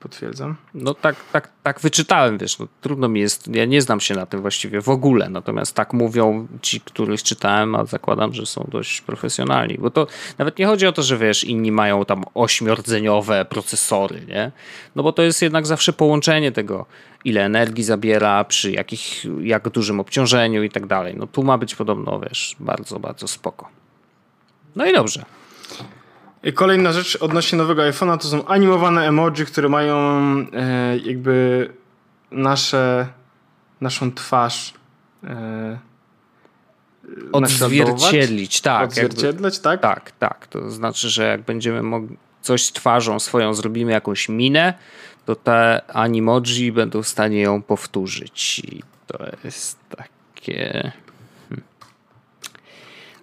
Potwierdzam. 0.04 0.56
No 0.74 0.94
tak, 0.94 1.16
tak, 1.32 1.50
tak 1.64 1.80
wyczytałem, 1.80 2.38
wiesz, 2.38 2.60
no, 2.60 2.68
trudno 2.82 3.10
mi 3.10 3.20
jest, 3.20 3.56
ja 3.56 3.66
nie 3.66 3.82
znam 3.82 4.00
się 4.00 4.16
na 4.16 4.26
tym 4.26 4.42
właściwie 4.42 4.82
w 4.82 4.90
ogóle, 4.90 5.30
natomiast 5.30 5.76
tak 5.76 5.94
mówią 5.94 6.48
ci, 6.62 6.82
których 6.82 7.24
czytałem, 7.24 7.76
a 7.76 7.86
zakładam, 7.86 8.34
że 8.34 8.46
są 8.46 8.68
dość 8.72 9.02
profesjonalni, 9.02 9.78
bo 9.78 9.90
to 9.90 10.08
nawet 10.38 10.60
nie 10.60 10.66
chodzi 10.66 10.88
o 10.88 10.92
to, 10.92 11.04
że 11.04 11.18
wiesz, 11.18 11.44
inni 11.44 11.72
mają 11.72 12.06
tam 12.06 12.24
ośmiordzeniowe 12.34 13.46
procesory, 13.46 14.26
nie? 14.28 14.52
No 14.96 15.04
bo 15.04 15.14
to 15.14 15.22
jest 15.22 15.42
jednak 15.42 15.68
zawsze 15.68 15.94
połączenie 15.94 16.52
tego, 16.52 16.86
ile 17.26 17.46
energii 17.46 17.84
zabiera, 17.84 18.44
przy 18.44 18.72
jakich, 18.72 19.26
jak 19.42 19.70
dużym 19.70 20.00
obciążeniu 20.00 20.64
i 20.64 20.70
tak 20.70 20.86
dalej. 20.86 21.16
No 21.18 21.28
tu 21.28 21.44
ma 21.44 21.58
być 21.58 21.76
podobno, 21.76 22.20
wiesz, 22.20 22.56
bardzo, 22.60 23.00
bardzo 23.00 23.28
spoko. 23.28 23.70
No 24.76 24.86
i 24.86 24.94
dobrze. 24.94 25.26
Kolejna 26.52 26.94
rzecz 26.94 27.18
odnośnie 27.22 27.58
nowego 27.58 27.82
iPhone'a 27.82 28.18
to 28.18 28.28
są 28.28 28.46
animowane 28.46 29.08
emoji, 29.08 29.46
które 29.46 29.70
mają 29.70 29.96
e, 30.54 30.98
jakby 30.98 31.70
nasze, 32.32 33.08
naszą 33.82 34.14
twarz 34.14 34.74
e, 35.24 35.80
odzwierciedlić, 37.32 38.62
tak. 38.62 38.90
Odzwierciedlać, 38.90 39.60
tak? 39.60 39.82
Tak, 39.82 40.12
tak. 40.12 40.48
To 40.48 40.72
znaczy, 40.72 41.10
że 41.10 41.24
jak 41.24 41.42
będziemy 41.42 41.84
mogli 41.84 42.18
coś 42.42 42.72
twarzą 42.72 43.20
swoją 43.20 43.54
zrobimy 43.54 43.92
jakąś 43.92 44.30
minę, 44.30 44.74
to 45.26 45.36
te 45.36 45.82
animoji 45.88 46.72
będą 46.72 47.04
w 47.04 47.08
stanie 47.08 47.42
ją 47.42 47.62
powtórzyć. 47.62 48.60
I 48.60 48.84
to 49.08 49.26
jest 49.44 49.78
takie 49.90 50.92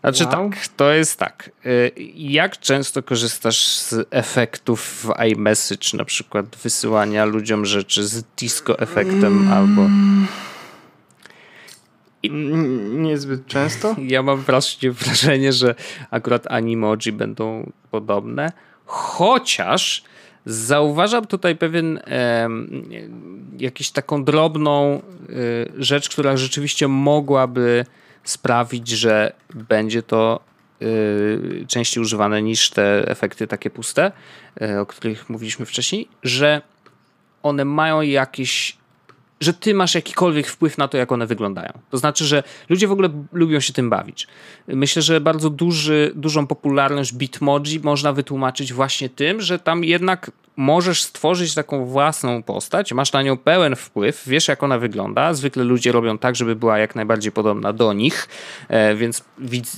znaczy 0.01 0.25
wow. 0.25 0.33
tak, 0.33 0.69
to 0.69 0.93
jest 0.93 1.19
tak. 1.19 1.51
Y, 1.67 1.91
jak 2.15 2.59
często 2.59 3.03
korzystasz 3.03 3.67
z 3.67 3.95
efektów 4.11 4.81
w 4.81 5.23
iMessage, 5.31 5.97
na 5.99 6.05
przykład 6.05 6.47
wysyłania 6.63 7.25
ludziom 7.25 7.67
rzeczy 7.67 8.07
z 8.07 8.25
disco 8.39 8.79
efektem 8.79 9.25
mm. 9.25 9.53
albo... 9.53 9.83
I... 12.23 12.31
Niezbyt 12.93 13.47
często. 13.47 13.97
Ja 14.09 14.23
mam 14.23 14.41
właśnie 14.41 14.91
wrażenie, 14.91 15.53
że 15.53 15.75
akurat 16.11 16.47
animoji 16.53 17.13
będą 17.13 17.73
podobne, 17.91 18.53
chociaż 18.85 20.05
zauważam 20.47 21.27
tutaj 21.27 21.57
pewien 21.57 22.01
e, 22.07 22.49
jakiś 23.59 23.91
taką 23.91 24.25
drobną 24.25 24.95
e, 24.95 25.03
rzecz, 25.79 26.09
która 26.09 26.37
rzeczywiście 26.37 26.89
mogłaby 26.89 27.85
sprawić, 28.25 28.89
że 28.89 29.33
będzie 29.55 30.03
to 30.03 30.41
y, 30.83 31.65
częściej 31.69 32.03
używane 32.03 32.43
niż 32.43 32.71
te 32.71 33.09
efekty 33.09 33.47
takie 33.47 33.71
puste, 33.71 34.13
y, 34.63 34.81
o 34.81 34.87
których 34.87 35.31
mówiliśmy 35.31 35.67
wcześniej, 35.67 36.09
że 36.23 36.63
one 37.43 37.65
mają 37.65 38.01
jakieś 38.01 38.81
że 39.41 39.55
ty 39.55 39.75
masz 39.75 39.95
jakikolwiek 39.95 40.47
wpływ 40.47 40.79
na 40.79 40.89
to, 40.89 40.99
jak 40.99 41.13
one 41.13 41.27
wyglądają. 41.27 41.73
To 41.91 41.99
znaczy, 41.99 42.25
że 42.25 42.43
ludzie 42.69 42.89
w 42.89 42.93
ogóle 42.93 43.09
lubią 43.33 43.61
się 43.61 43.73
tym 43.73 43.91
bawić. 43.91 44.27
Myślę, 44.67 45.03
że 45.03 45.21
bardzo 45.21 45.51
duży, 45.51 46.13
dużą 46.15 46.47
popularność 46.47 47.13
Bitmoji 47.13 47.81
można 47.83 48.13
wytłumaczyć 48.13 48.73
właśnie 48.73 49.09
tym, 49.09 49.41
że 49.41 49.59
tam 49.59 49.85
jednak 49.85 50.31
możesz 50.57 51.03
stworzyć 51.03 51.55
taką 51.55 51.85
własną 51.85 52.43
postać, 52.43 52.93
masz 52.93 53.13
na 53.13 53.23
nią 53.23 53.37
pełen 53.37 53.77
wpływ, 53.77 54.23
wiesz 54.27 54.49
jak 54.49 54.63
ona 54.63 54.79
wygląda. 54.79 55.35
Zwykle 55.35 55.65
ludzie 55.65 55.93
robią 55.93 56.19
tak, 56.19 56.37
żeby 56.37 56.57
była 56.57 56.79
jak 56.79 56.95
najbardziej 56.95 57.33
podobna 57.33 57.73
do 57.73 57.93
nich, 57.93 58.29
e, 58.69 58.95
więc 58.95 59.25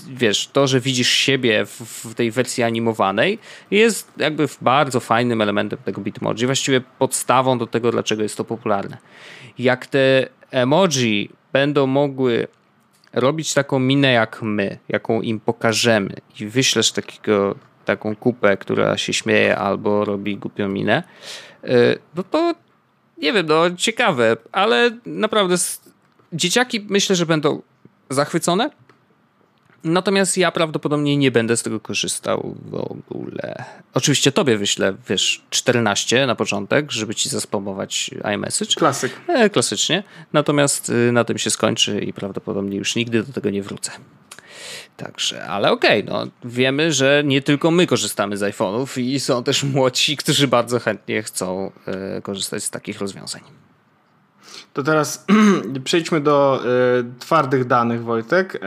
wiesz, 0.09 0.51
to, 0.53 0.67
że 0.67 0.81
widzisz 0.81 1.09
siebie 1.09 1.67
w, 1.67 2.15
tej 2.15 2.31
wersji 2.31 2.65
animowanej 2.65 3.39
jest 3.71 4.13
jakby 4.17 4.49
bardzo 4.61 5.01
fajnym 5.01 5.43
elementem 5.43 5.79
tego 5.85 6.01
Bitmoji, 6.01 6.47
właściwie 6.47 6.81
podstawą 6.81 7.59
do 7.59 7.67
tego, 7.67 7.91
dlaczego 7.91 8.23
jest 8.23 8.37
to 8.37 8.45
popularne. 8.45 8.99
Jak 9.59 9.87
te 9.87 10.29
emoji 10.51 11.31
będą 11.53 11.87
mogły 11.87 12.49
robić 13.13 13.55
taką 13.55 13.79
minę 13.79 14.13
jak 14.13 14.43
my, 14.43 14.79
jaką 14.89 15.21
im 15.21 15.41
pokażemy 15.41 16.15
i 16.41 16.47
wyślesz 16.47 16.93
takiego 16.93 17.55
taką 17.85 18.17
kupę, 18.17 18.57
która 18.57 18.99
się 18.99 19.13
śmieje 19.13 19.59
albo 19.59 20.05
robi 20.05 20.37
głupią 20.37 20.69
minę, 20.69 21.03
y, 21.65 21.99
no 22.15 22.23
to 22.23 22.55
nie 23.19 23.33
wiem, 23.33 23.47
no 23.47 23.71
ciekawe, 23.77 24.37
ale 24.53 24.91
naprawdę 25.07 25.57
dzieciaki 26.33 26.87
myślę, 26.89 27.17
że 27.17 27.27
będą 27.27 27.63
zachwycone. 28.11 28.71
Natomiast 29.85 30.39
ja 30.39 30.53
prawdopodobnie 30.53 31.17
nie 31.17 31.31
będę 31.31 31.57
z 31.57 31.63
tego 31.63 31.81
korzystał 31.81 32.55
w 32.65 32.75
ogóle. 32.75 33.65
Oczywiście 33.95 34.33
tobie 34.33 34.59
wyślę, 34.59 34.95
wiesz, 35.09 35.43
14 35.51 36.27
na 36.27 36.35
początek, 36.35 36.93
żeby 36.93 37.15
ci 37.15 37.29
zaspamować 37.29 38.11
iMessage. 38.35 38.75
Klasyk. 38.75 39.13
E, 39.29 39.51
klasycznie. 39.51 40.03
Natomiast 40.33 40.91
y, 40.91 41.13
na 41.13 41.25
tym 41.25 41.39
się 41.39 41.51
skończy 41.51 42.01
i 42.01 42.13
prawdopodobnie 42.13 42.77
już 42.77 42.97
nigdy 42.97 43.23
do 43.23 43.33
tego 43.33 43.51
nie 43.51 43.63
wrócę. 43.63 43.91
Także, 45.03 45.47
ale 45.47 45.73
okej, 45.73 46.05
okay, 46.09 46.13
no, 46.13 46.31
wiemy, 46.45 46.93
że 46.93 47.23
nie 47.25 47.43
tylko 47.43 47.71
my 47.71 47.87
korzystamy 47.87 48.37
z 48.37 48.41
iPhone'ów 48.41 49.01
i 49.01 49.21
są 49.21 49.45
też 49.45 49.65
młodsi, 49.65 50.17
którzy 50.17 50.49
bardzo 50.49 50.79
chętnie 50.79 51.23
chcą 51.23 51.71
y, 52.19 52.23
korzystać 52.23 52.65
z 52.65 52.71
takich 52.71 53.01
rozwiązań. 53.01 53.41
To 54.73 54.83
teraz 54.83 55.27
przejdźmy 55.85 56.21
do 56.21 56.63
y, 57.01 57.21
twardych 57.21 57.67
danych, 57.67 58.05
Wojtek. 58.05 58.55
Y, 58.55 58.59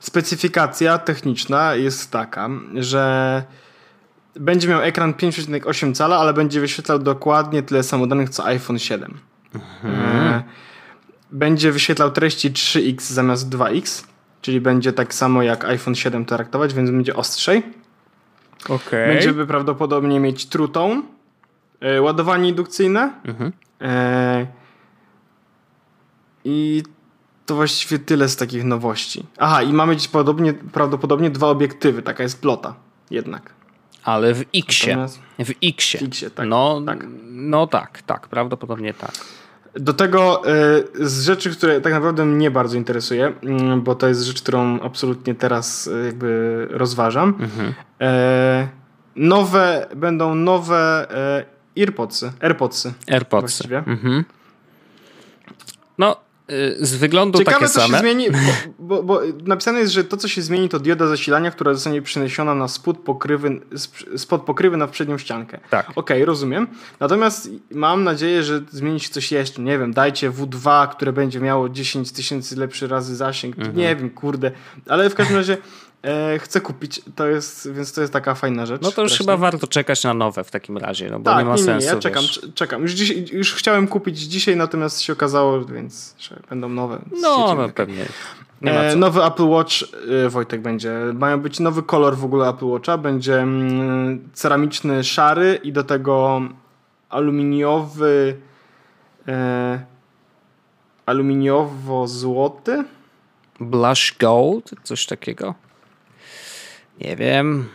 specyfikacja 0.00 0.98
techniczna 0.98 1.74
jest 1.74 2.10
taka, 2.10 2.48
że 2.74 3.42
będzie 4.34 4.68
miał 4.68 4.82
ekran 4.82 5.12
5,8 5.12 5.94
cala, 5.94 6.18
ale 6.18 6.34
będzie 6.34 6.60
wyświetlał 6.60 6.98
dokładnie 6.98 7.62
tyle 7.62 7.82
samo 7.82 8.06
danych 8.06 8.30
co 8.30 8.44
iPhone 8.46 8.78
7. 8.78 9.18
Mhm. 9.54 10.42
Będzie 11.32 11.72
wyświetlał 11.72 12.10
treści 12.10 12.50
3x 12.50 13.00
zamiast 13.00 13.48
2x 13.48 14.04
czyli 14.46 14.60
będzie 14.60 14.92
tak 14.92 15.14
samo 15.14 15.42
jak 15.42 15.64
iPhone 15.64 15.94
7 15.94 16.24
traktować, 16.24 16.74
więc 16.74 16.90
będzie 16.90 17.16
ostrzej. 17.16 17.62
Okay. 18.68 19.06
Będziemy 19.06 19.46
prawdopodobnie 19.46 20.20
mieć 20.20 20.46
trutą, 20.46 21.02
e, 21.80 22.02
ładowanie 22.02 22.48
indukcyjne 22.48 23.12
Mhm. 23.24 23.52
e, 23.80 24.46
i 26.44 26.82
to 27.46 27.54
właściwie 27.54 27.98
tyle 27.98 28.28
z 28.28 28.36
takich 28.36 28.64
nowości. 28.64 29.26
Aha, 29.38 29.62
i 29.62 29.72
mamy 29.72 29.96
dziś 29.96 30.08
podobnie, 30.08 30.54
prawdopodobnie 30.54 31.30
dwa 31.30 31.46
obiektywy, 31.48 32.02
taka 32.02 32.22
jest 32.22 32.40
plota 32.40 32.74
jednak. 33.10 33.52
Ale 34.04 34.34
w 34.34 34.40
X-ie. 34.54 34.96
Natomiast- 34.96 35.18
W 35.38 35.50
X-ie. 35.62 36.00
W 36.00 36.06
X-ie, 36.06 36.30
tak, 36.30 36.48
No 36.48 36.82
tak. 36.86 37.06
no 37.24 37.66
tak, 37.66 38.02
tak, 38.02 38.28
prawdopodobnie 38.28 38.94
tak. 38.94 39.12
Do 39.80 39.92
tego 39.92 40.42
e, 40.46 41.06
z 41.06 41.24
rzeczy, 41.24 41.50
które 41.50 41.80
tak 41.80 41.92
naprawdę 41.92 42.24
mnie 42.24 42.50
bardzo 42.50 42.76
interesuje, 42.76 43.32
mm, 43.42 43.82
bo 43.82 43.94
to 43.94 44.08
jest 44.08 44.22
rzecz, 44.22 44.42
którą 44.42 44.80
absolutnie 44.80 45.34
teraz 45.34 45.88
e, 45.88 46.06
jakby 46.06 46.66
rozważam. 46.70 47.28
Mhm. 47.40 47.74
E, 48.00 48.68
nowe, 49.16 49.86
będą 49.96 50.34
nowe 50.34 51.06
AirPodsy, 51.78 52.32
AirPodsy. 52.40 52.92
AirPods. 53.10 53.42
Właściwie. 53.42 53.78
Mhm. 53.78 54.24
No, 55.98 56.12
y, 56.12 56.16
z 56.80 56.94
wyglądu 56.96 57.38
Ciekawe, 57.38 57.56
takie 57.56 57.68
co 57.68 57.80
same. 57.80 57.94
się 57.94 58.00
zmieni, 58.00 58.26
bo, 58.30 58.38
bo, 58.96 59.02
bo 59.02 59.20
napisane 59.44 59.78
jest, 59.78 59.92
że 59.92 60.04
to, 60.04 60.16
co 60.16 60.28
się 60.28 60.42
zmieni, 60.42 60.68
to 60.68 60.78
dioda 60.80 61.06
zasilania, 61.06 61.50
która 61.50 61.74
zostanie 61.74 62.02
przeniesiona 62.02 62.54
na 62.54 62.68
spód 62.68 62.98
pokrywy, 62.98 63.60
sp- 63.84 64.18
spod 64.18 64.42
pokrywy 64.42 64.76
na 64.76 64.86
przednią 64.86 65.18
ściankę. 65.18 65.58
Tak. 65.70 65.92
Okej, 65.96 66.24
rozumiem. 66.24 66.66
Natomiast 67.00 67.50
mam 67.70 68.04
nadzieję, 68.04 68.42
że 68.42 68.60
zmieni 68.70 69.00
się 69.00 69.08
coś 69.08 69.32
jeszcze. 69.32 69.62
Nie 69.62 69.78
wiem, 69.78 69.92
dajcie 69.92 70.30
W2, 70.30 70.88
które 70.88 71.12
będzie 71.12 71.40
miało 71.40 71.68
10 71.68 72.12
tysięcy 72.12 72.56
lepszy 72.56 72.88
razy 72.88 73.16
zasięg. 73.16 73.58
Mhm. 73.58 73.76
Nie 73.76 73.96
wiem, 73.96 74.10
kurde. 74.10 74.50
Ale 74.88 75.10
w 75.10 75.14
każdym 75.14 75.36
razie 75.36 75.56
e, 76.02 76.38
chcę 76.38 76.60
kupić. 76.60 77.00
To 77.16 77.26
jest, 77.26 77.72
więc 77.72 77.92
to 77.92 78.00
jest 78.00 78.12
taka 78.12 78.34
fajna 78.34 78.66
rzecz. 78.66 78.82
No 78.82 78.92
to 78.92 79.02
już 79.02 79.12
chyba 79.12 79.36
warto 79.36 79.66
czekać 79.66 80.04
na 80.04 80.14
nowe 80.14 80.44
w 80.44 80.50
takim 80.50 80.78
razie, 80.78 81.10
no 81.10 81.18
bo 81.18 81.30
tak, 81.30 81.38
nie 81.38 81.44
ma 81.44 81.54
nie, 81.54 81.60
nie, 81.60 81.64
sensu. 81.66 81.86
ja 81.86 81.96
czekam, 82.00 82.22
wiesz. 82.22 82.40
cz- 82.40 82.54
czekam. 82.54 82.82
Już, 82.82 82.92
dziś, 82.92 83.30
już 83.32 83.54
chciałem 83.54 83.88
kupić 83.88 84.18
dzisiaj, 84.18 84.56
natomiast 84.56 85.00
się 85.00 85.12
okazało, 85.12 85.64
więc 85.64 86.14
że 86.18 86.40
będą 86.50 86.68
nowe. 86.68 86.98
No, 87.20 87.54
no 87.54 87.68
pewnie. 87.68 88.06
E, 88.62 88.96
nowy 88.96 89.24
Apple 89.24 89.48
Watch, 89.48 89.72
e, 90.24 90.28
Wojtek, 90.28 90.60
będzie. 90.62 90.92
Mają 91.14 91.40
być 91.40 91.60
nowy 91.60 91.82
kolor 91.82 92.16
w 92.16 92.24
ogóle 92.24 92.48
Apple 92.48 92.66
Watcha. 92.66 92.98
Będzie 92.98 93.40
mm, 93.40 94.28
ceramiczny, 94.32 95.04
szary 95.04 95.60
i 95.62 95.72
do 95.72 95.84
tego 95.84 96.40
aluminiowy, 97.08 98.36
e, 99.28 99.80
aluminiowo-złoty. 101.06 102.84
Blush 103.60 104.14
Gold, 104.18 104.70
coś 104.82 105.06
takiego. 105.06 105.54
Nie 107.00 107.16
wiem. 107.16 107.68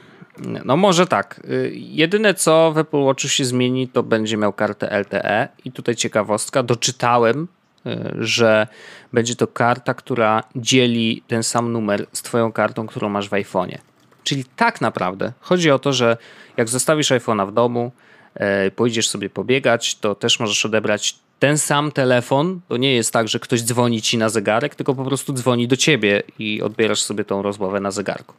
No 0.65 0.77
może 0.77 1.07
tak. 1.07 1.41
Y, 1.49 1.71
Jedyne 1.75 2.33
co 2.33 2.71
w 2.71 2.77
Apple 2.77 3.03
Watchu 3.03 3.27
się 3.27 3.45
zmieni, 3.45 3.87
to 3.87 4.03
będzie 4.03 4.37
miał 4.37 4.53
kartę 4.53 4.99
LTE. 4.99 5.47
I 5.65 5.71
tutaj 5.71 5.95
ciekawostka, 5.95 6.63
doczytałem, 6.63 7.47
y, 7.85 7.89
że 8.19 8.67
będzie 9.13 9.35
to 9.35 9.47
karta, 9.47 9.93
która 9.93 10.43
dzieli 10.55 11.23
ten 11.27 11.43
sam 11.43 11.71
numer 11.71 12.05
z 12.13 12.21
twoją 12.21 12.51
kartą, 12.51 12.87
którą 12.87 13.09
masz 13.09 13.29
w 13.29 13.31
iPhone'ie. 13.31 13.77
Czyli 14.23 14.45
tak 14.55 14.81
naprawdę 14.81 15.33
chodzi 15.39 15.71
o 15.71 15.79
to, 15.79 15.93
że 15.93 16.17
jak 16.57 16.69
zostawisz 16.69 17.11
iPhone'a 17.11 17.47
w 17.47 17.53
domu, 17.53 17.91
e, 18.35 18.71
pójdziesz 18.71 19.09
sobie 19.09 19.29
pobiegać, 19.29 19.95
to 19.95 20.15
też 20.15 20.39
możesz 20.39 20.65
odebrać 20.65 21.15
ten 21.39 21.57
sam 21.57 21.91
telefon. 21.91 22.61
To 22.67 22.77
nie 22.77 22.95
jest 22.95 23.13
tak, 23.13 23.27
że 23.27 23.39
ktoś 23.39 23.63
dzwoni 23.63 24.01
ci 24.01 24.17
na 24.17 24.29
zegarek, 24.29 24.75
tylko 24.75 24.95
po 24.95 25.05
prostu 25.05 25.33
dzwoni 25.33 25.67
do 25.67 25.77
ciebie 25.77 26.23
i 26.39 26.61
odbierasz 26.61 27.01
sobie 27.01 27.25
tą 27.25 27.41
rozmowę 27.41 27.79
na 27.79 27.91
zegarku. 27.91 28.35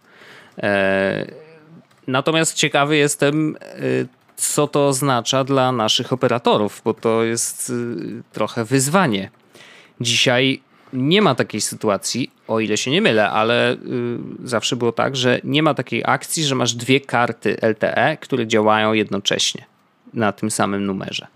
E, 0.59 1.43
Natomiast 2.07 2.55
ciekawy 2.55 2.97
jestem, 2.97 3.57
y, 3.81 4.07
co 4.37 4.67
to 4.67 4.89
oznacza 4.89 5.45
dla 5.45 5.73
naszych 5.73 6.13
operatorów, 6.13 6.83
bo 6.85 6.95
to 6.95 7.25
jest 7.25 7.71
y, 7.71 8.23
trochę 8.33 8.65
wyzwanie. 8.65 9.31
Dzisiaj 10.01 10.63
nie 10.93 11.23
ma 11.23 11.35
takiej 11.35 11.61
sytuacji, 11.61 12.31
o 12.49 12.61
ile 12.61 12.77
się 12.77 12.91
nie 12.91 13.03
mylę, 13.03 13.31
ale 13.31 13.77
zawsze 14.45 14.77
było 14.77 14.93
tak, 14.93 15.17
że 15.17 15.41
nie 15.45 15.63
ma 15.63 15.75
takiej 15.75 16.03
akcji, 16.07 16.45
że 16.45 16.55
masz 16.55 16.75
dwie 16.75 17.01
karty 17.01 17.57
LTE, 17.63 18.17
które 18.21 18.47
działają 18.47 18.93
jednocześnie 18.93 19.65
na 20.15 20.33
tym 20.33 20.51
samym 20.51 20.87
numerze. 20.87 21.27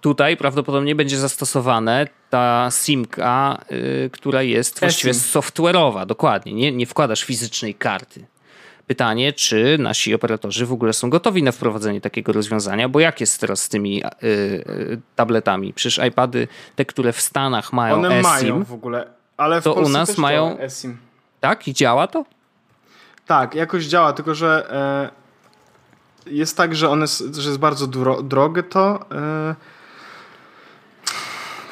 Tutaj 0.00 0.36
prawdopodobnie 0.36 0.94
będzie 0.94 1.18
zastosowane 1.18 2.06
ta 2.30 2.68
SIMka, 2.70 3.58
y, 3.72 4.10
która 4.12 4.42
jest 4.42 4.80
właściwie 4.80 5.12
software'owa, 5.12 6.06
dokładnie. 6.06 6.52
Nie, 6.52 6.72
nie 6.72 6.86
wkładasz 6.86 7.24
fizycznej 7.24 7.74
karty. 7.74 8.26
Pytanie, 8.86 9.32
czy 9.32 9.76
nasi 9.78 10.14
operatorzy 10.14 10.66
w 10.66 10.72
ogóle 10.72 10.92
są 10.92 11.10
gotowi 11.10 11.42
na 11.42 11.52
wprowadzenie 11.52 12.00
takiego 12.00 12.32
rozwiązania, 12.32 12.88
bo 12.88 13.00
jak 13.00 13.20
jest 13.20 13.40
teraz 13.40 13.62
z 13.62 13.68
tymi 13.68 14.04
y, 14.04 14.06
y, 14.26 15.00
tabletami? 15.16 15.72
Przecież 15.72 16.06
iPady, 16.08 16.48
te, 16.76 16.84
które 16.84 17.12
w 17.12 17.20
Stanach 17.20 17.72
mają 17.72 17.94
One 17.96 18.08
eSIM, 18.08 18.22
mają 18.22 18.64
w 18.64 18.72
ogóle, 18.72 19.06
ale 19.36 19.60
w 19.60 19.64
to 19.64 19.72
u 19.72 19.74
Polsce 19.74 19.92
nas 19.92 20.08
też 20.08 20.18
mają- 20.18 20.58
eSIM. 20.58 20.98
tak? 21.40 21.68
I 21.68 21.74
działa 21.74 22.06
to? 22.06 22.24
Tak, 23.26 23.54
jakoś 23.54 23.84
działa, 23.84 24.12
tylko 24.12 24.34
że 24.34 24.72
e, 26.26 26.30
jest 26.30 26.56
tak, 26.56 26.74
że 26.74 26.88
one 26.90 27.06
że 27.32 27.48
jest 27.48 27.58
bardzo 27.58 27.86
dro, 27.86 28.22
drogie 28.22 28.62
to. 28.62 29.00
E, 29.12 29.54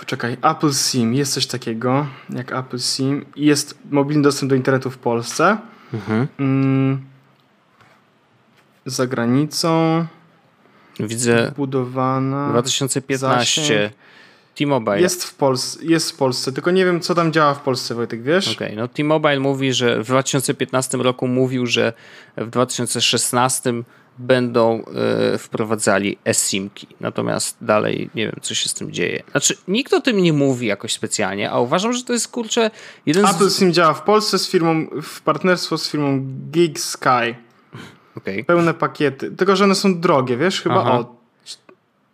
poczekaj, 0.06 0.36
Apple 0.42 0.72
SIM, 0.72 1.14
jest 1.14 1.32
coś 1.32 1.46
takiego 1.46 2.06
jak 2.30 2.52
Apple 2.52 2.78
SIM 2.78 3.24
i 3.36 3.46
jest 3.46 3.78
mobilny 3.90 4.22
dostęp 4.22 4.50
do 4.50 4.56
internetu 4.56 4.90
w 4.90 4.98
Polsce. 4.98 5.58
Mm, 6.38 7.04
za 8.86 9.06
granicą 9.06 10.06
Widzę 11.00 11.52
budowana. 11.56 12.50
2015 12.50 13.60
zasięg. 13.62 13.92
T-Mobile. 14.54 15.00
Jest 15.00 15.24
w, 15.24 15.38
Pols- 15.38 15.82
jest 15.82 16.12
w 16.12 16.16
Polsce, 16.16 16.52
tylko 16.52 16.70
nie 16.70 16.84
wiem, 16.84 17.00
co 17.00 17.14
tam 17.14 17.32
działa 17.32 17.54
w 17.54 17.60
Polsce, 17.60 17.94
Wojtek, 17.94 18.22
wiesz? 18.22 18.56
Okej, 18.56 18.76
no 18.76 18.88
T-Mobile 18.88 19.40
mówi, 19.40 19.72
że 19.72 20.02
w 20.02 20.06
2015 20.06 20.98
roku 20.98 21.28
mówił, 21.28 21.66
że 21.66 21.92
w 22.36 22.50
2016 22.50 23.72
będą 24.18 24.84
e, 25.34 25.38
wprowadzali 25.38 26.18
eSIMki. 26.24 26.86
Natomiast 27.00 27.56
dalej 27.60 28.10
nie 28.14 28.26
wiem, 28.26 28.36
co 28.42 28.54
się 28.54 28.68
z 28.68 28.74
tym 28.74 28.92
dzieje. 28.92 29.22
Znaczy, 29.30 29.56
nikt 29.68 29.92
o 29.92 30.00
tym 30.00 30.22
nie 30.22 30.32
mówi 30.32 30.66
jakoś 30.66 30.92
specjalnie, 30.92 31.50
a 31.50 31.58
uważam, 31.58 31.92
że 31.92 32.04
to 32.04 32.12
jest 32.12 32.28
kurczę 32.28 32.70
jeden 33.06 33.26
Apple 33.26 33.50
z... 33.50 33.58
SIM 33.58 33.72
działa 33.72 33.94
w 33.94 34.02
Polsce 34.02 34.38
z 34.38 34.48
firmą, 34.50 34.86
w 35.02 35.20
partnerstwo 35.20 35.78
z 35.78 35.90
firmą 35.90 36.20
Gig 36.50 36.80
Sky. 36.80 37.34
Okej. 38.16 38.44
Pełne 38.44 38.74
pakiety. 38.74 39.30
Tylko, 39.30 39.56
że 39.56 39.64
one 39.64 39.74
są 39.74 40.00
drogie, 40.00 40.36
wiesz? 40.36 40.62
Chyba 40.62 40.80
Aha. 40.80 40.98
o 40.98 41.16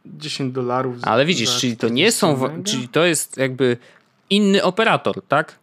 10 0.07 0.53
dolarów. 0.53 0.97
Ale 1.03 1.27
widzisz, 1.27 1.59
czyli 1.61 1.77
to 1.77 1.89
nie 1.89 2.13
są, 2.13 2.27
40 2.37 2.39
w- 2.39 2.57
mega? 2.57 2.71
czyli 2.71 2.89
to 2.89 3.05
jest 3.05 3.37
jakby 3.37 3.77
inny 4.31 4.63
operator, 4.63 5.23
tak? 5.29 5.59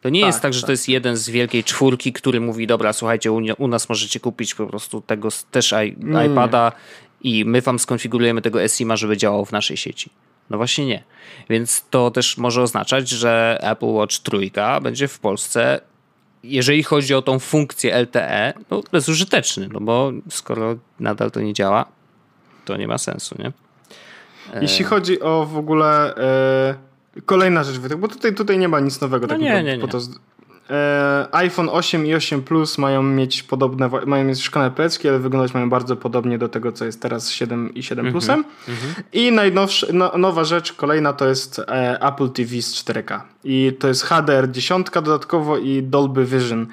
To 0.00 0.08
nie 0.08 0.20
Tak, 0.20 0.26
jest 0.26 0.40
tak, 0.40 0.54
że 0.54 0.60
tak. 0.60 0.66
to 0.66 0.72
jest 0.72 0.88
jeden 0.88 1.16
z 1.16 1.30
wielkiej 1.30 1.64
czwórki, 1.64 2.12
który 2.12 2.40
mówi, 2.40 2.66
dobra, 2.66 2.92
słuchajcie, 2.92 3.32
u, 3.32 3.40
u 3.58 3.68
nas 3.68 3.88
możecie 3.88 4.20
kupić 4.20 4.54
po 4.54 4.66
prostu 4.66 5.00
tego 5.00 5.28
też 5.50 5.72
i, 5.86 5.96
nie. 5.98 6.26
iPada 6.26 6.72
i 7.20 7.44
my 7.44 7.60
wam 7.60 7.78
skonfigurujemy 7.78 8.42
tego 8.42 8.62
eSIM-a, 8.62 8.96
żeby 8.96 9.16
działał 9.16 9.44
w 9.44 9.52
naszej 9.52 9.76
sieci. 9.76 10.10
No 10.50 10.56
właśnie 10.56 10.86
nie. 10.86 11.04
Więc 11.50 11.84
to 11.90 12.10
też 12.10 12.36
może 12.38 12.62
oznaczać, 12.62 13.08
że 13.08 13.58
Apple 13.62 13.86
Watch 13.86 14.18
trójka 14.18 14.80
będzie 14.80 15.08
w 15.08 15.18
Polsce, 15.18 15.80
jeżeli 16.42 16.82
chodzi 16.82 17.14
o 17.14 17.22
tą 17.22 17.38
funkcję 17.38 17.94
LTE, 18.02 18.52
no 18.70 18.82
bezużyteczny, 18.92 19.68
no 19.72 19.80
bo 19.80 20.12
skoro 20.30 20.76
nadal 21.00 21.30
to 21.30 21.40
nie 21.40 21.52
działa, 21.54 21.84
to 22.64 22.76
nie 22.76 22.88
ma 22.88 22.98
sensu, 22.98 23.34
nie? 23.38 23.52
Jeśli 24.60 24.84
chodzi 24.84 25.20
o 25.20 25.44
w 25.46 25.56
ogóle 25.56 26.14
e, 26.16 26.74
kolejna 27.26 27.64
rzecz, 27.64 27.78
bo 27.98 28.08
tutaj, 28.08 28.34
tutaj 28.34 28.58
nie 28.58 28.68
ma 28.68 28.80
nic 28.80 29.00
nowego. 29.00 29.26
No 29.26 29.28
takiego, 29.28 29.54
nie, 29.54 29.62
nie, 29.62 29.78
nie. 29.78 29.88
To, 29.88 29.98
e, 30.70 31.28
iPhone 31.32 31.68
8 31.72 32.06
i 32.06 32.14
8 32.14 32.42
Plus 32.42 32.78
mają 32.78 33.02
mieć 33.02 33.42
podobne, 33.42 33.90
mają 34.06 34.24
mieć 34.24 34.42
szklane 34.42 34.70
plecki, 34.70 35.08
ale 35.08 35.18
wyglądać 35.18 35.54
mają 35.54 35.70
bardzo 35.70 35.96
podobnie 35.96 36.38
do 36.38 36.48
tego, 36.48 36.72
co 36.72 36.84
jest 36.84 37.02
teraz 37.02 37.30
7 37.30 37.74
i 37.74 37.82
7 37.82 38.06
Mhm, 38.06 38.12
Plusem. 38.12 38.44
I 39.12 39.32
najnowsza, 39.32 39.86
no, 39.92 40.12
nowa 40.18 40.44
rzecz, 40.44 40.72
kolejna 40.72 41.12
to 41.12 41.28
jest 41.28 41.58
e, 41.58 41.98
Apple 42.02 42.30
TV 42.30 42.62
z 42.62 42.74
4K. 42.84 43.20
I 43.44 43.72
to 43.78 43.88
jest 43.88 44.02
HDR 44.04 44.50
10 44.50 44.86
dodatkowo 44.90 45.58
i 45.58 45.82
Dolby 45.82 46.24
Vision. 46.24 46.66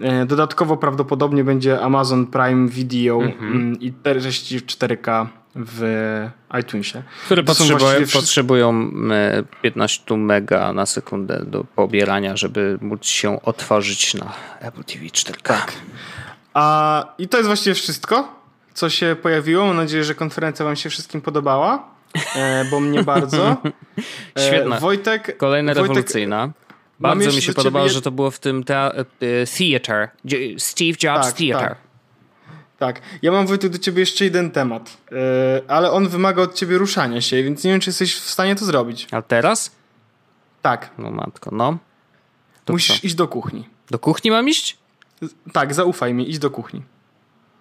E, 0.00 0.26
Dodatkowo 0.26 0.76
prawdopodobnie 0.76 1.44
będzie 1.44 1.80
Amazon 1.80 2.26
Prime 2.26 2.68
Video 2.68 3.22
Mhm. 3.22 3.52
mm, 3.52 3.80
i 3.80 3.92
treści 3.92 4.58
w 4.58 4.66
4K 4.66 5.26
w 5.56 6.28
iTunesie. 6.60 7.02
Które 7.24 7.42
potrzebują, 7.42 7.96
wszystkie- 7.96 8.18
potrzebują 8.20 8.90
e, 9.12 9.42
15 9.62 10.16
mega 10.16 10.72
na 10.72 10.86
sekundę 10.86 11.44
do 11.46 11.64
pobierania, 11.64 12.36
żeby 12.36 12.78
móc 12.80 13.06
się 13.06 13.42
otworzyć 13.42 14.14
na 14.14 14.32
Apple 14.60 14.84
TV 14.84 15.04
4K. 15.04 15.42
Tak. 15.42 15.72
A, 16.54 17.04
I 17.18 17.28
to 17.28 17.36
jest 17.36 17.46
właściwie 17.46 17.74
wszystko, 17.74 18.28
co 18.74 18.90
się 18.90 19.16
pojawiło. 19.22 19.66
Mam 19.66 19.76
nadzieję, 19.76 20.04
że 20.04 20.14
konferencja 20.14 20.64
Wam 20.64 20.76
się 20.76 20.90
wszystkim 20.90 21.20
podobała, 21.20 21.88
e, 22.36 22.64
bo 22.70 22.80
mnie 22.80 23.02
bardzo. 23.14 23.56
E, 24.38 24.46
Świetna. 24.48 24.80
Wojtek, 24.80 25.36
Kolejna 25.36 25.74
Wojtek, 25.74 25.88
rewolucyjna. 25.88 26.50
Bardzo 27.00 27.32
mi 27.32 27.42
się 27.42 27.52
podobało, 27.52 27.88
że 27.88 28.02
to 28.02 28.10
było 28.10 28.30
w 28.30 28.38
tym 28.38 28.64
te 28.64 29.04
theater, 29.58 30.08
Steve 30.58 30.96
Jobs 31.02 31.26
tak, 31.26 31.32
Theater. 31.36 31.68
Tak. 31.68 31.85
Tak, 32.78 33.00
ja 33.22 33.32
mam 33.32 33.46
Wojtek 33.46 33.72
do 33.72 33.78
ciebie 33.78 34.00
jeszcze 34.00 34.24
jeden 34.24 34.50
temat, 34.50 34.96
yy, 35.10 35.18
ale 35.68 35.90
on 35.90 36.08
wymaga 36.08 36.42
od 36.42 36.54
ciebie 36.54 36.78
ruszania 36.78 37.20
się, 37.20 37.42
więc 37.42 37.64
nie 37.64 37.70
wiem, 37.70 37.80
czy 37.80 37.90
jesteś 37.90 38.14
w 38.14 38.30
stanie 38.30 38.56
to 38.56 38.64
zrobić. 38.64 39.08
A 39.10 39.22
teraz? 39.22 39.70
Tak. 40.62 40.90
No 40.98 41.10
matko, 41.10 41.50
no. 41.52 41.78
To 42.64 42.72
Musisz 42.72 43.00
co? 43.00 43.06
iść 43.06 43.14
do 43.14 43.28
kuchni. 43.28 43.68
Do 43.90 43.98
kuchni 43.98 44.30
mam 44.30 44.48
iść? 44.48 44.78
Tak, 45.52 45.74
zaufaj 45.74 46.14
mi, 46.14 46.30
idź 46.30 46.38
do 46.38 46.50
kuchni. 46.50 46.82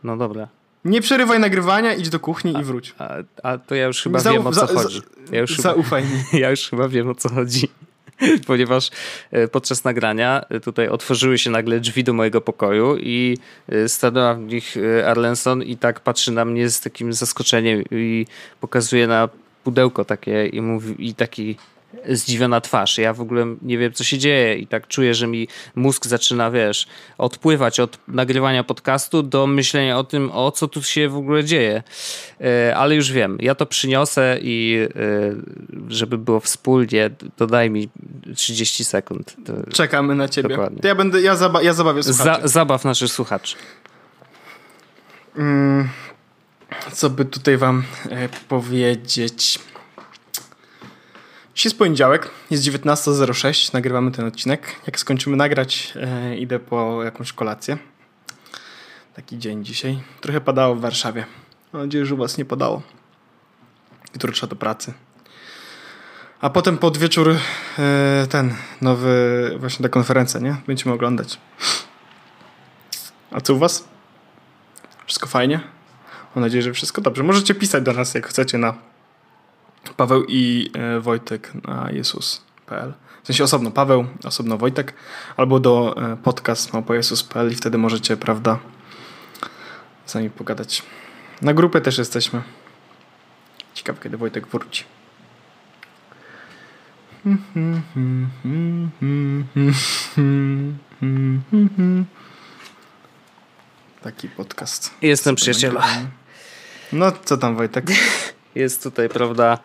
No 0.04 0.18
dobra. 0.18 0.48
Nie 0.86 1.02
przerywaj 1.02 1.40
nagrywania, 1.40 1.94
idź 1.94 2.10
do 2.10 2.20
kuchni 2.20 2.56
a, 2.56 2.62
i 2.62 2.64
wróć. 2.64 2.96
A, 2.98 3.14
a, 3.44 3.58
to 3.58 3.76
ja 3.76 3.86
już 3.86 4.02
chyba 4.02 4.20
wiem 4.20 4.48
o 4.48 4.52
co 4.52 4.68
za, 4.68 4.74
chodzi. 4.74 5.02
Ja 5.32 5.40
już 5.40 5.58
zaufaj 5.58 6.04
chyba, 6.04 6.16
mi. 6.34 6.40
Ja 6.44 6.50
już 6.50 6.70
chyba 6.70 6.88
wiem 6.88 7.10
o 7.10 7.16
co 7.16 7.30
chodzi. 7.30 7.68
ponieważ 8.48 8.90
e, 9.32 9.48
podczas 9.48 9.84
nagrania 9.84 10.46
e, 10.50 10.60
tutaj 10.60 10.88
otworzyły 10.88 11.38
się 11.38 11.50
nagle 11.50 11.80
drzwi 11.80 12.04
do 12.04 12.14
mojego 12.14 12.42
pokoju 12.42 12.98
i 12.98 13.38
e, 13.70 13.90
stanęła 13.90 14.34
w 14.34 14.40
nich 14.40 14.76
Arlenson 15.06 15.64
i 15.64 15.78
tak 15.78 16.00
patrzy 16.00 16.32
na 16.32 16.46
mnie 16.46 16.70
z 16.70 16.82
takim 16.82 17.14
zaskoczeniem 17.14 17.84
i 17.92 18.26
pokazuje 18.62 19.08
na 19.08 19.30
pudełko 19.64 20.06
takie 20.06 20.48
i 20.48 20.62
mówi 20.62 21.08
i 21.08 21.14
taki 21.14 21.58
zdziwiona 22.10 22.62
twarz. 22.62 22.98
Ja 22.98 23.14
w 23.14 23.22
ogóle 23.22 23.56
nie 23.62 23.78
wiem, 23.78 23.94
co 23.94 24.04
się 24.04 24.18
dzieje 24.18 24.56
i 24.56 24.68
tak 24.68 24.88
czuję, 24.88 25.14
że 25.14 25.28
mi 25.28 25.48
mózg 25.76 26.06
zaczyna, 26.06 26.52
wiesz, 26.52 26.88
odpływać 27.18 27.80
od 27.80 27.98
nagrywania 28.08 28.64
podcastu 28.64 29.24
do 29.24 29.48
myślenia 29.48 29.98
o 29.98 30.04
tym, 30.04 30.32
o 30.32 30.52
co 30.52 30.68
tu 30.68 30.84
się 30.84 31.10
w 31.10 31.16
ogóle 31.16 31.44
dzieje. 31.44 31.84
E, 32.42 32.76
ale 32.76 32.96
już 32.96 33.12
wiem, 33.12 33.38
ja 33.42 33.56
to 33.56 33.66
przyniosę 33.66 34.38
i 34.42 34.88
e, 34.96 35.90
żeby 35.90 36.18
było 36.18 36.40
wspólnie, 36.40 37.10
to 37.36 37.48
daj 37.48 37.70
mi 37.70 37.90
30 38.36 38.86
sekund. 38.86 39.36
Czekamy 39.74 40.16
na 40.16 40.28
ciebie. 40.28 40.50
Dokładnie. 40.50 40.80
Ja 40.84 40.96
będę, 40.96 41.22
ja, 41.22 41.36
zaba 41.36 41.62
ja 41.62 41.74
zabawię 41.74 42.04
słuchaczy. 42.04 42.42
Za 42.42 42.48
zabaw 42.48 42.86
naszych 42.86 43.12
słuchaczy. 43.12 43.56
Mm, 45.38 45.90
co 46.92 47.10
by 47.10 47.26
tutaj 47.26 47.58
wam 47.58 47.84
e, 48.10 48.30
powiedzieć? 48.48 49.60
Dziś 51.56 51.66
jest 51.66 51.78
poniedziałek, 51.78 52.30
jest 52.52 52.64
19.06, 52.64 53.74
nagrywamy 53.74 54.12
ten 54.12 54.26
odcinek. 54.26 54.76
Jak 54.88 55.00
skończymy 55.00 55.38
nagrać, 55.38 55.94
e, 55.96 56.38
idę 56.38 56.60
po 56.60 57.04
jakąś 57.04 57.34
kolację. 57.34 57.78
Taki 59.14 59.40
dzień 59.40 59.66
dzisiaj. 59.66 60.00
Trochę 60.22 60.42
padało 60.42 60.76
w 60.76 60.82
Warszawie. 60.82 61.26
Mam 61.74 61.82
nadzieję, 61.82 62.06
że 62.06 62.16
u 62.16 62.18
was 62.18 62.38
nie 62.38 62.46
padało. 62.46 62.82
Jutro 64.14 64.32
trzeba 64.32 64.50
do 64.50 64.56
pracy. 64.56 64.94
A 66.42 66.50
potem 66.50 66.78
pod 66.78 66.98
wieczór 66.98 67.36
e, 67.80 68.28
ten 68.30 68.54
nowy, 68.82 69.56
właśnie 69.60 69.84
ta 69.84 69.90
konferencja, 69.90 70.40
nie? 70.40 70.56
Będziemy 70.68 70.96
oglądać. 70.96 71.38
A 73.32 73.42
co 73.42 73.54
u 73.54 73.58
was? 73.58 73.88
Wszystko 75.06 75.28
fajnie? 75.28 75.60
Mam 76.36 76.44
nadzieję, 76.44 76.62
że 76.62 76.74
wszystko 76.74 77.02
dobrze. 77.02 77.24
Możecie 77.24 77.56
pisać 77.56 77.84
do 77.84 77.94
nas, 77.94 78.14
jak 78.14 78.28
chcecie, 78.28 78.58
na 78.58 78.74
Paweł 79.94 80.24
i 80.28 80.72
e, 80.74 81.00
Wojtek 81.00 81.52
na 81.68 81.92
jezus.pl. 81.92 82.94
W 83.24 83.28
sensie 83.28 83.44
osobno 83.44 83.72
Paweł, 83.72 84.06
osobno 84.24 84.58
Wojtek, 84.58 84.94
albo 85.38 85.60
do 85.60 85.96
e, 85.98 86.18
podcast 86.18 86.72
jezus.pl 86.90 87.52
i 87.52 87.56
wtedy 87.56 87.78
możecie, 87.78 88.18
prawda, 88.18 88.60
z 90.06 90.16
nami 90.16 90.30
pogadać. 90.30 90.84
Na 91.42 91.54
grupę 91.54 91.82
też 91.82 91.98
jesteśmy. 91.98 92.42
Ciekawe, 93.74 94.00
kiedy 94.04 94.18
Wojtek 94.18 94.48
wróci. 94.48 94.84
Taki 104.02 104.30
podcast. 104.30 104.94
Jestem 105.02 105.36
przyjaciela. 105.36 105.88
No, 106.94 107.12
co 107.26 107.38
tam 107.38 107.56
Wojtek? 107.56 107.86
jest 108.56 108.84
tutaj, 108.84 109.10
prawda, 109.10 109.60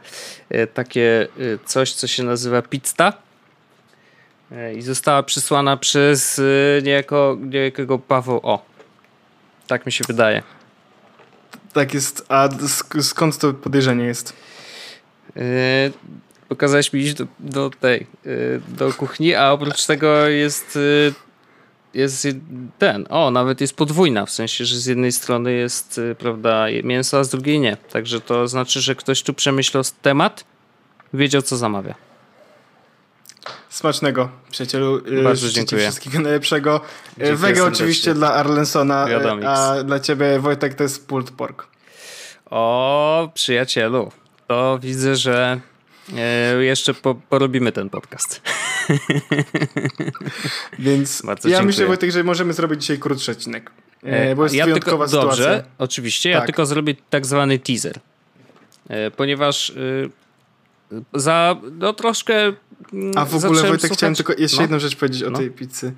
e, 0.51 0.66
takie 0.66 1.28
e, 1.38 1.59
coś, 1.64 1.93
co 1.93 2.07
się 2.07 2.22
nazywa 2.22 2.62
pizza 2.62 3.12
e, 4.53 4.74
i 4.74 4.82
została 4.82 5.22
przysłana 5.22 5.76
przez 5.76 6.41
niejako, 6.82 7.36
niejakiego 7.41 7.99
Paweł 7.99 8.41
O. 8.43 8.64
Tak 9.66 9.86
mi 9.86 9.93
się 9.93 10.05
wydaje. 10.09 10.43
Tak 11.72 11.95
jest. 11.95 12.24
A 12.28 12.49
skąd 13.01 13.38
to 13.38 13.55
podejrzenie 13.55 14.05
jest? 14.05 14.32
Yy, 15.36 15.43
pokazałeś 16.49 16.93
mi 16.93 17.01
iść 17.01 17.14
do, 17.14 17.26
do 17.41 17.70
tej, 17.70 18.07
yy, 18.24 18.61
do 18.68 18.93
kuchni, 18.93 19.34
a 19.34 19.53
oprócz 19.53 19.86
tego 19.86 20.28
jest 20.28 20.76
yy, 20.76 21.14
jest 21.95 22.28
ten, 22.78 23.07
o, 23.11 23.30
nawet 23.30 23.61
jest 23.61 23.76
podwójna, 23.76 24.26
w 24.26 24.30
sensie, 24.30 24.64
że 24.64 24.76
z 24.76 24.86
jednej 24.86 25.12
strony 25.12 25.53
jest, 25.53 25.99
y, 25.99 26.14
prawda, 26.14 26.66
mięso, 26.84 27.18
a 27.18 27.24
z 27.24 27.28
drugiej 27.28 27.61
nie. 27.61 27.76
Także 27.76 28.20
to 28.20 28.49
znaczy, 28.49 28.80
że 28.80 28.95
ktoś 28.95 29.22
tu 29.22 29.34
przemyślał 29.34 29.82
temat, 30.03 30.45
wiedział, 31.14 31.43
co 31.43 31.57
zamawia. 31.57 31.95
Smacznego, 33.68 34.28
przyjacielu. 34.51 34.97
Y, 34.97 35.22
Bardzo 35.22 35.49
dziękuję. 35.49 35.82
Wszystkiego 35.82 36.20
najlepszego. 36.20 36.76
Y, 36.76 37.14
dziękuję 37.16 37.36
Wege 37.36 37.64
oczywiście 37.64 38.14
dla 38.14 38.34
Arlensona, 38.34 39.07
a 39.47 39.82
dla 39.82 40.01
ciebie, 40.01 40.38
Wojtek, 40.38 40.74
to 40.74 40.82
jest 40.82 41.07
pulled 41.07 41.30
pork. 41.30 41.66
O, 42.51 43.30
przyjacielu, 43.34 44.12
to 44.47 44.78
widzę, 44.82 45.16
że 45.16 45.61
jeszcze 46.61 46.95
po, 46.95 47.14
porobimy 47.14 47.72
ten 47.72 47.91
podcast. 47.91 48.41
Więc 50.78 51.22
Bardzo 51.22 51.49
ja 51.49 51.53
dziękuję. 51.53 51.66
myślę, 51.66 51.86
Wojtek, 51.86 52.11
że 52.11 52.24
możemy 52.24 52.53
zrobić 52.53 52.80
dzisiaj 52.80 52.99
krótszy 52.99 53.32
odcinek. 53.32 53.70
E, 54.03 54.36
bo 54.36 54.43
jest 54.43 54.55
ja 54.55 54.64
wyjątkowa 54.64 55.07
tylko, 55.07 55.20
sytuacja. 55.20 55.45
Dobrze, 55.45 55.64
oczywiście. 55.78 56.32
Tak. 56.32 56.41
Ja 56.41 56.47
tylko 56.47 56.66
zrobię 56.66 56.95
tak 57.11 57.26
zwany 57.26 57.59
teaser. 57.59 58.01
E, 58.88 59.11
ponieważ 59.11 59.72
za 61.14 61.57
no 61.72 61.93
troszkę 61.93 62.34
mm, 62.93 63.12
A 63.16 63.24
w 63.24 63.34
ogóle 63.34 63.62
Wojtek 63.62 63.80
słuchać... 63.80 63.99
chciałem 63.99 64.14
tylko 64.14 64.32
jeszcze 64.38 64.57
no. 64.57 64.62
jedną 64.62 64.78
rzecz 64.78 64.97
powiedzieć 64.97 65.22
no. 65.22 65.28
o 65.28 65.32
tej 65.32 65.51
pizzy. 65.51 65.93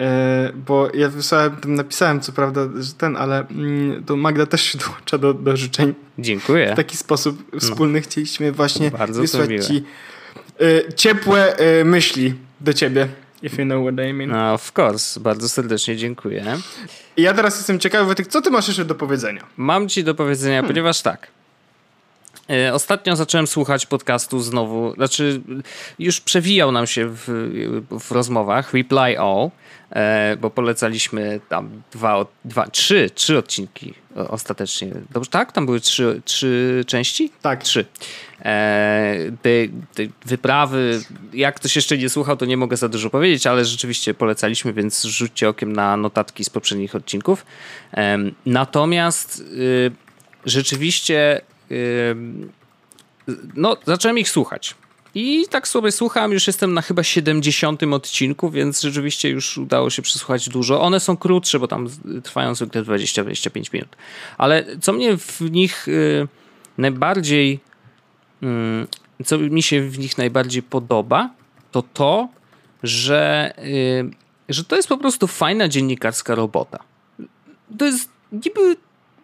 E, 0.00 0.52
bo 0.66 0.88
ja 0.94 1.08
wysłałem, 1.08 1.56
napisałem 1.64 2.20
co 2.20 2.32
prawda, 2.32 2.68
że 2.76 2.92
ten, 2.92 3.16
ale 3.16 3.46
mm, 3.48 4.04
to 4.04 4.16
Magda 4.16 4.46
też 4.46 4.62
się 4.62 4.78
dołącza 4.78 5.18
do, 5.18 5.34
do 5.34 5.56
życzeń. 5.56 5.94
Dziękuję. 6.18 6.72
W 6.72 6.76
taki 6.76 6.96
sposób 6.96 7.42
no. 7.52 7.60
wspólny 7.60 7.98
no. 7.98 8.04
chcieliśmy 8.04 8.52
właśnie 8.52 8.90
Bardzo 8.90 9.20
wysłać 9.20 9.66
ci 9.66 9.76
e, 9.76 9.82
ciepłe 10.96 11.56
e, 11.56 11.84
myśli 11.84 12.34
do 12.60 12.72
ciebie. 12.72 13.08
If 13.42 13.62
you 13.62 13.64
know 13.64 13.82
what 13.82 14.06
I 14.08 14.12
mean. 14.12 14.30
No, 14.30 14.52
of 14.52 14.72
course. 14.78 15.20
Bardzo 15.20 15.48
serdecznie 15.48 15.96
dziękuję. 15.96 16.44
Ja 17.16 17.34
teraz 17.34 17.56
jestem 17.56 17.78
ciekawy, 17.78 18.04
Wojtek, 18.04 18.26
co 18.26 18.40
ty 18.40 18.50
masz 18.50 18.68
jeszcze 18.68 18.84
do 18.84 18.94
powiedzenia? 18.94 19.46
Mam 19.56 19.88
ci 19.88 20.04
do 20.04 20.14
powiedzenia, 20.14 20.56
hmm. 20.56 20.68
ponieważ 20.68 21.02
tak. 21.02 21.37
E, 22.50 22.74
ostatnio 22.74 23.16
zacząłem 23.16 23.46
słuchać 23.46 23.86
podcastu 23.86 24.40
znowu, 24.40 24.94
znaczy 24.94 25.40
już 25.98 26.20
przewijał 26.20 26.72
nam 26.72 26.86
się 26.86 27.08
w, 27.08 27.24
w 28.00 28.10
rozmowach 28.10 28.74
Reply 28.74 29.18
All, 29.18 29.50
e, 29.90 30.36
bo 30.36 30.50
polecaliśmy 30.50 31.40
tam 31.48 31.82
dwa, 31.92 32.26
dwa, 32.44 32.68
trzy, 32.68 33.10
trzy 33.14 33.38
odcinki 33.38 33.94
ostatecznie. 34.28 34.90
Dobrze, 35.10 35.30
tak? 35.30 35.52
Tam 35.52 35.66
były 35.66 35.80
trzy, 35.80 36.22
trzy 36.24 36.84
części? 36.86 37.32
Tak. 37.42 37.62
Trzy. 37.62 37.84
E, 38.44 39.16
te, 39.42 39.50
te 39.94 40.12
wyprawy, 40.26 41.00
jak 41.32 41.54
ktoś 41.54 41.76
jeszcze 41.76 41.98
nie 41.98 42.08
słuchał, 42.08 42.36
to 42.36 42.44
nie 42.44 42.56
mogę 42.56 42.76
za 42.76 42.88
dużo 42.88 43.10
powiedzieć, 43.10 43.46
ale 43.46 43.64
rzeczywiście 43.64 44.14
polecaliśmy, 44.14 44.72
więc 44.72 45.04
rzućcie 45.04 45.48
okiem 45.48 45.72
na 45.72 45.96
notatki 45.96 46.44
z 46.44 46.50
poprzednich 46.50 46.94
odcinków. 46.94 47.46
Natomiast 48.46 49.40
y, 49.40 49.90
rzeczywiście 50.44 51.40
no, 53.54 53.76
zacząłem 53.86 54.18
ich 54.18 54.28
słuchać. 54.28 54.74
I 55.14 55.46
tak 55.50 55.68
sobie 55.68 55.92
słucham, 55.92 56.32
już 56.32 56.46
jestem 56.46 56.74
na 56.74 56.82
chyba 56.82 57.02
70 57.02 57.82
odcinku, 57.82 58.50
więc 58.50 58.80
rzeczywiście 58.80 59.28
już 59.30 59.58
udało 59.58 59.90
się 59.90 60.02
przesłuchać 60.02 60.48
dużo. 60.48 60.80
One 60.80 61.00
są 61.00 61.16
krótsze, 61.16 61.58
bo 61.58 61.68
tam 61.68 61.88
trwają 62.22 62.54
zwykle 62.54 62.82
20-25 62.82 63.74
minut. 63.74 63.96
Ale 64.38 64.64
co 64.80 64.92
mnie 64.92 65.16
w 65.16 65.40
nich 65.40 65.88
y, 65.88 66.28
najbardziej, 66.78 67.60
y, 69.20 69.24
co 69.24 69.38
mi 69.38 69.62
się 69.62 69.82
w 69.88 69.98
nich 69.98 70.18
najbardziej 70.18 70.62
podoba, 70.62 71.30
to 71.72 71.82
to, 71.82 72.28
że, 72.82 73.52
y, 73.58 74.10
że 74.48 74.64
to 74.64 74.76
jest 74.76 74.88
po 74.88 74.98
prostu 74.98 75.26
fajna 75.26 75.68
dziennikarska 75.68 76.34
robota. 76.34 76.78
To 77.78 77.84
jest 77.84 78.08
niby 78.32 78.76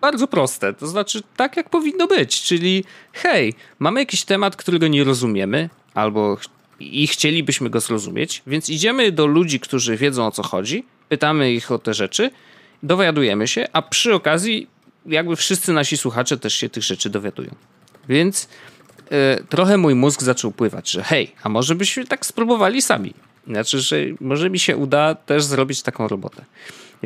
bardzo 0.05 0.27
proste. 0.27 0.75
To 0.75 0.87
znaczy, 0.87 1.23
tak 1.37 1.57
jak 1.57 1.71
powinno 1.71 2.07
być. 2.07 2.43
Czyli, 2.43 2.85
hej, 3.13 3.55
mamy 3.79 4.01
jakiś 4.01 4.25
temat, 4.25 4.57
którego 4.57 4.89
nie 4.89 5.05
rozumiemy, 5.05 5.71
albo 5.95 6.37
i 6.81 7.07
chcielibyśmy 7.07 7.71
go 7.71 7.81
zrozumieć, 7.81 8.43
więc 8.47 8.71
idziemy 8.71 9.13
do 9.13 9.27
ludzi, 9.27 9.61
którzy 9.61 9.97
wiedzą 9.97 10.27
o 10.27 10.31
co 10.31 10.43
chodzi, 10.43 10.85
pytamy 11.09 11.53
ich 11.53 11.73
o 11.73 11.79
te 11.79 11.95
rzeczy, 11.95 12.31
dowiadujemy 12.83 13.49
się, 13.49 13.67
a 13.73 13.83
przy 13.83 14.15
okazji, 14.15 14.67
jakby 15.07 15.37
wszyscy 15.37 15.73
nasi 15.73 15.97
słuchacze 15.97 16.37
też 16.37 16.55
się 16.55 16.69
tych 16.69 16.83
rzeczy 16.83 17.11
dowiadują. 17.11 17.55
Więc 18.09 18.49
yy, 19.11 19.45
trochę 19.49 19.77
mój 19.77 19.95
mózg 19.95 20.23
zaczął 20.23 20.51
pływać, 20.53 20.91
że 20.91 21.03
hej, 21.03 21.33
a 21.43 21.49
może 21.49 21.75
byśmy 21.75 22.07
tak 22.07 22.27
spróbowali 22.27 22.83
sami. 22.83 23.15
Znaczy, 23.47 23.81
że 23.81 23.97
może 24.21 24.51
mi 24.51 24.59
się 24.59 24.77
uda 24.77 25.15
też 25.15 25.45
zrobić 25.45 25.83
taką 25.83 26.09
robotę. 26.09 26.45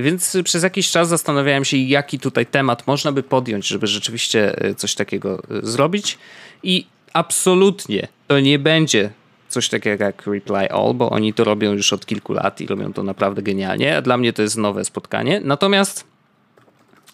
Więc 0.02 0.36
przez 0.44 0.62
jakiś 0.62 0.90
czas 0.90 1.08
zastanawiałem 1.08 1.64
się, 1.64 1.76
jaki 1.76 2.18
tutaj 2.18 2.46
temat 2.46 2.86
można 2.86 3.12
by 3.12 3.22
podjąć, 3.22 3.66
żeby 3.66 3.86
rzeczywiście 3.86 4.62
e, 4.64 4.74
coś 4.74 4.94
takiego 4.94 5.42
e, 5.50 5.66
zrobić. 5.66 6.18
I 6.62 6.86
absolutnie 7.12 8.08
to 8.26 8.40
nie 8.40 8.58
będzie 8.58 9.10
coś 9.48 9.68
takiego 9.68 10.04
jak 10.04 10.26
Reply 10.26 10.70
All, 10.70 10.94
bo 10.94 11.10
oni 11.10 11.34
to 11.34 11.44
robią 11.44 11.72
już 11.72 11.92
od 11.92 12.06
kilku 12.06 12.32
lat 12.32 12.60
i 12.60 12.66
robią 12.66 12.92
to 12.92 13.02
naprawdę 13.02 13.42
genialnie, 13.42 13.96
a 13.96 14.02
dla 14.02 14.16
mnie 14.16 14.32
to 14.32 14.42
jest 14.42 14.56
nowe 14.56 14.84
spotkanie. 14.84 15.40
Natomiast, 15.44 16.04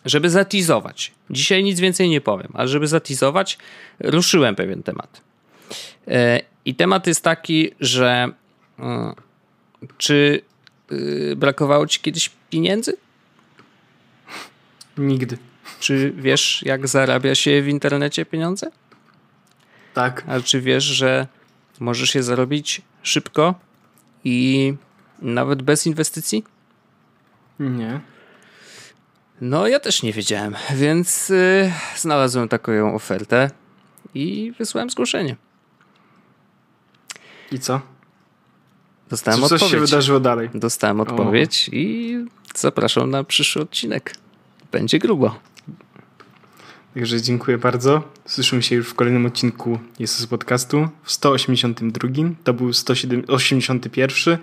żeby 0.05 0.31
zatizować, 0.31 1.13
dzisiaj 1.31 1.65
nic 1.65 1.81
więcej 1.81 2.09
nie 2.09 2.21
powiem, 2.21 2.49
ale 2.55 2.69
żeby 2.69 2.87
zatizować, 2.87 3.59
ruszyłem 4.01 4.55
pewien 4.55 4.83
temat. 4.83 5.21
E, 6.09 6.41
I 6.65 6.75
temat 6.75 7.07
jest 7.07 7.25
taki, 7.25 7.71
że 7.81 8.29
czy 9.99 10.43
brakowało 11.37 11.87
ci 11.87 12.01
kiedyś 12.01 12.31
pieniędzy? 12.51 12.97
Nigdy. 14.99 15.39
Czy 15.81 16.13
wiesz, 16.17 16.63
jak 16.67 16.89
zarabia 16.89 17.35
się 17.35 17.63
w 17.63 17.69
internecie 17.69 18.27
pieniądze? 18.27 18.71
Tak. 19.95 20.25
A 20.29 20.41
czy 20.41 20.61
wiesz, 20.61 20.85
że 20.85 21.27
możesz 21.81 22.15
je 22.15 22.23
zarobić 22.23 22.83
szybko 23.03 23.55
i 24.25 24.75
nawet 25.23 25.63
bez 25.63 25.87
inwestycji? 25.87 26.45
Nie. 27.59 28.01
No, 29.41 29.67
ja 29.69 29.81
też 29.81 30.03
nie 30.03 30.13
wiedziałem, 30.13 30.55
więc 30.75 31.29
yy, 31.29 31.73
znalazłem 31.97 32.49
taką 32.49 32.95
ofertę 32.95 33.51
i 34.15 34.53
wysłałem 34.59 34.91
zgłoszenie. 34.91 35.37
I 37.53 37.59
co? 37.59 37.81
Dostałem 39.15 39.41
coś 39.41 39.53
odpowiedź. 39.53 39.73
się 39.73 39.81
wydarzyło 39.81 40.21
dalej? 40.21 40.51
Dostałem 40.55 41.01
odpowiedź 41.01 41.69
o. 41.73 41.77
i 41.77 42.17
zapraszam 42.55 43.11
na 43.11 43.25
przyszły 43.25 43.63
odcinek. 43.63 44.15
Będzie 44.73 44.99
grubo. 44.99 45.35
Także 46.95 47.23
dziękuję 47.23 47.59
bardzo. 47.59 48.03
Słyszymy 48.27 48.63
się 48.63 48.77
już 48.77 48.89
w 48.89 48.95
kolejnym 48.95 49.27
odcinku 49.27 49.79
Jesus 49.99 50.27
Podcastu 50.27 50.89
w 51.03 51.13
182. 51.13 52.09
To 52.45 52.55
był 52.55 52.73
181. 52.73 54.39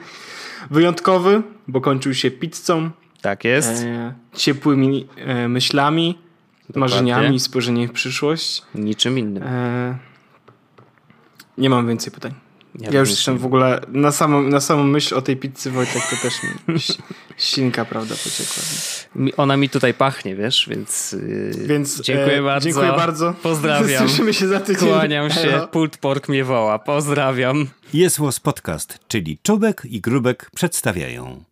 Wyjątkowy, 0.69 1.41
bo 1.67 1.82
kończył 1.82 2.13
się 2.13 2.32
pizzą. 2.32 2.89
Tak 3.22 3.43
jest. 3.43 3.84
E, 3.84 4.13
ciepłymi 4.34 5.07
e, 5.17 5.47
myślami, 5.47 6.17
Dokładnie. 6.69 6.80
marzeniami, 6.80 7.39
spojrzeniem 7.39 7.89
w 7.89 7.91
przyszłość. 7.91 8.63
Niczym 8.76 9.19
innym. 9.19 9.43
E, 9.43 9.97
nie 11.57 11.69
mam 11.69 11.88
więcej 11.88 12.13
pytań. 12.13 12.34
Ja, 12.80 12.89
ja 12.91 12.99
już 12.99 13.09
jestem 13.09 13.38
w 13.38 13.45
ogóle 13.45 13.82
na 13.88 14.11
samą, 14.11 14.41
na 14.41 14.59
samą 14.59 14.84
myśl 14.84 15.15
o 15.15 15.22
tej 15.22 15.38
pizzy 15.38 15.72
Wojtek 15.72 16.01
to 16.09 16.15
też 16.15 16.34
mi 16.43 16.80
ślinka, 17.38 17.86
prawda, 17.86 18.15
pociekła. 18.15 18.63
Ona 19.38 19.57
mi 19.57 19.69
tutaj 19.69 19.93
pachnie, 19.93 20.36
wiesz, 20.36 20.67
więc, 20.69 21.11
yy, 21.11 21.67
więc 21.67 22.01
dziękuję 22.01 22.38
e, 22.38 22.41
bardzo. 22.41 22.65
Dziękuję 22.69 22.91
bardzo. 22.91 23.34
Pozdrawiam. 23.43 24.07
Słyszymy 24.07 24.34
się 24.34 24.47
za 24.47 24.59
tydzień. 24.59 24.89
Kłaniam 24.89 25.30
się. 25.30 25.36
Hello. 25.36 25.67
Pult 25.67 25.97
Pork 25.97 26.30
mnie 26.30 26.43
woła. 26.43 26.80
Pozdrawiam. 26.80 27.67
Jest 27.93 28.19
Podcast, 28.43 28.99
czyli 29.07 29.38
Czubek 29.43 29.84
i 29.89 30.01
Grubek 30.01 30.51
przedstawiają. 30.55 31.51